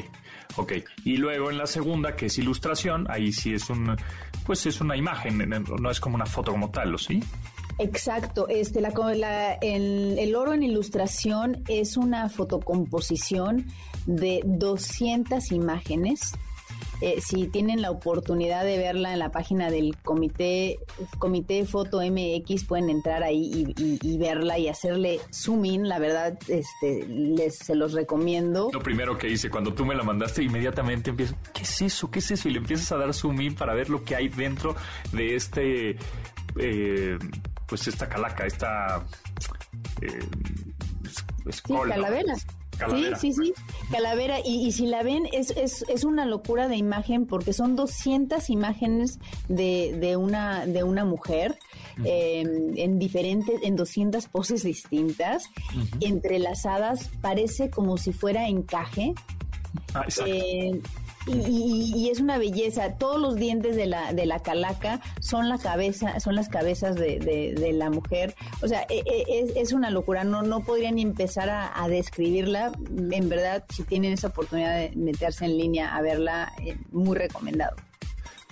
Ok, 0.57 0.73
y 1.05 1.17
luego 1.17 1.51
en 1.51 1.59
la 1.59 1.67
segunda, 1.67 2.17
que 2.17 2.27
es 2.27 2.37
ilustración, 2.39 3.07
ahí 3.09 3.33
sí 3.33 3.55
es 3.55 3.71
un, 3.71 3.97
pues 4.45 4.67
es 4.67 4.81
una 4.81 4.97
imagen, 4.97 5.49
no 5.49 5.91
es 5.91 6.01
como 6.01 6.17
una 6.17 6.27
foto 6.27 6.51
como 6.51 6.71
tal, 6.71 6.95
¿o 6.95 6.99
sí? 6.99 7.23
Exacto, 7.81 8.47
este, 8.49 8.83
la, 8.83 8.91
la 9.17 9.55
el, 9.55 10.37
oro 10.37 10.53
en 10.53 10.63
ilustración 10.63 11.65
es 11.67 11.97
una 11.97 12.29
fotocomposición 12.29 13.67
de 14.05 14.43
200 14.45 15.51
imágenes. 15.53 16.35
Eh, 17.01 17.23
si 17.23 17.47
tienen 17.47 17.81
la 17.81 17.91
oportunidad 17.91 18.67
de 18.67 18.77
verla 18.77 19.15
en 19.15 19.19
la 19.19 19.31
página 19.31 19.71
del 19.71 19.97
comité, 19.97 20.79
comité 21.19 21.65
Foto 21.65 22.03
MX, 22.03 22.65
pueden 22.65 22.91
entrar 22.91 23.23
ahí 23.23 23.73
y, 23.79 24.19
verla 24.19 24.59
y 24.59 24.69
hacerle 24.69 25.19
zoom 25.33 25.65
in. 25.65 25.89
La 25.89 25.99
verdad, 25.99 26.39
este, 26.49 27.07
les 27.09 27.57
se 27.57 27.75
los 27.75 27.95
recomiendo. 27.95 28.69
Lo 28.75 28.83
primero 28.83 29.17
que 29.17 29.31
hice 29.31 29.49
cuando 29.49 29.73
tú 29.73 29.87
me 29.87 29.95
la 29.95 30.03
mandaste, 30.03 30.43
inmediatamente 30.43 31.09
empiezo, 31.09 31.35
¿qué 31.55 31.63
es 31.63 31.81
eso? 31.81 32.11
¿Qué 32.11 32.19
es 32.19 32.31
eso? 32.31 32.51
Y 32.51 32.53
le 32.53 32.59
empiezas 32.59 32.93
a 32.93 32.99
dar 32.99 33.15
zoom 33.15 33.41
in 33.41 33.55
para 33.55 33.73
ver 33.73 33.89
lo 33.89 34.05
que 34.05 34.17
hay 34.17 34.29
dentro 34.29 34.77
de 35.13 35.37
este 35.37 35.97
eh, 36.59 37.19
pues 37.71 37.87
esta 37.87 38.09
calaca, 38.09 38.45
esta 38.47 39.07
eh, 40.03 40.19
sí, 41.51 41.73
calavera. 41.73 42.35
Sí, 42.89 43.07
sí, 43.21 43.33
sí, 43.33 43.55
calavera. 43.93 44.39
Y, 44.45 44.73
si 44.73 44.87
la 44.87 45.03
ven, 45.03 45.29
es, 45.33 45.51
es, 45.51 45.85
es, 45.89 46.05
una 46.05 46.25
locura 46.25 46.67
de 46.67 46.77
imagen 46.77 47.27
porque 47.27 47.53
son 47.53 47.77
200 47.77 48.49
imágenes 48.51 49.19
de, 49.49 49.97
de, 50.01 50.17
una, 50.17 50.67
de 50.67 50.83
una 50.83 51.05
mujer 51.05 51.59
eh, 52.05 52.43
en 52.77 52.99
diferentes, 52.99 53.61
en 53.63 53.77
200 53.77 54.27
poses 54.29 54.63
distintas, 54.63 55.45
entrelazadas, 56.01 57.11
parece 57.21 57.71
como 57.71 57.99
si 57.99 58.13
fuera 58.13 58.49
encaje. 58.49 59.15
Ah, 59.95 60.07
eh, 60.27 60.81
y, 61.27 62.09
es 62.11 62.21
una 62.21 62.39
belleza. 62.39 62.97
Todos 62.97 63.21
los 63.21 63.37
dientes 63.37 63.77
de 63.77 63.87
la, 63.87 64.13
de 64.13 64.27
la 64.27 64.41
calaca 64.41 65.01
son 65.21 65.49
la 65.49 65.59
cabeza, 65.59 66.19
son 66.21 66.35
las 66.35 66.49
cabezas 66.49 66.97
de, 66.97 67.19
de, 67.19 67.73
la 67.73 67.91
mujer. 67.91 68.35
O 68.63 68.69
sea, 68.69 68.83
e, 68.89 69.03
e, 69.07 69.41
es, 69.41 69.57
es, 69.57 69.73
una 69.73 69.91
locura. 69.91 70.25
No, 70.25 70.43
no 70.43 70.61
podría 70.61 70.91
ni 70.91 71.03
empezar 71.03 71.51
a, 71.51 71.89
describirla. 71.89 72.73
En 73.11 73.29
verdad, 73.29 73.65
si 73.69 73.85
tienen 73.85 74.13
esa 74.13 74.29
oportunidad 74.29 74.77
de 74.77 74.93
meterse 74.97 75.45
en 75.45 75.59
línea 75.59 75.95
a 75.95 76.03
verla, 76.03 76.53
eh, 76.65 76.77
muy 76.91 77.17
recomendado. 77.17 77.77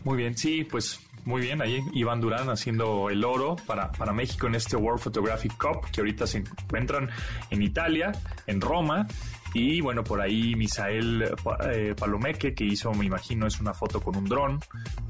Muy 0.05 0.17
bien, 0.17 0.37
sí, 0.37 0.65
pues 0.65 1.01
muy 1.25 1.43
bien, 1.43 1.61
ahí 1.61 1.83
Iván 1.93 2.21
Durán 2.21 2.49
haciendo 2.49 3.11
el 3.11 3.23
oro 3.23 3.57
para, 3.67 3.93
para 3.93 4.13
México 4.13 4.47
en 4.47 4.55
este 4.55 4.77
World 4.77 5.01
Photographic 5.01 5.57
Cup, 5.59 5.91
que 5.93 6.01
ahorita 6.01 6.27
se 6.27 6.39
encuentran 6.39 7.11
en 7.51 7.63
Italia, 7.63 8.13
en 8.47 8.61
Roma. 8.61 9.07
Y 9.55 9.81
bueno, 9.81 10.05
por 10.05 10.21
ahí 10.21 10.55
Misael 10.55 11.25
eh, 11.71 11.95
Palomeque, 11.99 12.55
que 12.55 12.65
hizo, 12.65 12.93
me 12.93 13.07
imagino, 13.07 13.47
es 13.47 13.61
una 13.61 13.73
foto 13.73 14.01
con 14.01 14.17
un 14.17 14.27
dron, 14.27 14.61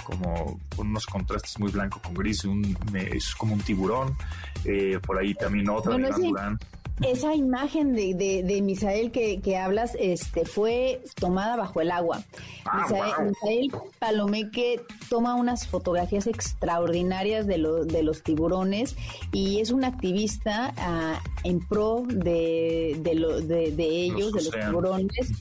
como 0.05 0.61
con 0.77 0.88
unos 0.88 1.07
contrastes 1.07 1.59
muy 1.59 1.70
blanco 1.70 2.01
con 2.03 2.14
gris, 2.14 2.44
un, 2.44 2.77
es 2.94 3.35
como 3.35 3.55
un 3.55 3.61
tiburón. 3.61 4.16
Eh, 4.64 4.98
por 5.05 5.18
ahí 5.18 5.35
también 5.35 5.68
otra 5.68 5.96
de 5.96 6.11
Durán 6.11 6.59
esa 7.06 7.34
imagen 7.34 7.94
de, 7.94 8.14
de, 8.44 8.62
Misael 8.62 9.11
que, 9.11 9.40
que, 9.40 9.56
hablas 9.56 9.96
este, 9.98 10.44
fue 10.44 11.02
tomada 11.14 11.56
bajo 11.56 11.80
el 11.80 11.90
agua. 11.90 12.22
Ah, 12.64 12.87
Misael, 13.24 13.70
Palomeque 13.98 14.80
toma 15.08 15.34
unas 15.34 15.66
fotografías 15.66 16.26
extraordinarias 16.26 17.46
de, 17.46 17.58
de 17.87 18.02
los 18.02 18.22
tiburones 18.22 18.96
y 19.32 19.61
es 19.61 19.70
un 19.70 19.84
activista 19.84 20.74
ah, 20.76 21.22
en 21.44 21.61
pro 21.61 22.04
de, 22.06 22.96
de, 23.00 23.72
de 23.72 23.84
ellos, 23.84 24.32
de 24.32 24.42
los 24.42 24.50
tiburones, 24.50 25.32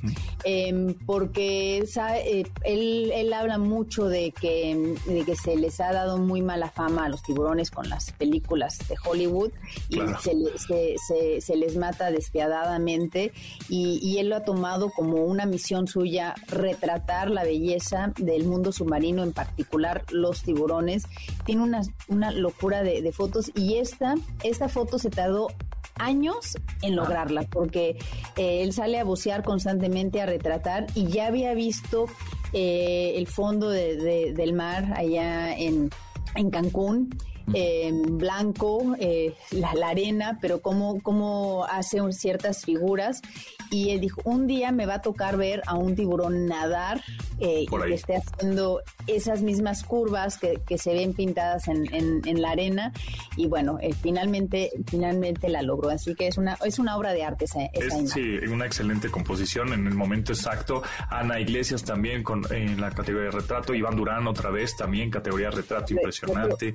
em, 0.44 0.94
porque 1.06 1.86
sabe, 1.92 2.40
eh, 2.40 2.48
él, 2.64 3.12
él 3.14 3.34
habla 3.34 3.58
mucho 3.58 4.08
de 4.08 4.32
que, 4.32 4.96
de 5.08 5.24
que 5.24 5.36
se 5.36 5.56
les 5.56 5.80
ha 5.80 5.92
dado 5.92 6.18
muy 6.18 6.42
mala 6.42 6.70
fama 6.70 7.06
a 7.06 7.10
los 7.10 7.24
tiburones 7.24 7.72
con 7.72 7.90
las 7.90 8.12
películas 8.12 8.78
de 8.88 8.96
Hollywood 9.04 9.52
y 9.90 9.98
se, 10.22 10.96
se 11.08 11.47
se 11.47 11.47
les 11.56 11.78
mata 11.78 12.12
despiadadamente 12.12 13.32
y, 13.70 14.18
él 14.18 14.30
lo 14.30 14.38
ha 14.38 14.44
tomado 14.44 14.90
como 14.90 15.26
una 15.26 15.46
misión 15.46 15.88
suya 15.88 16.34
retratar 16.48 17.30
la 17.30 17.44
belleza 17.44 18.14
del 18.18 18.46
mundo 18.46 18.72
submarino, 18.72 19.22
en 19.22 19.32
particular 19.32 20.04
los 20.12 20.42
tiburones. 20.42 21.04
Tiene 21.46 21.62
una, 21.62 21.82
una 22.08 22.32
locura 22.32 22.82
de, 22.82 23.12
fotos 23.12 23.52
y 23.56 23.76
esta, 23.76 24.16
esta 24.44 24.70
foto 24.70 24.98
se 24.98 25.10
tardó 25.10 25.50
años 25.96 26.58
en 26.82 26.94
ah. 26.94 26.96
lograrla, 26.96 27.44
porque 27.44 27.98
eh, 28.36 28.64
él 28.64 28.74
sale 28.74 29.00
a 29.00 29.04
bucear 29.04 29.44
constantemente, 29.44 30.22
a 30.22 30.26
retratar, 30.26 30.88
y 30.96 31.08
ya 31.08 31.28
había 31.28 31.54
visto 31.54 32.06
eh, 32.54 33.14
el 33.16 33.28
fondo 33.28 33.70
del 33.70 34.54
mar 34.54 34.94
allá 34.96 35.56
en, 35.56 35.90
en 36.36 36.50
Cancún 36.50 37.10
eh, 37.54 37.92
blanco, 37.94 38.96
eh, 39.00 39.34
la, 39.52 39.72
arena, 39.88 40.38
pero 40.42 40.62
cómo, 40.62 41.02
cómo 41.02 41.66
hace 41.66 42.00
ciertas 42.12 42.66
figuras. 42.66 43.22
Y 43.70 43.90
él 43.90 44.00
dijo, 44.00 44.22
un 44.24 44.48
día 44.48 44.72
me 44.72 44.86
va 44.86 44.96
a 44.96 45.02
tocar 45.02 45.38
ver 45.38 45.62
a 45.66 45.76
un 45.76 45.96
tiburón 45.96 46.46
nadar 46.46 47.02
eh, 47.40 47.64
y 47.64 47.68
que 47.68 47.94
esté 47.94 48.16
haciendo 48.16 48.82
esas 49.08 49.42
mismas 49.42 49.84
curvas 49.84 50.38
que, 50.38 50.60
que 50.66 50.78
se 50.78 50.94
ven 50.94 51.14
pintadas 51.14 51.68
en, 51.68 51.86
en, 51.94 52.42
la 52.42 52.52
arena. 52.52 52.94
Y 53.36 53.48
bueno, 53.48 53.78
eh, 53.82 53.94
finalmente, 53.94 54.72
finalmente 54.88 55.50
la 55.50 55.62
logró. 55.62 55.90
Así 55.90 56.16
que 56.16 56.28
es 56.28 56.38
una, 56.38 56.58
es 56.66 56.80
una 56.80 56.98
obra 56.98 57.14
de 57.14 57.24
arte 57.24 57.46
esa, 57.46 57.66
esa 57.66 58.08
Sí, 58.08 58.38
una 58.50 58.66
excelente 58.66 59.10
composición 59.10 59.74
en 59.74 59.86
el 59.88 59.94
momento 59.94 60.34
exacto. 60.34 60.82
Ana 61.10 61.40
Iglesias 61.40 61.84
también 61.84 62.24
con, 62.24 62.44
en 62.54 62.80
la 62.80 62.92
categoría 62.92 63.26
de 63.26 63.32
retrato. 63.32 63.74
Iván 63.74 63.96
Durán 63.96 64.28
otra 64.28 64.50
vez 64.50 64.76
también, 64.76 65.12
categoría 65.12 65.50
de 65.50 65.58
retrato 65.58 65.94
impresionante. 65.94 66.74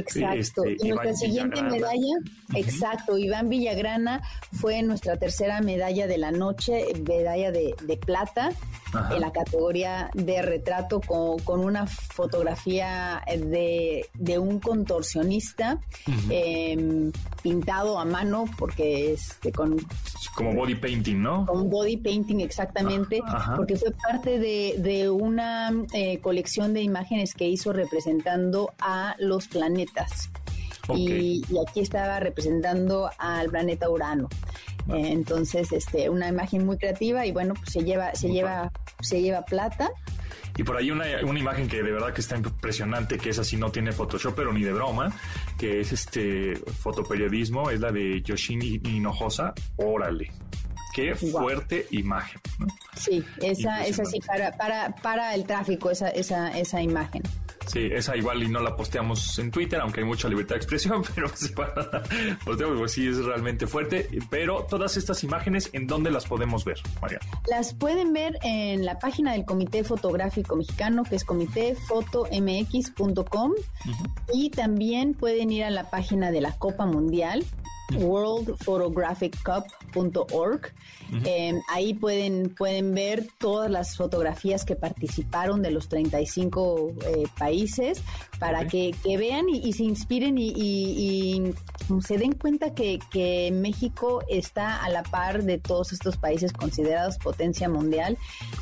Exacto. 0.00 0.64
Este, 0.64 0.86
y 0.86 0.90
nuestra 0.90 1.14
siguiente 1.14 1.62
medalla, 1.62 2.18
exacto, 2.54 3.18
Iván 3.18 3.48
Villagrana 3.48 4.22
fue 4.52 4.82
nuestra 4.82 5.16
tercera 5.16 5.60
medalla 5.60 6.06
de 6.06 6.18
la 6.18 6.30
noche, 6.30 6.84
medalla 7.06 7.50
de, 7.50 7.74
plata 8.04 8.50
en 9.14 9.20
la 9.20 9.30
categoría 9.30 10.10
de 10.14 10.42
retrato 10.42 11.00
con, 11.00 11.60
una 11.60 11.86
fotografía 11.86 13.22
de, 13.36 14.38
un 14.38 14.58
contorsionista 14.58 15.78
em, 16.30 17.12
pintado 17.42 17.98
a 17.98 18.04
mano 18.04 18.46
porque 18.58 19.12
este 19.12 19.52
con 19.52 19.76
como 20.34 20.54
body 20.54 20.74
painting, 20.76 21.22
¿no? 21.22 21.46
Con 21.46 21.68
body 21.68 21.96
painting 21.98 22.40
exactamente, 22.40 23.20
porque 23.56 23.76
fue 23.76 23.90
parte 23.90 24.38
de, 24.38 25.10
una 25.10 25.72
eh, 25.92 26.18
colección 26.20 26.72
de 26.72 26.82
imágenes 26.82 27.34
que 27.34 27.48
hizo 27.48 27.72
representando 27.72 28.72
a 28.78 29.16
los 29.18 29.48
planetas. 29.48 29.89
Y, 30.94 31.42
aquí 31.66 31.80
estaba 31.80 32.20
representando 32.20 33.10
al 33.18 33.48
planeta 33.50 33.88
Urano. 33.88 34.28
Eh, 34.88 35.12
entonces, 35.12 35.70
este, 35.72 36.10
una 36.10 36.28
imagen 36.28 36.66
muy 36.66 36.78
creativa 36.78 37.24
y 37.26 37.32
bueno, 37.32 37.54
pues 37.54 37.70
se 37.70 37.84
lleva, 37.84 38.14
se 38.14 38.28
lleva, 38.28 38.72
se 39.00 39.20
lleva 39.20 39.44
plata. 39.44 39.90
Y 40.56 40.64
por 40.64 40.76
ahí 40.76 40.90
una, 40.90 41.04
una, 41.24 41.38
imagen 41.38 41.68
que 41.68 41.82
de 41.82 41.92
verdad 41.92 42.12
que 42.12 42.20
está 42.20 42.36
impresionante, 42.36 43.18
que 43.18 43.30
es 43.30 43.38
así, 43.38 43.56
no 43.56 43.70
tiene 43.70 43.92
Photoshop, 43.92 44.34
pero 44.34 44.52
ni 44.52 44.62
de 44.62 44.72
broma, 44.72 45.12
que 45.56 45.80
es 45.80 45.92
este 45.92 46.56
fotoperiodismo, 46.56 47.70
es 47.70 47.80
la 47.80 47.92
de 47.92 48.20
Yoshin 48.22 48.62
Hinojosa. 48.62 49.54
Órale. 49.76 50.32
Qué 50.92 51.14
fuerte 51.14 51.86
imagen. 51.92 52.40
Sí, 52.96 53.24
esa 53.40 53.86
es 53.86 54.00
así 54.00 54.18
para, 54.20 54.50
para, 54.56 54.94
para 54.96 55.34
el 55.34 55.44
tráfico, 55.44 55.90
esa, 55.90 56.08
esa, 56.08 56.50
esa 56.58 56.82
imagen. 56.82 57.22
Sí, 57.70 57.88
esa 57.92 58.16
igual 58.16 58.42
y 58.42 58.48
no 58.48 58.60
la 58.60 58.74
posteamos 58.74 59.38
en 59.38 59.52
Twitter, 59.52 59.78
aunque 59.80 60.00
hay 60.00 60.06
mucha 60.06 60.28
libertad 60.28 60.56
de 60.56 60.58
expresión, 60.58 61.04
pero 61.14 61.28
pues 61.28 61.48
igual 61.50 61.72
posteamos, 62.44 62.78
pues 62.78 62.92
sí 62.92 63.06
es 63.06 63.24
realmente 63.24 63.68
fuerte. 63.68 64.08
Pero 64.28 64.66
todas 64.68 64.96
estas 64.96 65.22
imágenes, 65.22 65.70
¿en 65.72 65.86
dónde 65.86 66.10
las 66.10 66.26
podemos 66.26 66.64
ver, 66.64 66.80
María? 67.00 67.20
Las 67.48 67.72
pueden 67.74 68.12
ver 68.12 68.38
en 68.42 68.84
la 68.84 68.98
página 68.98 69.34
del 69.34 69.44
Comité 69.44 69.84
Fotográfico 69.84 70.56
Mexicano, 70.56 71.04
que 71.04 71.14
es 71.14 71.22
comitéfotomx.com, 71.24 73.52
y 74.34 74.50
también 74.50 75.14
pueden 75.14 75.52
ir 75.52 75.62
a 75.62 75.70
la 75.70 75.90
página 75.90 76.32
de 76.32 76.40
la 76.40 76.58
Copa 76.58 76.86
Mundial, 76.86 77.44
worldphotographiccup.org. 77.96 80.72
Eh, 81.24 81.60
ahí 81.68 81.94
pueden, 81.94 82.54
pueden 82.54 82.94
ver 82.94 83.26
todas 83.38 83.68
las 83.70 83.96
fotografías 83.96 84.64
que 84.64 84.76
participaron 84.76 85.62
de 85.62 85.72
los 85.72 85.88
35 85.88 86.92
eh, 87.04 87.24
países 87.36 88.00
para 88.38 88.68
que, 88.68 88.94
vean 89.04 89.48
y, 89.48 89.72
se 89.72 89.82
inspiren 89.84 90.36
y, 90.38 91.52
se 92.06 92.18
den 92.18 92.32
cuenta 92.32 92.74
que, 92.74 93.00
que, 93.10 93.50
México 93.52 94.22
está 94.28 94.84
a 94.84 94.90
la 94.90 95.02
par 95.02 95.42
de 95.42 95.58
todos 95.58 95.92
estos 95.92 96.16
países 96.16 96.52
considerados 96.52 97.18
potencia 97.18 97.68
mundial 97.68 98.16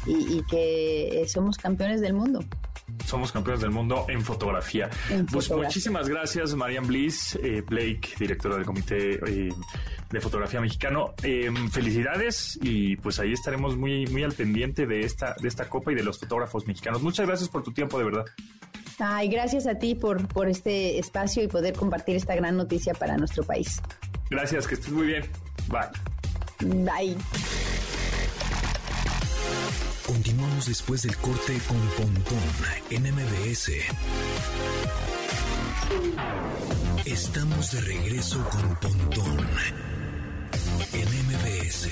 y 0.07 0.43
que 0.45 1.27
somos 1.29 1.59
campeones 1.59 2.01
del 2.01 2.15
mundo 2.15 2.41
somos 3.05 3.33
campeones 3.33 3.61
del 3.61 3.71
mundo 3.71 4.07
en 4.09 4.23
fotografía. 4.23 4.91
pues 5.31 5.51
muchísimas 5.51 6.09
gracias, 6.09 6.55
Marian 6.55 6.87
Bliss, 6.87 7.39
eh, 7.43 7.63
Blake, 7.67 8.11
directora 8.19 8.57
del 8.57 8.65
Comité 8.65 9.21
eh, 9.27 9.49
de 10.11 10.21
Fotografía 10.21 10.61
Mexicano. 10.61 11.15
Em, 11.23 11.69
felicidades 11.71 12.59
y 12.63 12.97
pues 12.97 13.19
ahí 13.21 13.33
estaremos 13.33 13.77
muy, 13.77 14.07
muy 14.07 14.23
al 14.23 14.33
pendiente 14.33 14.87
de 14.87 15.01
esta, 15.01 15.35
de 15.41 15.49
esta 15.49 15.69
copa 15.69 15.93
y 15.93 15.95
de 15.95 16.03
los 16.03 16.19
fotógrafos 16.19 16.67
mexicanos. 16.67 17.03
Muchas 17.03 17.27
gracias 17.27 17.49
por 17.49 17.63
tu 17.63 17.73
tiempo, 17.73 17.99
de 17.99 18.05
verdad. 18.05 18.25
Ay, 18.99 19.29
gracias 19.29 19.67
a 19.67 19.77
ti 19.77 19.95
por, 19.95 20.27
por 20.29 20.49
este 20.49 20.99
espacio 20.99 21.43
y 21.43 21.49
poder 21.49 21.75
compartir 21.75 22.17
esta 22.17 22.35
gran 22.35 22.57
noticia 22.57 22.95
para 22.95 23.17
nuestro 23.17 23.45
país. 23.45 23.81
Gracias, 24.31 24.67
que 24.67 24.75
estés 24.75 24.93
muy 24.93 25.07
bien. 25.07 25.25
Bye. 25.69 25.89
Bye. 26.61 27.17
Continuamos 30.09 30.67
después 30.67 31.03
del 31.03 31.15
corte 31.19 31.59
con 31.69 31.77
Pontón 31.99 32.39
en 32.89 33.03
MBS. 33.03 33.73
Estamos 37.05 37.73
de 37.73 37.81
regreso 37.83 38.43
con 38.49 38.75
Pontón 38.77 39.47
en 40.95 41.09
MBS. 41.27 41.91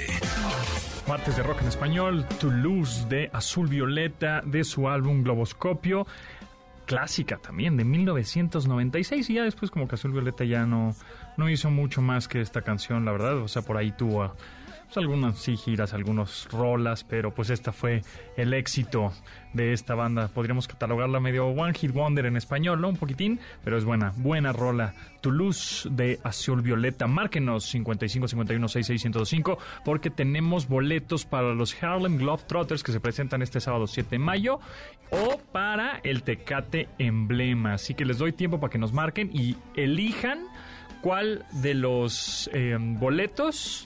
Martes 1.07 1.37
de 1.37 1.43
rock 1.43 1.61
en 1.61 1.69
español, 1.69 2.27
Toulouse 2.41 3.07
de 3.11 3.29
Azul 3.35 3.69
Violeta 3.69 4.41
de 4.47 4.65
su 4.65 4.89
álbum 4.89 5.23
Globoscopio 5.23 6.07
clásica 6.87 7.37
también 7.37 7.77
de 7.77 7.85
1996 7.85 9.29
y 9.29 9.35
ya 9.35 9.43
después 9.43 9.71
como 9.71 9.89
que 9.89 9.97
Azul 9.97 10.13
Violeta 10.13 10.45
ya 10.45 10.65
no, 10.65 10.95
no 11.37 11.51
hizo 11.51 11.71
mucho 11.71 12.01
más 12.01 12.29
que 12.29 12.41
esta 12.41 12.63
canción, 12.63 13.05
la 13.05 13.13
verdad, 13.13 13.37
o 13.37 13.49
sea, 13.49 13.61
por 13.61 13.77
ahí 13.77 13.93
tuvo 13.93 14.33
pues, 14.87 14.97
algunas 14.97 15.39
sí 15.39 15.57
giras, 15.57 15.93
algunos 15.95 16.49
rolas, 16.51 17.05
pero 17.05 17.35
pues 17.35 17.51
esta 17.51 17.73
fue 17.73 18.03
el 18.37 18.55
éxito 18.55 19.13
de 19.53 19.73
esta 19.73 19.95
banda. 19.95 20.29
Podríamos 20.29 20.69
catalogarla 20.69 21.19
medio 21.21 21.47
One 21.47 21.75
Hit 21.75 21.93
Wonder 21.93 22.27
en 22.27 22.37
español, 22.37 22.81
¿no? 22.81 22.89
Un 22.89 22.97
poquitín, 22.97 23.41
pero 23.65 23.77
es 23.77 23.85
buena, 23.85 24.13
buena 24.17 24.53
rola. 24.53 24.95
Toulouse 25.21 25.89
de 25.91 26.21
Azul 26.23 26.63
Violeta. 26.63 27.07
Márquenos 27.07 27.65
55 27.65 28.29
51 28.29 28.69
66 28.69 29.43
porque 29.85 30.11
tenemos 30.11 30.69
boletos 30.69 31.25
para 31.25 31.53
los 31.55 31.83
Harlem 31.83 32.19
Globetrotters 32.19 32.83
que 32.83 32.93
se 32.93 33.01
presentan 33.01 33.43
este 33.43 33.61
sábado 33.61 33.87
7 33.87 34.11
de 34.11 34.19
mayo 34.19 34.61
o 35.11 35.39
para 35.53 36.01
el 36.05 36.23
Tecate 36.23 36.89
Emblema. 36.99 37.75
Así 37.75 37.95
que 37.95 38.05
les 38.05 38.19
doy 38.19 38.33
tiempo 38.33 38.61
para 38.61 38.71
que 38.71 38.79
nos 38.79 38.93
marquen 38.93 39.31
y 39.33 39.57
elijan 39.75 40.47
cuál 41.01 41.45
de 41.53 41.75
los 41.75 42.51
eh, 42.53 42.77
boletos 42.81 43.86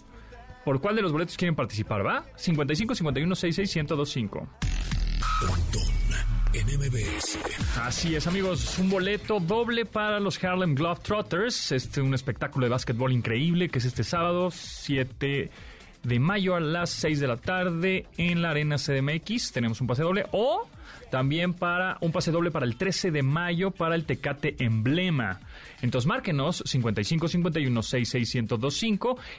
por 0.64 0.80
cuál 0.80 0.96
de 0.96 1.02
los 1.02 1.12
boletos 1.12 1.36
quieren 1.36 1.54
participar, 1.54 2.06
¿va? 2.06 2.24
55 2.36 2.94
51 2.94 3.34
66 3.34 3.76
1025. 3.76 4.48
Así 7.80 8.16
es, 8.16 8.26
amigos, 8.26 8.78
un 8.78 8.90
boleto 8.90 9.38
doble 9.38 9.86
para 9.86 10.18
los 10.18 10.42
Harlem 10.42 10.74
Globetrotters, 10.74 11.72
este 11.72 12.00
un 12.00 12.12
espectáculo 12.12 12.66
de 12.66 12.70
básquetbol 12.70 13.12
increíble 13.12 13.68
que 13.68 13.78
es 13.78 13.84
este 13.84 14.02
sábado 14.02 14.50
7 14.50 15.50
de 16.02 16.18
mayo 16.18 16.56
a 16.56 16.60
las 16.60 16.90
6 16.90 17.20
de 17.20 17.26
la 17.26 17.36
tarde 17.36 18.06
en 18.16 18.42
la 18.42 18.50
Arena 18.50 18.76
CDMX. 18.76 19.52
Tenemos 19.52 19.80
un 19.80 19.86
pase 19.86 20.02
doble 20.02 20.26
o 20.32 20.66
también 21.10 21.54
para 21.54 21.98
un 22.00 22.12
pase 22.12 22.30
doble 22.30 22.50
para 22.50 22.66
el 22.66 22.76
13 22.76 23.10
de 23.10 23.22
mayo 23.22 23.70
para 23.70 23.94
el 23.94 24.04
Tecate 24.04 24.56
Emblema. 24.58 25.40
Entonces 25.82 26.06
márquenos 26.06 26.62
55 26.66 27.28
51 27.28 27.80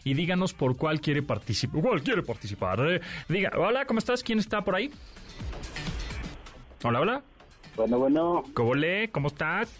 y 0.03 0.13
díganos 0.13 0.53
por 0.53 0.77
cuál 0.77 1.01
quiere 1.01 1.23
participar. 1.23 1.81
¿Cuál 1.81 2.03
quiere 2.03 2.23
participar? 2.23 2.79
Eh, 2.87 3.01
diga, 3.27 3.51
hola, 3.57 3.85
¿cómo 3.85 3.99
estás? 3.99 4.23
¿Quién 4.23 4.39
está 4.39 4.61
por 4.63 4.75
ahí? 4.75 4.91
Hola, 6.83 7.01
hola. 7.01 7.23
Bueno, 7.75 7.99
bueno. 7.99 8.43
¿Cómo 8.53 8.75
le? 8.75 9.09
¿Cómo 9.09 9.27
estás? 9.27 9.73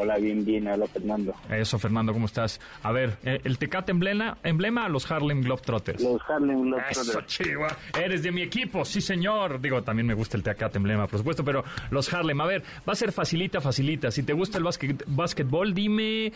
Hola, 0.00 0.16
bien, 0.18 0.44
bien, 0.44 0.68
hola 0.68 0.86
Fernando. 0.86 1.34
Eso, 1.50 1.76
Fernando, 1.76 2.12
¿cómo 2.12 2.26
estás? 2.26 2.60
A 2.84 2.92
ver, 2.92 3.18
eh, 3.24 3.40
¿el 3.42 3.58
Tecate 3.58 3.90
emblema, 3.90 4.38
emblema 4.44 4.84
a 4.84 4.88
los 4.88 5.10
Harlem 5.10 5.42
Globetrotters? 5.42 6.00
Los 6.00 6.20
Harlem 6.28 6.62
Globetrotters. 6.62 7.08
Eso, 7.08 7.20
chihuahua. 7.22 7.76
Eres 8.00 8.22
de 8.22 8.30
mi 8.30 8.42
equipo, 8.42 8.84
sí, 8.84 9.00
señor. 9.00 9.60
Digo, 9.60 9.82
también 9.82 10.06
me 10.06 10.14
gusta 10.14 10.36
el 10.36 10.44
Tecate 10.44 10.78
emblema, 10.78 11.08
por 11.08 11.18
supuesto, 11.18 11.44
pero 11.44 11.64
los 11.90 12.14
Harlem, 12.14 12.40
a 12.40 12.46
ver, 12.46 12.62
va 12.88 12.92
a 12.92 12.96
ser 12.96 13.10
facilita, 13.10 13.60
facilita. 13.60 14.12
Si 14.12 14.22
te 14.22 14.34
gusta 14.34 14.58
el 14.58 14.64
básquetbol, 15.06 15.74
dime... 15.74 16.32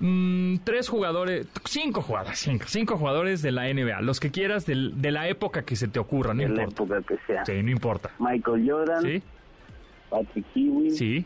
Mm, 0.00 0.56
tres 0.64 0.88
jugadores, 0.88 1.46
cinco 1.64 2.02
jugadores, 2.02 2.38
cinco, 2.38 2.64
cinco 2.66 2.98
jugadores 2.98 3.40
de 3.40 3.52
la 3.52 3.72
NBA, 3.72 4.00
los 4.00 4.18
que 4.18 4.32
quieras 4.32 4.66
de, 4.66 4.74
la 5.12 5.28
época 5.28 5.62
que 5.62 5.76
se 5.76 5.86
te 5.86 6.00
ocurra, 6.00 6.34
no 6.34 6.42
de 6.42 6.48
importa. 6.48 6.62
la 6.62 6.98
época 6.98 7.02
que 7.06 7.20
sea. 7.26 7.44
Sí, 7.44 7.62
no 7.62 7.70
importa. 7.70 8.10
Michael 8.18 8.68
Jordan. 8.68 9.02
Sí. 9.02 9.22
Patrick 10.10 10.46
Ewing. 10.56 10.90
Sí 10.90 11.24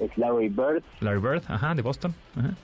es 0.00 0.16
Larry 0.16 0.48
Bird. 0.48 0.82
Larry 1.00 1.20
Bird, 1.20 1.42
ajá, 1.48 1.74
de 1.74 1.82
Boston. 1.82 2.14
Ajá. 2.36 2.54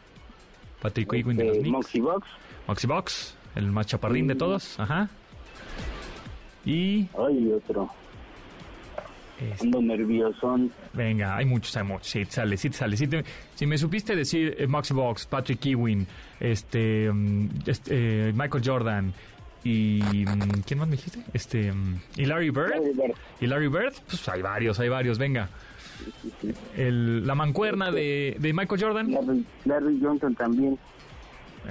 Patrick 0.85 1.13
Ewing 1.13 1.37
de 1.37 1.45
los 1.45 1.57
este, 1.57 1.63
Knicks. 1.63 1.73
Moxie 1.73 2.01
Box. 2.01 2.29
Moxie 2.67 2.87
Box, 2.87 3.37
el 3.55 3.71
más 3.71 3.87
chaparrín 3.87 4.27
de 4.27 4.35
todos, 4.35 4.79
ajá. 4.79 5.09
Y... 6.67 7.09
Ay, 7.19 7.53
otro. 7.53 7.89
Este. 9.41 9.65
Ando 9.65 9.83
nervioso. 9.83 10.59
Venga, 10.93 11.37
hay 11.37 11.45
muchos, 11.47 11.77
hay 11.77 11.85
muchos. 11.85 12.07
Sí, 12.07 12.25
sale, 12.27 12.57
sí, 12.57 12.71
sale. 12.73 12.97
Sí, 12.97 13.09
si 13.55 13.67
me 13.67 13.79
supiste 13.79 14.15
decir 14.15 14.57
eh, 14.59 14.67
Box, 14.67 15.27
Patrick 15.27 15.65
Ewing, 15.65 16.07
este, 16.39 17.11
mm, 17.11 17.49
este 17.67 18.29
eh, 18.29 18.33
Michael 18.35 18.63
Jordan 18.65 19.13
y 19.65 20.03
mm, 20.03 20.63
¿quién 20.67 20.79
más 20.79 20.89
me 20.89 20.97
dijiste? 20.97 21.21
Este 21.33 21.73
mm, 21.73 22.01
y 22.17 22.27
Larry 22.27 22.51
Bird. 22.51 22.71
Larry 22.71 22.93
Bird. 22.93 23.15
Y 23.41 23.47
Larry 23.47 23.69
Bird, 23.69 23.95
pues 24.07 24.29
hay 24.29 24.43
varios, 24.43 24.79
hay 24.79 24.89
varios. 24.89 25.19
Venga 25.19 25.49
el, 26.77 27.27
la 27.27 27.35
mancuerna 27.35 27.91
de, 27.91 28.37
de 28.39 28.53
Michael 28.53 28.83
Jordan. 28.83 29.45
Larry, 29.65 29.99
Johnson 30.03 30.35
también. 30.35 30.79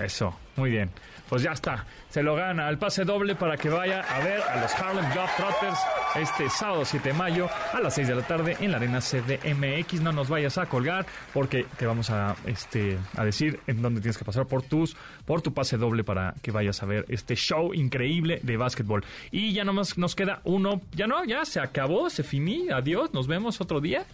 Eso, 0.02 0.36
muy 0.56 0.72
bien. 0.72 0.90
Pues 1.34 1.42
ya 1.42 1.54
está, 1.54 1.84
se 2.12 2.22
lo 2.22 2.36
gana 2.36 2.70
el 2.70 2.78
pase 2.78 3.06
doble 3.06 3.34
para 3.34 3.58
que 3.58 3.68
vaya 3.68 4.02
a 4.02 4.24
ver 4.24 4.40
a 4.40 4.62
los 4.62 4.72
Harlem 4.76 5.04
Globetrotters 5.14 5.80
este 6.14 6.48
sábado 6.48 6.86
7 6.86 7.10
de 7.10 7.14
mayo 7.16 7.50
a 7.74 7.82
las 7.82 7.96
6 7.96 8.10
de 8.10 8.14
la 8.14 8.22
tarde 8.22 8.56
en 8.60 8.70
la 8.70 8.78
arena 8.78 9.00
CDMX. 9.00 10.02
No 10.02 10.12
nos 10.12 10.30
vayas 10.30 10.60
a 10.60 10.68
colgar 10.68 11.08
porque 11.34 11.66
te 11.80 11.88
vamos 11.88 12.12
a, 12.12 12.36
este, 12.46 13.00
a 13.18 13.26
decir 13.26 13.62
en 13.66 13.82
dónde 13.82 14.00
tienes 14.00 14.20
que 14.20 14.26
pasar 14.26 14.46
por 14.46 14.62
tus, 14.62 14.96
por 15.26 15.42
tu 15.42 15.56
pase 15.56 15.78
doble 15.78 16.04
para 16.04 16.36
que 16.44 16.52
vayas 16.52 16.84
a 16.84 16.86
ver 16.86 17.04
este 17.10 17.36
show 17.36 17.74
increíble 17.74 18.40
de 18.44 18.56
básquetbol. 18.56 19.04
Y 19.32 19.54
ya 19.54 19.64
nomás 19.64 19.98
nos 19.98 20.14
queda 20.14 20.40
uno, 20.44 20.82
ya 20.92 21.08
no, 21.08 21.26
ya 21.26 21.46
se 21.46 21.60
acabó, 21.60 22.12
se 22.12 22.22
finí, 22.22 22.70
adiós, 22.70 23.12
nos 23.12 23.26
vemos 23.26 23.60
otro 23.60 23.82
día. 23.82 24.06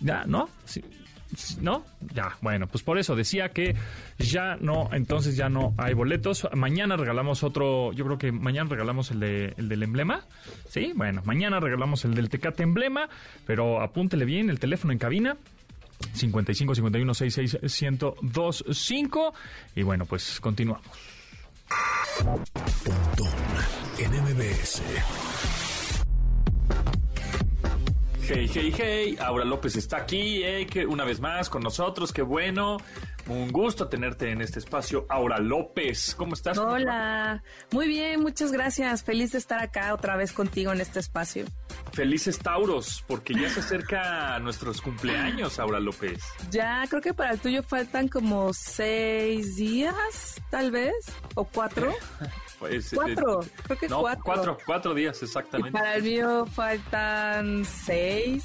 Ya, 0.00 0.24
¿no? 0.26 0.50
¿No? 1.60 1.84
Ya, 2.14 2.36
bueno, 2.42 2.66
pues 2.66 2.84
por 2.84 2.98
eso 2.98 3.16
decía 3.16 3.50
que 3.50 3.74
ya 4.18 4.56
no, 4.60 4.90
entonces 4.92 5.36
ya 5.36 5.48
no 5.48 5.74
hay 5.78 5.94
boletos. 5.94 6.46
Mañana 6.54 6.96
regalamos 6.96 7.42
otro, 7.42 7.92
yo 7.92 8.04
creo 8.04 8.18
que 8.18 8.32
mañana 8.32 8.68
regalamos 8.68 9.10
el, 9.10 9.20
de, 9.20 9.54
el 9.56 9.68
del 9.68 9.82
emblema. 9.82 10.24
Sí, 10.68 10.92
bueno, 10.94 11.22
mañana 11.24 11.58
regalamos 11.60 12.04
el 12.04 12.14
del 12.14 12.28
Tecate 12.28 12.62
emblema, 12.62 13.08
pero 13.46 13.80
apúntele 13.80 14.24
bien 14.24 14.50
el 14.50 14.58
teléfono 14.58 14.92
en 14.92 14.98
cabina. 14.98 15.36
55 16.14 16.74
51 16.74 17.14
66 17.14 17.72
1025 17.90 19.34
y 19.76 19.82
bueno, 19.82 20.04
pues 20.04 20.40
continuamos. 20.40 20.82
en 23.98 24.10
MBS. 24.10 24.82
Hey, 28.24 28.48
hey, 28.54 28.72
hey, 28.78 29.16
Aura 29.20 29.44
López 29.44 29.74
está 29.74 29.96
aquí, 29.96 30.44
eh, 30.44 30.64
que 30.66 30.86
una 30.86 31.04
vez 31.04 31.18
más 31.20 31.50
con 31.50 31.60
nosotros, 31.60 32.12
qué 32.12 32.22
bueno. 32.22 32.78
Un 33.28 33.52
gusto 33.52 33.88
tenerte 33.88 34.30
en 34.30 34.40
este 34.40 34.58
espacio. 34.58 35.06
Aura 35.08 35.38
López, 35.38 36.14
¿cómo 36.16 36.34
estás? 36.34 36.58
Hola, 36.58 37.42
muy 37.70 37.86
bien, 37.86 38.20
muchas 38.20 38.50
gracias. 38.50 39.04
Feliz 39.04 39.32
de 39.32 39.38
estar 39.38 39.62
acá 39.62 39.94
otra 39.94 40.16
vez 40.16 40.32
contigo 40.32 40.72
en 40.72 40.80
este 40.80 40.98
espacio. 40.98 41.44
Felices 41.92 42.38
Tauros, 42.38 43.04
porque 43.06 43.34
ya 43.34 43.48
se 43.48 43.60
acerca 43.60 44.38
nuestros 44.40 44.80
cumpleaños, 44.80 45.58
Aura 45.60 45.78
López. 45.78 46.20
Ya, 46.50 46.84
creo 46.88 47.00
que 47.00 47.14
para 47.14 47.32
el 47.32 47.38
tuyo 47.38 47.62
faltan 47.62 48.08
como 48.08 48.52
seis 48.52 49.56
días, 49.56 50.40
tal 50.50 50.70
vez, 50.70 50.94
o 51.34 51.44
cuatro. 51.44 51.92
Pues, 52.62 52.92
eh, 52.92 52.96
cuatro, 52.96 53.40
creo 53.64 53.76
que 53.76 53.88
cuatro. 53.88 54.22
cuatro. 54.22 54.58
Cuatro 54.64 54.94
días, 54.94 55.20
exactamente. 55.20 55.72
para 55.72 55.96
el 55.96 56.04
mío 56.04 56.46
faltan 56.46 57.64
seis. 57.64 58.44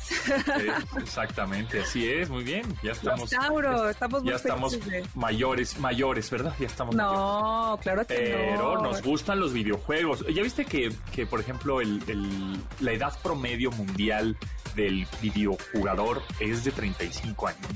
exactamente, 0.98 1.82
así 1.82 2.10
es, 2.10 2.28
muy 2.28 2.44
bien. 2.44 2.64
Ya 2.82 2.94
estamos. 2.94 3.30
Tauro, 3.30 3.88
estamos 3.88 4.24
Ya 4.24 4.34
estamos 4.34 4.67
mayores, 5.16 5.80
mayores, 5.80 6.30
¿verdad? 6.30 6.54
Ya 6.60 6.68
estamos. 6.68 6.96
No, 6.96 7.80
claro 7.82 8.06
que 8.06 8.16
Pero 8.16 8.82
nos 8.82 9.02
gustan 9.02 9.40
los 9.40 9.54
videojuegos. 9.54 10.26
¿Ya 10.34 10.44
viste 10.44 10.66
que, 10.66 10.92
que 11.14 11.26
por 11.26 11.40
ejemplo, 11.40 11.82
el, 11.82 12.02
el, 12.08 12.58
la 12.80 12.92
edad 12.92 13.18
promedio 13.22 13.72
mundial 13.72 14.38
del 14.76 15.08
videojugador 15.22 16.22
es 16.40 16.64
de 16.64 16.72
35 16.72 17.48
años? 17.48 17.68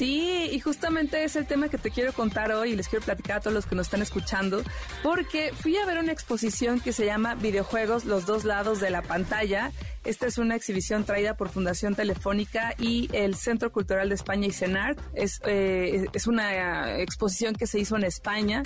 Sí, 0.00 0.48
y 0.50 0.58
justamente 0.60 1.24
es 1.24 1.36
el 1.36 1.44
tema 1.44 1.68
que 1.68 1.76
te 1.76 1.90
quiero 1.90 2.14
contar 2.14 2.52
hoy 2.52 2.70
y 2.70 2.74
les 2.74 2.88
quiero 2.88 3.04
platicar 3.04 3.36
a 3.36 3.40
todos 3.40 3.52
los 3.52 3.66
que 3.66 3.74
nos 3.74 3.88
están 3.88 4.00
escuchando, 4.00 4.62
porque 5.02 5.52
fui 5.52 5.76
a 5.76 5.84
ver 5.84 5.98
una 5.98 6.10
exposición 6.10 6.80
que 6.80 6.94
se 6.94 7.04
llama 7.04 7.34
Videojuegos, 7.34 8.06
los 8.06 8.24
dos 8.24 8.44
lados 8.44 8.80
de 8.80 8.88
la 8.88 9.02
pantalla. 9.02 9.72
Esta 10.02 10.26
es 10.26 10.38
una 10.38 10.56
exhibición 10.56 11.04
traída 11.04 11.34
por 11.34 11.50
Fundación 11.50 11.94
Telefónica 11.94 12.72
y 12.78 13.10
el 13.12 13.34
Centro 13.34 13.70
Cultural 13.70 14.08
de 14.08 14.14
España 14.14 14.46
y 14.46 14.52
CENART. 14.52 14.98
Es, 15.12 15.42
eh, 15.44 16.06
es 16.14 16.26
una 16.26 16.98
exposición 16.98 17.54
que 17.54 17.66
se 17.66 17.78
hizo 17.78 17.94
en 17.98 18.04
España 18.04 18.62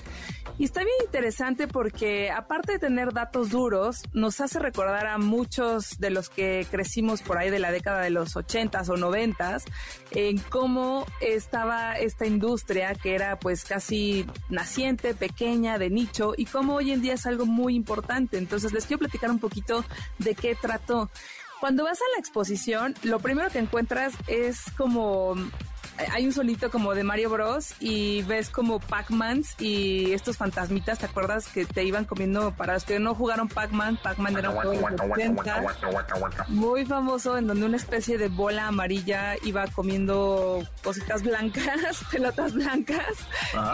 y 0.57 0.65
está 0.65 0.81
bien 0.85 0.95
interesante 1.05 1.67
porque 1.67 2.31
aparte 2.31 2.73
de 2.73 2.79
tener 2.79 3.13
datos 3.13 3.51
duros, 3.51 4.03
nos 4.13 4.41
hace 4.41 4.61
recordar 4.61 5.07
a 5.07 5.19
muchos 5.19 5.99
de 5.99 6.11
los 6.11 6.29
que 6.29 6.67
crecimos 6.71 7.23
por 7.23 7.39
ahí 7.39 7.51
de 7.51 7.59
la 7.59 7.73
década 7.73 8.01
de 8.03 8.11
los 8.11 8.37
80s 8.37 8.89
o 8.89 8.97
90s 8.97 9.65
en 10.13 10.39
cómo 10.39 11.07
estaba 11.21 11.95
esta 11.95 12.27
industria 12.27 12.95
que 12.95 13.15
era 13.17 13.39
pues 13.39 13.65
casi 13.65 14.27
naciente, 14.49 15.15
pequeña, 15.15 15.79
de 15.79 15.91
nicho 15.91 16.35
y 16.37 16.47
cómo 16.47 16.75
hoy 16.77 16.93
en 16.93 17.03
día 17.03 17.15
es 17.15 17.27
algo 17.27 17.47
muy 17.47 17.75
importante. 17.75 18.39
Entonces 18.39 18.73
les 18.73 18.87
quiero 18.87 19.01
platicar 19.01 19.31
un 19.31 19.41
poquito 19.41 19.85
de 20.19 20.37
qué 20.37 20.55
trató. 20.55 21.11
Cuando 21.61 21.85
vas 21.85 21.99
a 21.99 22.05
la 22.15 22.21
exposición, 22.21 22.95
lo 23.03 23.19
primero 23.21 23.49
que 23.51 23.59
encuentras 23.59 24.13
es 24.27 24.61
como 24.77 25.35
hay 26.13 26.27
un 26.27 26.33
sonito 26.33 26.71
como 26.71 26.95
de 26.95 27.05
Mario 27.05 27.31
Bros. 27.31 27.75
y 27.81 28.23
ves 28.23 28.51
como 28.51 28.81
Pac-Mans 28.81 29.61
y 29.61 30.13
estos 30.13 30.37
fantasmitas, 30.37 30.99
¿te 30.99 31.07
acuerdas 31.07 31.49
que 31.49 31.65
te 31.65 31.85
iban 31.85 32.05
comiendo 32.05 32.53
para 32.53 32.75
los 32.75 32.85
que 32.85 32.99
no 32.99 33.15
jugaron 33.15 33.49
Pac-Man? 33.49 33.99
Pac-Man 34.03 34.37
era 34.37 34.51
un 34.51 34.57
juego 34.57 34.89
muy 36.49 36.85
famoso 36.85 37.39
en 37.39 37.47
donde 37.47 37.67
una 37.67 37.77
especie 37.77 38.19
de 38.19 38.29
bola 38.29 38.69
amarilla 38.69 39.37
iba 39.45 39.67
comiendo 39.69 40.63
cositas 40.83 41.23
blancas, 41.23 42.05
pelotas 42.11 42.55
blancas 42.55 43.15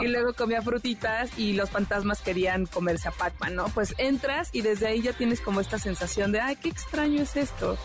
y 0.02 0.08
luego 0.08 0.34
comía 0.34 0.62
frutitas 0.62 1.30
y 1.38 1.54
los 1.54 1.70
fantasmas 1.70 2.20
querían 2.20 2.66
comerse 2.66 3.08
a 3.08 3.12
Pac-Man, 3.12 3.54
¿no? 3.54 3.64
Pues 3.68 3.94
entras 3.98 4.50
y 4.52 4.62
desde 4.62 4.88
ahí 4.88 5.02
ya 5.02 5.12
tienes 5.12 5.40
como 5.40 5.60
esta 5.60 5.78
sensación 5.78 6.32
de, 6.32 6.40
ay, 6.40 6.56
qué 6.56 6.68
extraño 6.68 7.22
es 7.22 7.36
esto. 7.36 7.78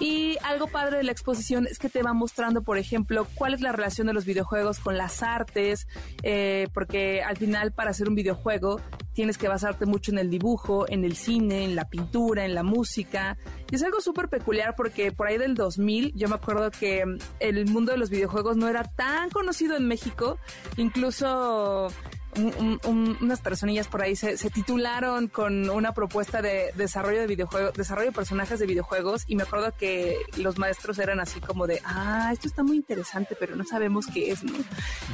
Y 0.00 0.36
algo 0.44 0.68
padre 0.68 0.98
de 0.98 1.02
la 1.02 1.12
exposición 1.12 1.66
es 1.66 1.78
que 1.78 1.88
te 1.88 2.02
va 2.02 2.12
mostrando, 2.12 2.62
por 2.62 2.78
ejemplo, 2.78 3.26
cuál 3.34 3.54
es 3.54 3.60
la 3.60 3.72
relación 3.72 4.06
de 4.06 4.12
los 4.12 4.24
videojuegos 4.24 4.78
con 4.78 4.96
las 4.96 5.22
artes, 5.22 5.88
eh, 6.22 6.68
porque 6.72 7.22
al 7.22 7.36
final 7.36 7.72
para 7.72 7.90
hacer 7.90 8.08
un 8.08 8.14
videojuego 8.14 8.80
tienes 9.12 9.36
que 9.36 9.48
basarte 9.48 9.86
mucho 9.86 10.12
en 10.12 10.18
el 10.18 10.30
dibujo, 10.30 10.88
en 10.88 11.04
el 11.04 11.16
cine, 11.16 11.64
en 11.64 11.74
la 11.74 11.88
pintura, 11.88 12.44
en 12.44 12.54
la 12.54 12.62
música. 12.62 13.36
Y 13.68 13.74
es 13.74 13.82
algo 13.82 14.00
súper 14.00 14.28
peculiar 14.28 14.76
porque 14.76 15.10
por 15.10 15.26
ahí 15.26 15.38
del 15.38 15.56
2000 15.56 16.12
yo 16.14 16.28
me 16.28 16.36
acuerdo 16.36 16.70
que 16.70 17.02
el 17.40 17.66
mundo 17.66 17.90
de 17.90 17.98
los 17.98 18.10
videojuegos 18.10 18.56
no 18.56 18.68
era 18.68 18.84
tan 18.84 19.30
conocido 19.30 19.76
en 19.76 19.88
México, 19.88 20.38
incluso 20.76 21.88
unas 22.36 23.40
personillas 23.40 23.88
por 23.88 24.02
ahí 24.02 24.14
se, 24.14 24.36
titularon 24.50 25.28
con 25.28 25.68
una 25.70 25.92
propuesta 25.92 26.42
de 26.42 26.72
desarrollo 26.74 27.20
de 27.20 27.26
videojuegos, 27.26 27.72
desarrollo 27.74 28.08
de 28.08 28.14
personajes 28.14 28.58
de 28.58 28.66
videojuegos 28.66 29.24
y 29.26 29.36
me 29.36 29.42
acuerdo 29.42 29.72
que 29.76 30.16
los 30.36 30.58
maestros 30.58 30.98
eran 30.98 31.20
así 31.20 31.40
como 31.40 31.66
de, 31.66 31.80
ah, 31.84 32.30
esto 32.32 32.48
está 32.48 32.62
muy 32.62 32.76
interesante, 32.76 33.36
pero 33.38 33.56
no 33.56 33.64
sabemos 33.64 34.06
qué 34.06 34.30
es, 34.30 34.44
¿no? 34.44 34.54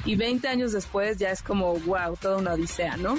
Y 0.04 0.16
20 0.16 0.48
años 0.48 0.72
después 0.72 1.18
ya 1.18 1.30
es 1.30 1.42
como, 1.42 1.74
wow, 1.80 2.16
toda 2.20 2.38
una 2.38 2.54
odisea, 2.54 2.96
¿no? 2.96 3.16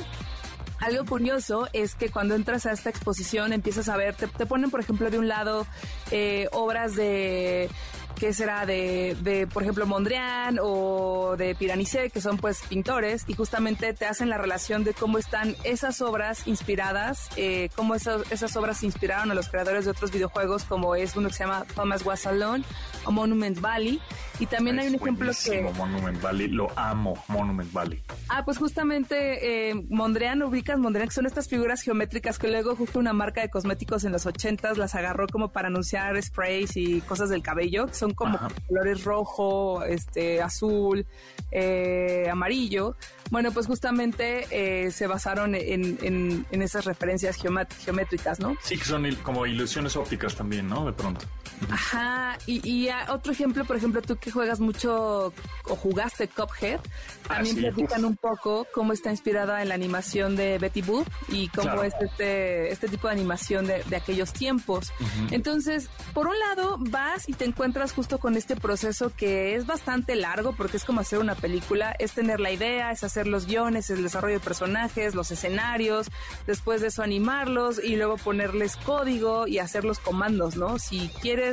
Algo 0.79 1.05
curioso 1.05 1.69
es 1.73 1.95
que 1.95 2.09
cuando 2.09 2.35
entras 2.35 2.65
a 2.65 2.71
esta 2.71 2.89
exposición 2.89 3.53
empiezas 3.53 3.87
a 3.87 3.95
ver, 3.95 4.13
te, 4.13 4.27
ponen 4.45 4.69
por 4.69 4.81
ejemplo 4.81 5.09
de 5.09 5.17
un 5.17 5.27
lado 5.27 5.65
eh, 6.11 6.47
obras 6.51 6.95
de 6.95 7.69
que 8.15 8.33
será 8.33 8.65
de, 8.65 9.15
de, 9.21 9.47
por 9.47 9.63
ejemplo, 9.63 9.85
Mondrian 9.85 10.57
o 10.61 11.35
de 11.37 11.55
Piranicé, 11.55 12.09
que 12.09 12.21
son 12.21 12.37
pues 12.37 12.61
pintores, 12.67 13.25
y 13.27 13.33
justamente 13.33 13.93
te 13.93 14.05
hacen 14.05 14.29
la 14.29 14.37
relación 14.37 14.83
de 14.83 14.93
cómo 14.93 15.17
están 15.17 15.55
esas 15.63 16.01
obras 16.01 16.47
inspiradas, 16.47 17.29
eh, 17.35 17.69
cómo 17.75 17.95
esas, 17.95 18.31
esas 18.31 18.55
obras 18.55 18.83
inspiraron 18.83 19.31
a 19.31 19.33
los 19.33 19.49
creadores 19.49 19.85
de 19.85 19.91
otros 19.91 20.11
videojuegos, 20.11 20.63
como 20.63 20.95
es 20.95 21.15
uno 21.15 21.29
que 21.29 21.35
se 21.35 21.43
llama 21.43 21.65
Thomas 21.75 22.05
Was 22.05 22.25
Alone 22.25 22.63
o 23.05 23.11
Monument 23.11 23.59
Valley. 23.59 24.01
Y 24.39 24.47
también 24.47 24.79
hay 24.79 24.87
un 24.87 24.95
ejemplo 24.95 25.31
que... 25.43 25.61
Monument 25.77 26.21
Valley, 26.21 26.47
lo 26.47 26.67
amo, 26.77 27.13
Monument 27.27 27.71
Valley. 27.71 28.01
Ah, 28.27 28.43
pues 28.43 28.57
justamente 28.57 29.69
eh, 29.69 29.75
Mondrian, 29.89 30.41
ubicas 30.43 30.77
Mondrian, 30.77 31.07
que 31.07 31.13
son 31.13 31.25
estas 31.25 31.47
figuras 31.47 31.81
geométricas 31.81 32.37
que 32.37 32.47
luego 32.47 32.75
justo 32.75 32.99
una 32.99 33.13
marca 33.13 33.41
de 33.41 33.49
cosméticos 33.49 34.03
en 34.03 34.11
los 34.11 34.25
80s 34.25 34.75
las 34.75 34.95
agarró 34.95 35.27
como 35.27 35.49
para 35.49 35.67
anunciar 35.67 36.21
sprays 36.21 36.75
y 36.75 37.01
cosas 37.01 37.29
del 37.29 37.41
cabello, 37.41 37.87
que 37.87 37.93
son 37.93 38.04
como 38.13 38.39
colores 38.67 39.03
rojo, 39.03 39.83
este, 39.83 40.41
azul, 40.41 41.05
eh, 41.51 42.27
amarillo. 42.31 42.95
Bueno, 43.31 43.51
pues 43.51 43.65
justamente 43.65 44.47
eh, 44.51 44.91
se 44.91 45.07
basaron 45.07 45.55
en, 45.55 45.97
en, 46.01 46.61
esas 46.61 46.85
referencias 46.85 47.37
geométricas, 47.37 48.39
¿no? 48.39 48.55
Sí, 48.61 48.77
que 48.77 48.85
son 48.85 49.09
como 49.23 49.45
ilusiones 49.45 49.95
ópticas 49.95 50.35
también, 50.35 50.67
¿no? 50.67 50.85
De 50.85 50.93
pronto. 50.93 51.25
Ajá, 51.69 52.37
y, 52.45 52.89
otro 53.09 53.31
ejemplo, 53.31 53.65
por 53.65 53.77
ejemplo, 53.77 54.01
tú 54.01 54.17
que 54.17 54.31
juegas 54.31 54.59
mucho 54.59 55.33
o 55.67 55.75
jugaste 55.75 56.27
Cuphead, 56.27 56.79
también 57.27 57.57
platican 57.57 58.05
un 58.05 58.15
poco 58.17 58.67
cómo 58.73 58.93
está 58.93 59.11
inspirada 59.11 59.61
en 59.61 59.69
la 59.69 59.75
animación 59.75 60.35
de 60.35 60.59
Betty 60.59 60.81
Boop 60.81 61.07
y 61.29 61.47
cómo 61.49 61.83
es 61.83 61.93
este, 61.99 62.71
este 62.71 62.87
tipo 62.87 63.07
de 63.07 63.13
animación 63.13 63.65
de, 63.67 63.83
aquellos 63.95 64.33
tiempos. 64.33 64.91
Entonces, 65.31 65.89
por 66.13 66.27
un 66.27 66.37
lado, 66.37 66.77
vas 66.79 67.27
y 67.29 67.33
te 67.33 67.45
encuentras 67.45 67.93
justo 67.93 68.19
con 68.19 68.35
este 68.35 68.55
proceso 68.55 69.11
que 69.15 69.55
es 69.55 69.65
bastante 69.65 70.15
largo 70.15 70.53
porque 70.53 70.77
es 70.77 70.83
como 70.83 71.01
hacer 71.01 71.19
una 71.19 71.35
película, 71.35 71.95
es 71.97 72.11
tener 72.11 72.39
la 72.39 72.51
idea, 72.51 72.91
es 72.91 73.03
hacer 73.03 73.25
los 73.27 73.47
guiones, 73.47 73.89
el 73.89 74.03
desarrollo 74.03 74.35
de 74.35 74.45
personajes, 74.45 75.15
los 75.15 75.31
escenarios, 75.31 76.11
después 76.45 76.81
de 76.81 76.87
eso 76.87 77.01
animarlos 77.01 77.81
y 77.83 77.95
luego 77.95 78.17
ponerles 78.17 78.75
código 78.77 79.47
y 79.47 79.59
hacer 79.59 79.85
los 79.85 79.99
comandos, 79.99 80.57
¿no? 80.57 80.77
Si 80.77 81.09
quieres 81.21 81.44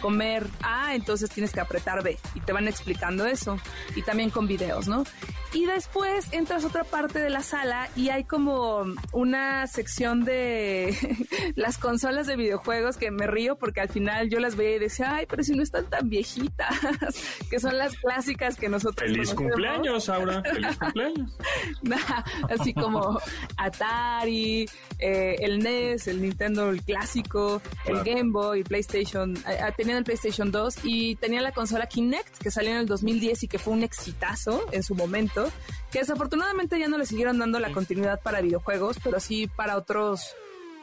comer 0.00 0.46
A, 0.62 0.94
entonces 0.94 1.30
tienes 1.30 1.52
que 1.52 1.60
apretar 1.60 2.02
B 2.02 2.18
y 2.34 2.40
te 2.40 2.52
van 2.52 2.68
explicando 2.68 3.26
eso 3.26 3.58
y 3.94 4.02
también 4.02 4.30
con 4.30 4.46
videos, 4.46 4.88
¿no? 4.88 5.04
Y 5.52 5.66
después 5.66 6.28
entras 6.32 6.64
a 6.64 6.68
otra 6.68 6.84
parte 6.84 7.18
de 7.18 7.28
la 7.30 7.42
sala 7.42 7.88
y 7.94 8.08
hay 8.08 8.24
como 8.24 8.84
una 9.12 9.66
sección 9.66 10.24
de 10.24 10.96
las 11.56 11.78
consolas 11.78 12.26
de 12.26 12.36
videojuegos 12.36 12.96
que 12.96 13.10
me 13.10 13.26
río 13.26 13.56
porque 13.56 13.80
al 13.80 13.88
final 13.88 14.30
yo 14.30 14.40
las 14.40 14.56
veía 14.56 14.76
y 14.76 14.78
decía, 14.78 15.16
ay, 15.16 15.26
pero 15.28 15.42
si 15.42 15.54
no 15.54 15.62
están 15.62 15.86
tan 15.86 16.08
viejitas, 16.08 16.76
que 17.50 17.60
son 17.60 17.76
las 17.76 17.96
clásicas 17.96 18.56
que 18.56 18.68
nosotros. 18.68 19.10
Feliz 19.10 19.34
cumpleaños, 19.34 20.08
Aura, 20.08 20.42
feliz 20.42 20.76
cumpleaños. 20.78 21.36
así 22.48 22.72
como 22.72 23.20
Atari, 23.56 24.68
eh, 24.98 25.36
el 25.40 25.58
NES, 25.58 26.08
el 26.08 26.22
Nintendo 26.22 26.70
el 26.70 26.82
clásico, 26.82 27.60
el 27.84 28.02
Game 28.02 28.30
Boy, 28.30 28.64
PlayStation, 28.64 29.36
eh, 29.36 29.58
eh, 29.60 29.72
tenían 29.76 29.98
el 29.98 30.04
PlayStation 30.04 30.50
2 30.50 30.76
y 30.84 31.16
tenían 31.16 31.42
la 31.42 31.52
consola 31.52 31.86
Kinect 31.86 32.38
que 32.38 32.50
salió 32.50 32.72
en 32.72 32.78
el 32.78 32.86
2010 32.86 33.42
y 33.44 33.48
que 33.48 33.58
fue 33.58 33.72
un 33.72 33.82
exitazo 33.82 34.66
en 34.72 34.82
su 34.82 34.94
momento, 34.94 35.41
que 35.90 36.00
desafortunadamente 36.00 36.78
ya 36.78 36.88
no 36.88 36.98
le 36.98 37.06
siguieron 37.06 37.38
dando 37.38 37.58
la 37.58 37.72
continuidad 37.72 38.20
para 38.20 38.40
videojuegos, 38.40 38.96
pero 39.02 39.20
sí 39.20 39.46
para 39.46 39.76
otros 39.76 40.34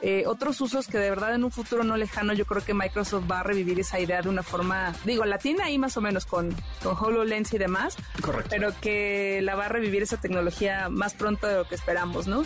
eh, 0.01 0.23
otros 0.27 0.61
usos 0.61 0.87
que 0.87 0.97
de 0.97 1.09
verdad 1.09 1.35
en 1.35 1.43
un 1.43 1.51
futuro 1.51 1.83
no 1.83 1.97
lejano 1.97 2.31
yo 2.31 2.45
creo 2.45 2.63
que 2.63 2.73
Microsoft 2.73 3.29
va 3.29 3.41
a 3.41 3.43
revivir 3.43 3.81
esa 3.81 3.99
idea 3.99 4.21
de 4.21 4.29
una 4.29 4.43
forma, 4.43 4.95
digo, 5.03 5.25
la 5.25 5.39
tiene 5.39 5.63
ahí 5.63 5.77
más 5.77 5.97
o 5.97 6.01
menos 6.01 6.25
con, 6.25 6.55
con 6.81 6.95
HoloLens 6.97 7.53
y 7.53 7.57
demás, 7.57 7.97
Correcto. 8.21 8.49
pero 8.49 8.71
que 8.79 9.41
la 9.43 9.55
va 9.55 9.65
a 9.65 9.69
revivir 9.69 10.01
esa 10.01 10.15
tecnología 10.15 10.87
más 10.87 11.15
pronto 11.15 11.47
de 11.47 11.55
lo 11.55 11.67
que 11.67 11.75
esperamos, 11.75 12.27
¿no? 12.27 12.45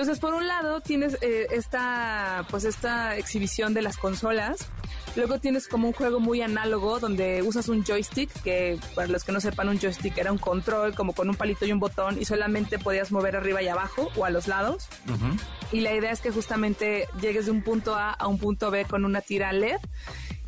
Entonces, 0.00 0.18
por 0.18 0.32
un 0.32 0.48
lado, 0.48 0.80
tienes 0.80 1.18
eh, 1.20 1.48
esta, 1.50 2.46
pues 2.48 2.64
esta 2.64 3.18
exhibición 3.18 3.74
de 3.74 3.82
las 3.82 3.98
consolas, 3.98 4.70
Luego 5.16 5.40
tienes 5.40 5.66
como 5.66 5.88
un 5.88 5.92
juego 5.92 6.20
muy 6.20 6.40
análogo 6.40 7.00
donde 7.00 7.42
usas 7.42 7.68
un 7.68 7.84
joystick, 7.84 8.30
que 8.42 8.78
para 8.94 9.08
los 9.08 9.24
que 9.24 9.32
no 9.32 9.40
sepan, 9.40 9.68
un 9.68 9.78
joystick 9.78 10.16
era 10.16 10.30
un 10.30 10.38
control 10.38 10.94
como 10.94 11.14
con 11.14 11.28
un 11.28 11.34
palito 11.34 11.66
y 11.66 11.72
un 11.72 11.80
botón 11.80 12.20
y 12.20 12.24
solamente 12.24 12.78
podías 12.78 13.10
mover 13.10 13.36
arriba 13.36 13.60
y 13.60 13.68
abajo 13.68 14.08
o 14.16 14.24
a 14.24 14.30
los 14.30 14.46
lados. 14.46 14.88
Y 15.72 15.80
la 15.80 15.94
idea 15.94 16.12
es 16.12 16.20
que 16.20 16.30
justamente 16.30 17.08
llegues 17.20 17.46
de 17.46 17.50
un 17.50 17.62
punto 17.62 17.96
A 17.96 18.12
a 18.12 18.28
un 18.28 18.38
punto 18.38 18.70
B 18.70 18.84
con 18.84 19.04
una 19.04 19.20
tira 19.20 19.52
LED 19.52 19.78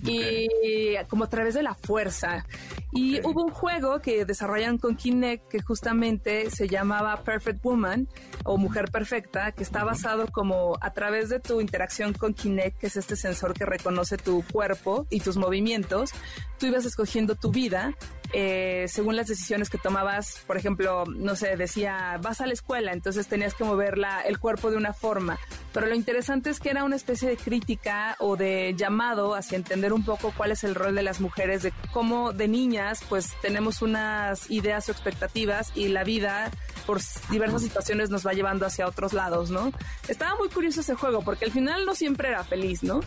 y 0.05 0.97
como 1.09 1.25
a 1.25 1.29
través 1.29 1.55
de 1.55 1.63
la 1.63 1.75
fuerza. 1.75 2.47
Y 2.93 3.21
hubo 3.27 3.45
un 3.45 3.51
juego 3.51 4.01
que 4.01 4.27
desarrollaron 4.27 4.77
con 4.77 4.97
Kinect 4.97 5.49
que 5.49 5.63
justamente 5.63 6.51
se 6.51 6.69
llamaba 6.69 7.23
Perfect 7.23 7.63
Woman 7.63 8.07
o 8.45 8.59
Mujer 8.59 8.91
Perfecta, 8.91 9.53
que 9.53 9.63
está 9.63 9.83
basado 9.83 10.27
como 10.31 10.77
a 10.81 10.93
través 10.93 11.31
de 11.31 11.41
tu 11.41 11.63
interacción 11.63 12.13
con 12.13 12.35
Kinect, 12.35 12.79
que 12.79 12.89
es 12.89 12.97
este 12.97 13.17
sensor 13.17 13.55
que 13.55 13.65
reconoce 13.65 14.19
tu 14.19 14.45
cuerpo 14.53 15.07
y 15.09 15.21
tus 15.21 15.39
movimientos, 15.39 16.11
tú 16.59 16.67
ibas 16.67 16.85
escogiendo 16.85 17.35
tu 17.35 17.51
vida 17.51 17.95
eh, 18.35 18.87
según 18.89 19.15
las 19.15 19.27
decisiones 19.27 19.69
que 19.69 19.77
tomabas, 19.77 20.43
por 20.47 20.57
ejemplo, 20.57 21.05
no 21.05 21.37
sé, 21.37 21.57
decía, 21.57 22.19
vas 22.23 22.41
a 22.41 22.47
la 22.47 22.55
escuela, 22.55 22.93
entonces 22.93 23.27
tenías 23.27 23.53
que 23.55 23.65
mover 23.65 23.99
el 24.25 24.39
cuerpo 24.39 24.71
de 24.71 24.79
una 24.79 24.95
forma. 24.95 25.39
Pero 25.73 25.87
lo 25.87 25.95
interesante 25.95 26.49
es 26.49 26.59
que 26.59 26.71
era 26.71 26.85
una 26.85 26.97
especie 26.97 27.29
de 27.29 27.37
crítica 27.37 28.17
o 28.19 28.37
de 28.37 28.75
llamado 28.75 29.35
hacia 29.35 29.57
entender 29.57 29.93
un 29.93 30.05
poco 30.05 30.33
cuál 30.35 30.53
es 30.53 30.65
el 30.65 30.75
rol 30.75 30.95
de 30.95 31.03
las 31.03 31.21
mujeres, 31.21 31.63
de 31.63 31.73
cómo 31.93 32.33
de 32.33 32.49
niñas 32.83 33.05
pues 33.09 33.35
tenemos 33.41 33.83
unas 33.83 34.51
ideas 34.51 34.89
o 34.89 34.93
expectativas 34.93 35.73
y 35.75 35.89
la 35.89 36.05
vida 36.05 36.51
por 36.87 37.01
diversas 37.31 37.63
situaciones 37.63 38.11
nos 38.11 38.27
va 38.27 38.33
llevando 38.33 38.67
hacia 38.67 38.87
otros 38.87 39.13
lados, 39.13 39.51
¿no? 39.51 39.73
Estaba 40.09 40.37
muy 40.37 40.49
curioso 40.49 40.81
ese 40.81 40.95
juego 40.95 41.23
porque 41.23 41.45
al 41.45 41.53
final 41.53 41.87
no 41.87 41.95
siempre 41.95 42.29
era 42.29 42.45
feliz, 42.45 42.83
¿no? 42.83 43.01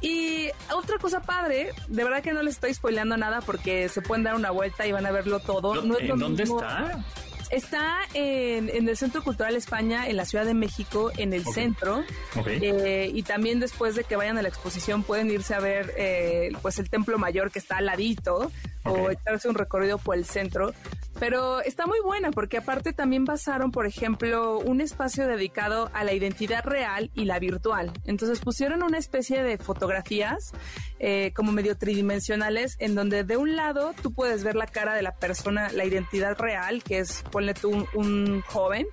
Y 0.00 0.48
otra 0.74 0.98
cosa 0.98 1.20
padre, 1.20 1.72
de 1.88 2.04
verdad 2.04 2.22
que 2.22 2.32
no 2.32 2.42
les 2.42 2.54
estoy 2.54 2.74
spoileando 2.74 3.16
nada 3.16 3.40
porque 3.40 3.88
se 3.88 4.02
pueden 4.02 4.24
dar 4.24 4.34
una 4.34 4.50
vuelta 4.50 4.86
y 4.86 4.92
van 4.92 5.06
a 5.06 5.10
verlo 5.10 5.40
todo. 5.40 5.82
¿En 5.82 6.18
dónde 6.18 6.42
está? 6.42 7.04
Está 7.50 7.98
en, 8.14 8.88
el 8.88 8.96
Centro 8.96 9.22
Cultural 9.22 9.54
España, 9.56 10.08
en 10.08 10.16
la 10.16 10.24
Ciudad 10.24 10.44
de 10.44 10.54
México, 10.54 11.10
en 11.16 11.32
el 11.32 11.44
centro. 11.44 12.04
Eh, 12.46 13.10
y 13.12 13.22
también 13.22 13.60
después 13.60 13.94
de 13.94 14.04
que 14.04 14.16
vayan 14.16 14.38
a 14.38 14.42
la 14.42 14.48
exposición 14.48 15.02
pueden 15.02 15.30
irse 15.30 15.54
a 15.54 15.60
ver 15.60 15.92
eh, 15.96 16.50
pues 16.62 16.78
el 16.78 16.90
Templo 16.90 17.18
Mayor 17.18 17.50
que 17.50 17.58
está 17.58 17.78
al 17.78 17.86
ladito 17.86 18.50
o 18.84 19.10
echarse 19.10 19.48
un 19.48 19.54
recorrido 19.54 19.98
por 19.98 20.16
el 20.16 20.24
centro. 20.24 20.72
Pero 21.18 21.62
está 21.62 21.86
muy 21.86 21.98
buena 22.00 22.30
porque 22.30 22.58
aparte 22.58 22.92
también 22.92 23.24
basaron, 23.24 23.72
por 23.72 23.86
ejemplo, 23.86 24.58
un 24.58 24.82
espacio 24.82 25.26
dedicado 25.26 25.90
a 25.94 26.04
la 26.04 26.12
identidad 26.12 26.62
real 26.62 27.10
y 27.14 27.24
la 27.24 27.38
virtual. 27.38 27.90
Entonces 28.04 28.40
pusieron 28.40 28.82
una 28.82 28.98
especie 28.98 29.42
de 29.42 29.56
fotografías 29.56 30.52
eh, 30.98 31.32
como 31.34 31.52
medio 31.52 31.78
tridimensionales 31.78 32.76
en 32.80 32.94
donde 32.94 33.24
de 33.24 33.38
un 33.38 33.56
lado 33.56 33.94
tú 34.02 34.12
puedes 34.12 34.44
ver 34.44 34.56
la 34.56 34.66
cara 34.66 34.94
de 34.94 35.02
la 35.02 35.14
persona, 35.14 35.70
la 35.72 35.86
identidad 35.86 36.36
real, 36.38 36.82
que 36.82 36.98
es, 36.98 37.24
ponle 37.36 37.52
tú, 37.52 37.86
un, 37.92 38.40
joven 38.46 38.86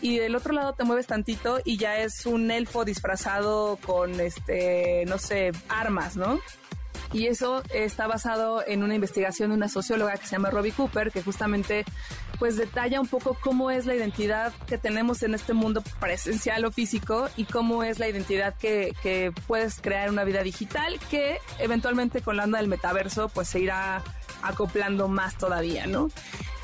y 0.00 0.16
del 0.16 0.36
otro 0.36 0.54
lado 0.54 0.72
te 0.72 0.84
mueves 0.84 1.06
tantito 1.06 1.60
y 1.66 1.76
ya 1.76 1.98
es 1.98 2.24
un 2.24 2.50
elfo 2.50 2.86
disfrazado 2.86 3.78
con 3.84 4.20
este, 4.20 5.04
no 5.06 5.18
sé, 5.18 5.52
armas, 5.68 6.16
¿no? 6.16 6.40
Y 7.12 7.26
eso 7.26 7.62
está 7.74 8.06
basado 8.06 8.66
en 8.66 8.82
una 8.82 8.94
investigación 8.94 9.50
de 9.50 9.56
una 9.56 9.68
socióloga 9.68 10.16
que 10.16 10.26
se 10.26 10.32
llama 10.32 10.48
Robbie 10.48 10.72
Cooper, 10.72 11.12
que 11.12 11.22
justamente 11.22 11.84
pues 12.38 12.56
detalla 12.56 13.02
un 13.02 13.06
poco 13.06 13.36
cómo 13.38 13.70
es 13.70 13.84
la 13.84 13.94
identidad 13.94 14.54
que 14.66 14.78
tenemos 14.78 15.22
en 15.22 15.34
este 15.34 15.52
mundo 15.52 15.82
presencial 16.00 16.64
o 16.64 16.72
físico 16.72 17.28
y 17.36 17.44
cómo 17.44 17.84
es 17.84 17.98
la 17.98 18.08
identidad 18.08 18.54
que, 18.56 18.94
que 19.02 19.30
puedes 19.46 19.78
crear 19.82 20.06
en 20.06 20.14
una 20.14 20.24
vida 20.24 20.42
digital 20.42 20.98
que 21.10 21.38
eventualmente 21.58 22.22
con 22.22 22.38
la 22.38 22.44
onda 22.44 22.60
del 22.60 22.68
metaverso 22.68 23.28
pues 23.28 23.46
se 23.48 23.60
irá 23.60 24.02
acoplando 24.48 25.08
más 25.08 25.36
todavía, 25.36 25.86
¿no? 25.86 26.08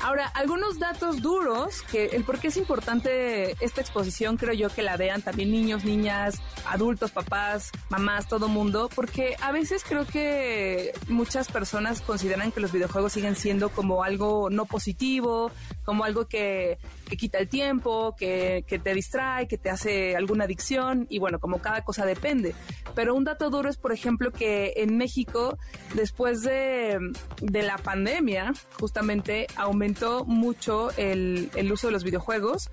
Ahora, 0.03 0.27
algunos 0.33 0.79
datos 0.79 1.21
duros, 1.21 1.83
que 1.83 2.07
el 2.07 2.23
por 2.23 2.39
qué 2.39 2.47
es 2.47 2.57
importante 2.57 3.51
esta 3.63 3.81
exposición, 3.81 4.35
creo 4.35 4.53
yo 4.53 4.69
que 4.69 4.81
la 4.81 4.97
vean 4.97 5.21
también 5.21 5.51
niños, 5.51 5.85
niñas, 5.85 6.41
adultos, 6.65 7.11
papás, 7.11 7.71
mamás, 7.89 8.27
todo 8.27 8.47
mundo, 8.47 8.89
porque 8.95 9.35
a 9.41 9.51
veces 9.51 9.83
creo 9.87 10.07
que 10.07 10.91
muchas 11.07 11.51
personas 11.51 12.01
consideran 12.01 12.51
que 12.51 12.61
los 12.61 12.71
videojuegos 12.71 13.13
siguen 13.13 13.35
siendo 13.35 13.69
como 13.69 14.03
algo 14.03 14.49
no 14.49 14.65
positivo, 14.65 15.51
como 15.85 16.03
algo 16.03 16.25
que, 16.25 16.79
quita 17.19 17.37
el 17.37 17.49
tiempo, 17.49 18.15
que, 18.17 18.63
que, 18.65 18.79
te 18.79 18.95
distrae, 18.95 19.47
que 19.47 19.57
te 19.57 19.69
hace 19.69 20.15
alguna 20.15 20.45
adicción 20.45 21.07
y 21.09 21.19
bueno, 21.19 21.39
como 21.39 21.61
cada 21.61 21.83
cosa 21.83 22.05
depende. 22.05 22.55
Pero 22.95 23.13
un 23.13 23.23
dato 23.23 23.49
duro 23.49 23.69
es, 23.69 23.77
por 23.77 23.91
ejemplo, 23.91 24.31
que 24.31 24.73
en 24.77 24.97
México, 24.97 25.57
después 25.93 26.41
de, 26.41 26.97
de 27.41 27.63
la 27.63 27.70
pandemia, 27.77 28.53
justamente 28.79 29.47
aumentó 29.55 30.25
mucho 30.25 30.91
el, 30.97 31.49
el 31.55 31.71
uso 31.71 31.87
de 31.87 31.93
los 31.93 32.03
videojuegos. 32.03 32.69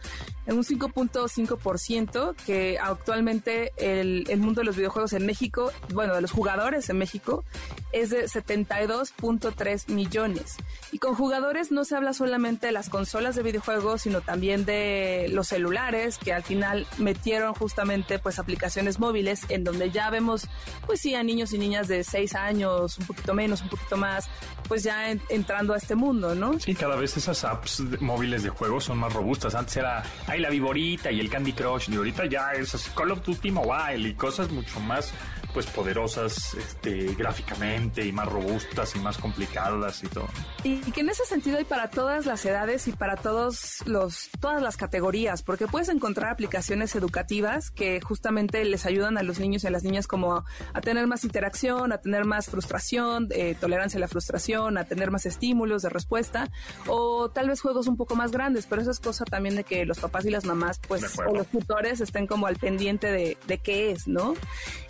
En 0.46 0.57
un 0.57 0.64
5.5%, 0.64 2.34
que 2.46 2.78
actualmente 2.78 3.72
el, 3.76 4.24
el 4.28 4.40
mundo 4.40 4.62
de 4.62 4.64
los 4.64 4.76
videojuegos 4.76 5.12
en 5.12 5.26
México, 5.26 5.70
bueno, 5.92 6.14
de 6.14 6.22
los 6.22 6.30
jugadores 6.30 6.88
en 6.88 6.99
México, 6.99 7.44
es 7.93 8.11
de 8.11 8.24
72.3 8.24 9.89
millones. 9.89 10.57
Y 10.93 10.99
con 10.99 11.14
jugadores 11.14 11.70
no 11.70 11.84
se 11.84 11.97
habla 11.97 12.12
solamente 12.12 12.66
de 12.66 12.72
las 12.72 12.89
consolas 12.89 13.34
de 13.36 13.43
videojuegos, 13.43 14.03
sino 14.03 14.20
también 14.20 14.64
de 14.64 15.28
los 15.30 15.49
celulares, 15.49 16.18
que 16.18 16.32
al 16.32 16.43
final 16.43 16.86
metieron 16.99 17.55
justamente 17.55 18.18
pues 18.18 18.39
aplicaciones 18.39 18.99
móviles 18.99 19.43
en 19.49 19.64
donde 19.64 19.91
ya 19.91 20.11
vemos, 20.11 20.49
pues 20.86 21.01
sí, 21.01 21.14
a 21.14 21.22
niños 21.22 21.53
y 21.53 21.59
niñas 21.59 21.89
de 21.89 22.05
6 22.05 22.34
años, 22.34 22.99
un 22.99 23.07
poquito 23.07 23.34
menos, 23.34 23.62
un 23.62 23.68
poquito 23.68 23.97
más, 23.97 24.28
pues 24.66 24.82
ya 24.82 25.11
entrando 25.11 25.74
a 25.74 25.76
este 25.76 25.95
mundo, 25.95 26.34
¿no? 26.34 26.59
Sí, 26.61 26.74
cada 26.74 26.97
vez 26.97 27.16
esas 27.16 27.45
apps 27.45 27.80
móviles 28.01 28.43
de 28.43 28.51
juegos 28.51 28.84
son 28.84 28.99
más 28.99 29.12
robustas. 29.12 29.55
Antes 29.55 29.78
era, 29.78 30.03
hay 30.26 30.41
la 30.41 30.51
Viborita 30.51 31.11
y 31.11 31.20
el 31.20 31.30
Candy 31.30 31.53
Crush, 31.53 31.91
y 31.91 31.97
ahorita 31.97 32.26
ya 32.26 32.53
es 32.53 32.91
Call 32.95 33.12
of 33.12 33.24
Duty 33.24 33.51
Mobile 33.51 34.09
y 34.09 34.14
cosas 34.14 34.51
mucho 34.51 34.78
más 34.80 35.12
pues 35.59 35.66
poderosas 35.66 36.54
este, 36.54 37.16
gráficamente 37.16 38.06
y 38.06 38.12
más 38.12 38.28
robustas 38.28 38.94
y 38.94 39.00
más 39.00 39.18
complicadas 39.18 40.04
y 40.04 40.06
todo. 40.06 40.28
Y, 40.62 40.78
que 40.92 41.00
en 41.00 41.09
ese 41.09 41.24
sentido 41.24 41.59
hay 41.59 41.64
para 41.64 41.90
todas 41.90 42.26
las 42.26 42.46
edades 42.46 42.86
y 42.86 42.92
para 42.92 43.16
todos 43.16 43.82
los 43.84 44.30
todas 44.38 44.62
las 44.62 44.76
categorías, 44.76 45.42
porque 45.42 45.66
puedes 45.66 45.88
encontrar 45.88 46.30
aplicaciones 46.30 46.94
educativas 46.94 47.72
que 47.72 48.00
justamente 48.00 48.64
les 48.64 48.86
ayudan 48.86 49.18
a 49.18 49.24
los 49.24 49.40
niños 49.40 49.64
y 49.64 49.66
a 49.66 49.70
las 49.70 49.82
niñas 49.82 50.06
como 50.06 50.44
a 50.74 50.80
tener 50.80 51.09
más 51.09 51.24
interacción, 51.24 51.90
a 51.90 51.98
tener 51.98 52.24
más 52.24 52.46
frustración, 52.46 53.26
eh, 53.32 53.56
tolerancia 53.59 53.98
a 53.98 54.00
la 54.00 54.06
frustración, 54.06 54.78
a 54.78 54.84
tener 54.84 55.11
más 55.11 55.26
estímulos 55.26 55.82
de 55.82 55.88
respuesta 55.88 56.52
o 56.86 57.30
tal 57.30 57.48
vez 57.48 57.61
juegos 57.61 57.88
un 57.88 57.96
poco 57.96 58.14
más 58.14 58.30
grandes, 58.30 58.66
pero 58.66 58.80
eso 58.80 58.92
es 58.92 59.00
cosa 59.00 59.24
también 59.24 59.56
de 59.56 59.64
que 59.64 59.84
los 59.86 59.98
papás 59.98 60.24
y 60.24 60.30
las 60.30 60.44
mamás 60.44 60.78
pues 60.86 61.18
o 61.18 61.34
los 61.34 61.48
tutores 61.48 62.00
estén 62.00 62.28
como 62.28 62.46
al 62.46 62.59
pendiente 62.59 63.11
de, 63.11 63.36
de 63.48 63.59
qué 63.59 63.90
es, 63.90 64.06
¿no? 64.06 64.34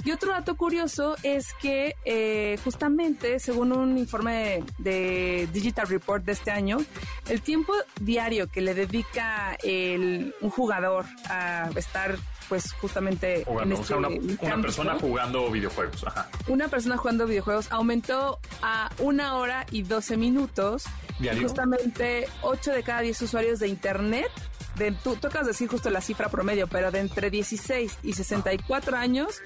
Y 0.04 0.10
otro 0.10 0.32
dato 0.32 0.57
curioso 0.58 1.16
es 1.22 1.54
que 1.54 1.94
eh, 2.04 2.58
justamente, 2.62 3.38
según 3.38 3.72
un 3.72 3.96
informe 3.96 4.62
de 4.76 5.48
Digital 5.52 5.86
Report 5.86 6.22
de 6.24 6.32
este 6.32 6.50
año, 6.50 6.78
el 7.28 7.40
tiempo 7.40 7.72
diario 8.00 8.48
que 8.48 8.60
le 8.60 8.74
dedica 8.74 9.56
el, 9.62 10.34
un 10.42 10.50
jugador 10.50 11.06
a 11.30 11.70
estar 11.76 12.18
pues 12.48 12.72
justamente 12.72 13.44
en 13.46 13.72
este 13.72 13.94
una, 13.94 14.08
persona 14.60 14.98
jugando 14.98 15.50
videojuegos. 15.50 16.04
Una 16.48 16.68
persona 16.68 16.96
jugando 16.96 17.26
videojuegos 17.26 17.70
aumentó 17.70 18.38
a 18.62 18.90
una 18.98 19.36
hora 19.36 19.66
y 19.70 19.82
12 19.82 20.16
minutos. 20.16 20.84
Justamente 21.40 22.28
8 22.42 22.72
de 22.72 22.82
cada 22.82 23.00
10 23.00 23.22
usuarios 23.22 23.58
de 23.58 23.68
Internet 23.68 24.30
de, 24.76 24.92
tú, 24.92 25.16
de 25.20 25.44
decir 25.44 25.68
justo 25.68 25.90
la 25.90 26.00
cifra 26.00 26.28
promedio, 26.28 26.68
pero 26.68 26.90
de 26.90 27.00
entre 27.00 27.30
16 27.30 27.98
y 28.02 28.12
64 28.12 28.96
años 28.96 29.42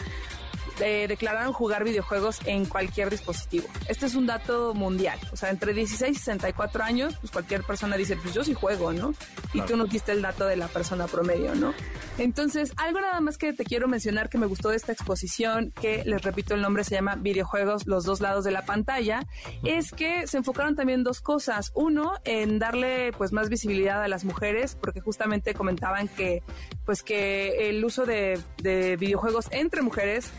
declararon 0.78 1.52
jugar 1.52 1.84
videojuegos 1.84 2.40
en 2.44 2.66
cualquier 2.66 3.10
dispositivo. 3.10 3.66
Este 3.88 4.06
es 4.06 4.14
un 4.14 4.26
dato 4.26 4.74
mundial. 4.74 5.18
O 5.32 5.36
sea, 5.36 5.50
entre 5.50 5.72
16 5.74 6.16
y 6.16 6.18
64 6.18 6.82
años, 6.82 7.16
pues 7.20 7.30
cualquier 7.30 7.62
persona 7.62 7.96
dice, 7.96 8.16
pues 8.16 8.34
yo 8.34 8.44
sí 8.44 8.54
juego, 8.54 8.92
¿no? 8.92 9.14
Y 9.52 9.60
tú 9.62 9.76
no 9.76 9.84
diste 9.86 10.12
el 10.12 10.22
dato 10.22 10.46
de 10.46 10.56
la 10.56 10.68
persona 10.68 11.06
promedio, 11.06 11.54
¿no? 11.54 11.74
Entonces, 12.18 12.72
algo 12.76 13.00
nada 13.00 13.20
más 13.20 13.38
que 13.38 13.52
te 13.52 13.64
quiero 13.64 13.88
mencionar 13.88 14.28
que 14.28 14.38
me 14.38 14.46
gustó 14.46 14.70
de 14.70 14.76
esta 14.76 14.92
exposición, 14.92 15.72
que 15.80 16.04
les 16.04 16.22
repito 16.22 16.54
el 16.54 16.62
nombre, 16.62 16.84
se 16.84 16.94
llama 16.94 17.16
Videojuegos, 17.16 17.86
los 17.86 18.04
dos 18.04 18.20
lados 18.20 18.44
de 18.44 18.50
la 18.50 18.64
pantalla, 18.64 19.26
es 19.64 19.92
que 19.92 20.26
se 20.26 20.38
enfocaron 20.38 20.76
también 20.76 21.04
dos 21.04 21.20
cosas. 21.20 21.72
Uno, 21.74 22.14
en 22.24 22.58
darle 22.58 23.12
pues 23.12 23.32
más 23.32 23.48
visibilidad 23.48 24.02
a 24.02 24.08
las 24.08 24.24
mujeres, 24.24 24.76
porque 24.80 25.00
justamente 25.00 25.54
comentaban 25.54 26.08
que 26.08 26.42
pues 26.84 27.02
que 27.02 27.68
el 27.68 27.84
uso 27.84 28.06
de, 28.06 28.40
de 28.62 28.96
videojuegos 28.96 29.46
entre 29.50 29.82
mujeres 29.82 30.30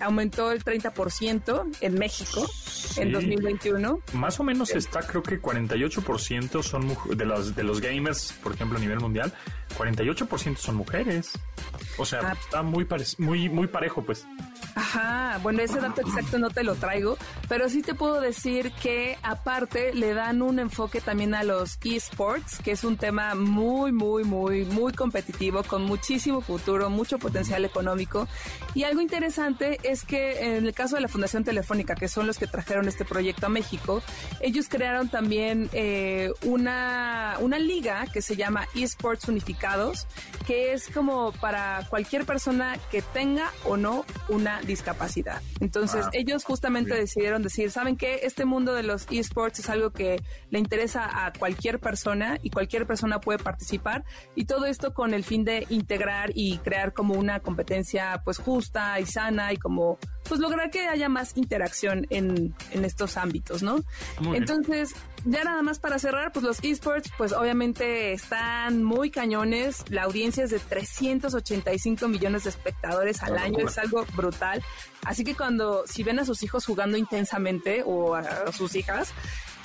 aumentó 0.00 0.52
el 0.52 0.64
30% 0.64 1.76
en 1.80 1.94
México 1.94 2.48
en 2.96 3.12
2021. 3.12 4.00
Más 4.14 4.40
o 4.40 4.44
menos 4.44 4.70
está, 4.70 5.00
creo 5.00 5.22
que 5.22 5.40
48% 5.40 6.62
son 6.62 6.96
de 7.16 7.24
los, 7.24 7.54
de 7.54 7.62
los 7.62 7.80
gamers, 7.80 8.34
por 8.42 8.52
ejemplo, 8.52 8.78
a 8.78 8.80
nivel 8.80 9.00
mundial, 9.00 9.32
48% 9.76 10.56
son 10.56 10.76
mujeres. 10.76 11.32
O 11.98 12.04
sea, 12.04 12.20
ah. 12.24 12.36
está 12.40 12.62
muy, 12.62 12.86
muy, 13.18 13.48
muy 13.48 13.66
parejo, 13.66 14.02
pues. 14.02 14.26
Ajá, 14.74 15.40
bueno, 15.42 15.62
ese 15.62 15.80
dato 15.80 16.00
exacto 16.00 16.38
no 16.38 16.50
te 16.50 16.62
lo 16.62 16.76
traigo, 16.76 17.18
pero 17.48 17.68
sí 17.68 17.82
te 17.82 17.94
puedo 17.94 18.20
decir 18.20 18.70
que 18.80 19.18
aparte 19.22 19.92
le 19.92 20.14
dan 20.14 20.40
un 20.40 20.60
enfoque 20.60 21.00
también 21.00 21.34
a 21.34 21.42
los 21.42 21.78
esports, 21.84 22.60
que 22.62 22.70
es 22.70 22.84
un 22.84 22.96
tema 22.96 23.34
muy, 23.34 23.90
muy, 23.90 24.22
muy, 24.22 24.64
muy 24.64 24.92
competitivo, 24.92 25.64
con 25.64 25.82
muchísimo 25.82 26.40
futuro, 26.40 26.90
mucho 26.90 27.18
potencial 27.18 27.64
económico. 27.64 28.28
Y 28.74 28.84
algo 28.84 29.00
interesante 29.00 29.78
es 29.82 30.04
que 30.04 30.56
en 30.56 30.66
el 30.66 30.74
caso 30.74 30.94
de 30.94 31.02
la 31.02 31.08
Fundación 31.08 31.42
Telefónica, 31.42 31.96
que 31.96 32.06
son 32.06 32.28
los 32.28 32.38
que 32.38 32.46
trajeron 32.46 32.86
este 32.86 33.04
proyecto 33.04 33.46
a 33.46 33.48
México, 33.48 34.02
ellos 34.40 34.68
crearon 34.68 35.08
también 35.08 35.68
eh, 35.72 36.30
una, 36.42 37.36
una 37.40 37.58
liga 37.58 38.06
que 38.12 38.22
se 38.22 38.36
llama 38.36 38.68
esports 38.76 39.28
que 40.46 40.72
es 40.72 40.88
como 40.88 41.32
para 41.32 41.86
cualquier 41.90 42.24
persona 42.24 42.76
que 42.90 43.02
tenga 43.02 43.50
o 43.64 43.76
no 43.76 44.04
una 44.28 44.60
discapacidad. 44.62 45.42
Entonces, 45.60 46.06
Ah, 46.06 46.10
ellos 46.12 46.44
justamente 46.44 46.90
bien. 46.92 47.00
decidieron 47.04 47.42
decir, 47.42 47.70
¿saben 47.70 47.96
qué? 47.96 48.20
Este 48.22 48.44
mundo 48.44 48.72
de 48.74 48.82
los 48.82 49.06
esports 49.10 49.58
es 49.58 49.68
algo 49.68 49.90
que 49.90 50.22
le 50.50 50.58
interesa 50.58 51.26
a 51.26 51.32
cualquier 51.32 51.80
persona 51.80 52.38
y 52.42 52.50
cualquier 52.50 52.86
persona 52.86 53.20
puede 53.20 53.38
participar 53.38 54.04
y 54.34 54.44
todo 54.44 54.66
esto 54.66 54.94
con 54.94 55.12
el 55.14 55.24
fin 55.24 55.44
de 55.44 55.66
integrar 55.70 56.30
y 56.34 56.58
crear 56.58 56.92
como 56.92 57.14
una 57.14 57.40
competencia 57.40 58.22
pues 58.24 58.38
justa 58.38 58.98
y 59.00 59.06
sana 59.06 59.52
y 59.52 59.56
como 59.56 59.98
pues 60.28 60.40
lograr 60.40 60.70
que 60.70 60.86
haya 60.86 61.08
más 61.08 61.36
interacción 61.36 62.06
en, 62.10 62.54
en 62.70 62.84
estos 62.84 63.16
ámbitos, 63.16 63.62
¿no? 63.62 63.84
Muy 64.20 64.32
bien. 64.32 64.34
Entonces, 64.36 64.94
ya 65.24 65.44
nada 65.44 65.62
más 65.62 65.78
para 65.78 65.98
cerrar, 65.98 66.32
pues 66.32 66.44
los 66.44 66.62
esports, 66.62 67.10
pues 67.16 67.32
obviamente 67.32 68.12
están 68.12 68.84
muy 68.84 69.10
cañones. 69.10 69.84
La 69.88 70.04
audiencia 70.04 70.44
es 70.44 70.50
de 70.50 70.58
385 70.58 72.08
millones 72.08 72.44
de 72.44 72.50
espectadores 72.50 73.22
al 73.22 73.32
Una 73.32 73.42
año, 73.42 73.66
es 73.66 73.78
algo 73.78 74.04
brutal. 74.14 74.62
Así 75.04 75.24
que 75.24 75.34
cuando, 75.34 75.84
si 75.86 76.02
ven 76.02 76.18
a 76.18 76.24
sus 76.24 76.42
hijos 76.42 76.66
jugando 76.66 76.96
intensamente 76.96 77.82
o 77.84 78.14
a, 78.14 78.20
a 78.20 78.52
sus 78.52 78.74
hijas, 78.74 79.12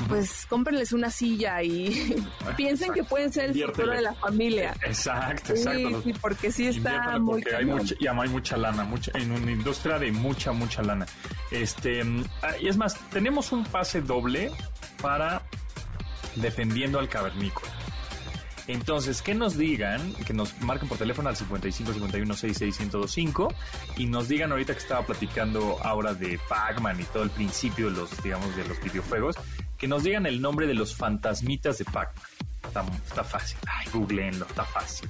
pues 0.08 0.46
cómprenles 0.48 0.92
una 0.92 1.10
silla 1.10 1.62
y 1.62 2.16
piensen 2.58 2.94
que 2.94 3.04
pueden 3.04 3.32
ser 3.32 3.52
el 3.52 3.66
futuro 3.66 3.92
de 3.92 4.02
la 4.02 4.14
familia. 4.14 4.76
Exacto, 4.86 5.56
Sí, 5.56 5.62
exacto. 5.62 6.02
sí, 6.04 6.14
porque 6.20 6.52
sí 6.52 6.68
está 6.68 7.20
muy 7.20 7.42
porque 7.42 7.56
hay 7.56 7.66
mucha, 7.66 7.96
y 8.00 8.08
además 8.08 8.28
hay 8.28 8.34
mucha 8.34 8.58
lana, 8.58 8.84
mucha, 8.84 9.12
en 9.16 9.32
una 9.32 9.52
industria 9.52 10.00
de 10.00 10.12
mucha, 10.12 10.52
mucha 10.52 10.82
lana. 10.82 11.06
Este, 11.52 12.02
ah, 12.42 12.58
y 12.60 12.68
es 12.68 12.78
más, 12.78 12.98
tenemos 13.10 13.52
un 13.52 13.64
pase 13.66 14.02
doble 14.02 14.52
para 15.02 15.44
defendiendo 16.36 17.00
al 17.00 17.10
cavernícola. 17.10 17.72
Entonces, 18.68 19.22
que 19.22 19.36
nos 19.36 19.58
digan, 19.58 20.14
que 20.26 20.34
nos 20.34 20.60
marquen 20.62 20.88
por 20.88 20.98
teléfono 20.98 21.28
al 21.28 21.36
55 21.36 21.94
51 21.94 22.34
66 22.34 22.80
1025 22.80 23.54
y 23.98 24.06
nos 24.06 24.30
digan 24.30 24.52
ahorita 24.52 24.74
que 24.74 24.80
estaba 24.80 25.06
platicando 25.06 25.78
ahora 25.84 26.14
de 26.14 26.40
Pac-Man 26.48 27.02
y 27.02 27.04
todo 27.04 27.24
el 27.24 27.30
principio 27.30 27.90
de 27.90 27.98
los, 27.98 28.24
digamos, 28.24 28.56
de 28.56 28.66
los 28.66 28.82
videojuegos, 28.82 29.36
que 29.84 29.88
nos 29.90 30.04
digan 30.04 30.26
el 30.26 30.42
nombre 30.42 30.66
de 30.66 30.76
los 30.76 30.96
fantasmitas 30.96 31.78
de 31.78 31.84
Pac-Man. 31.84 32.26
Está, 32.66 32.86
está 33.06 33.22
fácil. 33.26 33.58
Ay, 33.68 33.86
googleenlo, 33.92 34.46
está 34.46 34.64
fácil. 34.64 35.10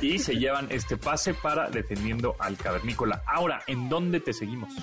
Y 0.00 0.18
se 0.18 0.36
llevan 0.40 0.66
este 0.70 0.96
pase 0.96 1.34
para 1.34 1.70
defendiendo 1.70 2.34
al 2.40 2.56
cavernícola. 2.56 3.22
Ahora, 3.28 3.62
¿en 3.68 3.88
dónde 3.88 4.18
te 4.18 4.32
seguimos? 4.32 4.74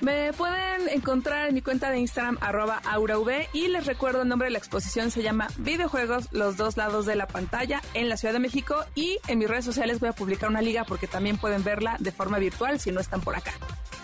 Me 0.00 0.32
pueden 0.32 0.88
encontrar 0.88 1.50
en 1.50 1.56
mi 1.56 1.60
cuenta 1.60 1.90
de 1.90 1.98
Instagram, 1.98 2.38
arroba 2.40 2.80
aurav, 2.86 3.28
y 3.52 3.68
les 3.68 3.84
recuerdo 3.84 4.22
el 4.22 4.28
nombre 4.28 4.46
de 4.46 4.52
la 4.52 4.58
exposición, 4.58 5.10
se 5.10 5.22
llama 5.22 5.48
Videojuegos, 5.58 6.32
los 6.32 6.56
dos 6.56 6.78
lados 6.78 7.04
de 7.04 7.16
la 7.16 7.26
pantalla, 7.26 7.82
en 7.92 8.08
la 8.08 8.16
Ciudad 8.16 8.32
de 8.32 8.40
México, 8.40 8.86
y 8.94 9.18
en 9.28 9.40
mis 9.40 9.48
redes 9.50 9.66
sociales 9.66 10.00
voy 10.00 10.08
a 10.08 10.14
publicar 10.14 10.48
una 10.48 10.62
liga 10.62 10.84
porque 10.84 11.06
también 11.06 11.36
pueden 11.36 11.62
verla 11.62 11.98
de 11.98 12.12
forma 12.12 12.38
virtual 12.38 12.80
si 12.80 12.92
no 12.92 13.00
están 13.00 13.20
por 13.20 13.36
acá. 13.36 13.52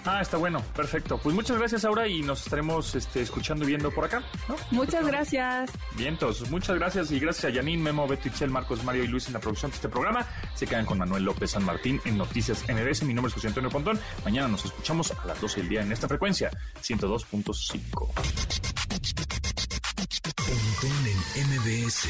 Ah, 0.06 0.20
está 0.22 0.36
bueno, 0.36 0.62
perfecto. 0.74 1.18
Pues 1.18 1.34
muchas 1.34 1.58
gracias, 1.58 1.84
Aura, 1.84 2.06
y 2.06 2.22
nos 2.22 2.44
estaremos 2.44 2.94
este, 2.94 3.22
escuchando 3.22 3.64
y 3.64 3.68
viendo 3.68 3.90
por 3.90 4.04
acá, 4.04 4.22
¿no? 4.48 4.54
Muchas 4.70 5.04
gracias. 5.04 5.72
Vientos, 5.96 6.48
muchas 6.48 6.76
gracias 6.76 7.10
y 7.10 7.18
gracias 7.18 7.46
a 7.46 7.50
Yanin, 7.50 7.82
Memo, 7.82 8.06
Beto, 8.06 8.28
Itzel, 8.28 8.50
Marcos, 8.50 8.84
Mario 8.84 9.02
y 9.02 9.08
Luis 9.08 9.26
en 9.26 9.32
la 9.32 9.40
producción 9.40 9.72
de 9.72 9.74
este 9.74 9.88
programa. 9.88 10.24
Se 10.54 10.66
quedan 10.66 10.86
con 10.86 10.98
Manuel 10.98 11.24
López 11.24 11.50
San 11.50 11.64
Martín 11.64 12.00
en 12.04 12.16
Noticias 12.16 12.64
MBS. 12.68 13.02
Mi 13.02 13.14
nombre 13.14 13.30
es 13.30 13.34
José 13.34 13.48
Antonio 13.48 13.68
Pontón. 13.68 13.98
Mañana 14.24 14.46
nos 14.46 14.64
escuchamos 14.64 15.10
a 15.10 15.26
las 15.26 15.40
12 15.40 15.60
del 15.62 15.68
día 15.68 15.82
en 15.82 15.90
esta 15.90 16.06
frecuencia, 16.06 16.50
102.5. 16.80 18.12
Pontón 20.36 21.06
en 21.34 21.50
MBS. 21.50 22.08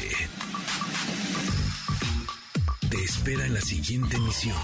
Te 2.91 3.03
espera 3.03 3.45
en 3.45 3.55
la 3.55 3.61
siguiente 3.61 4.17
emisión. 4.17 4.55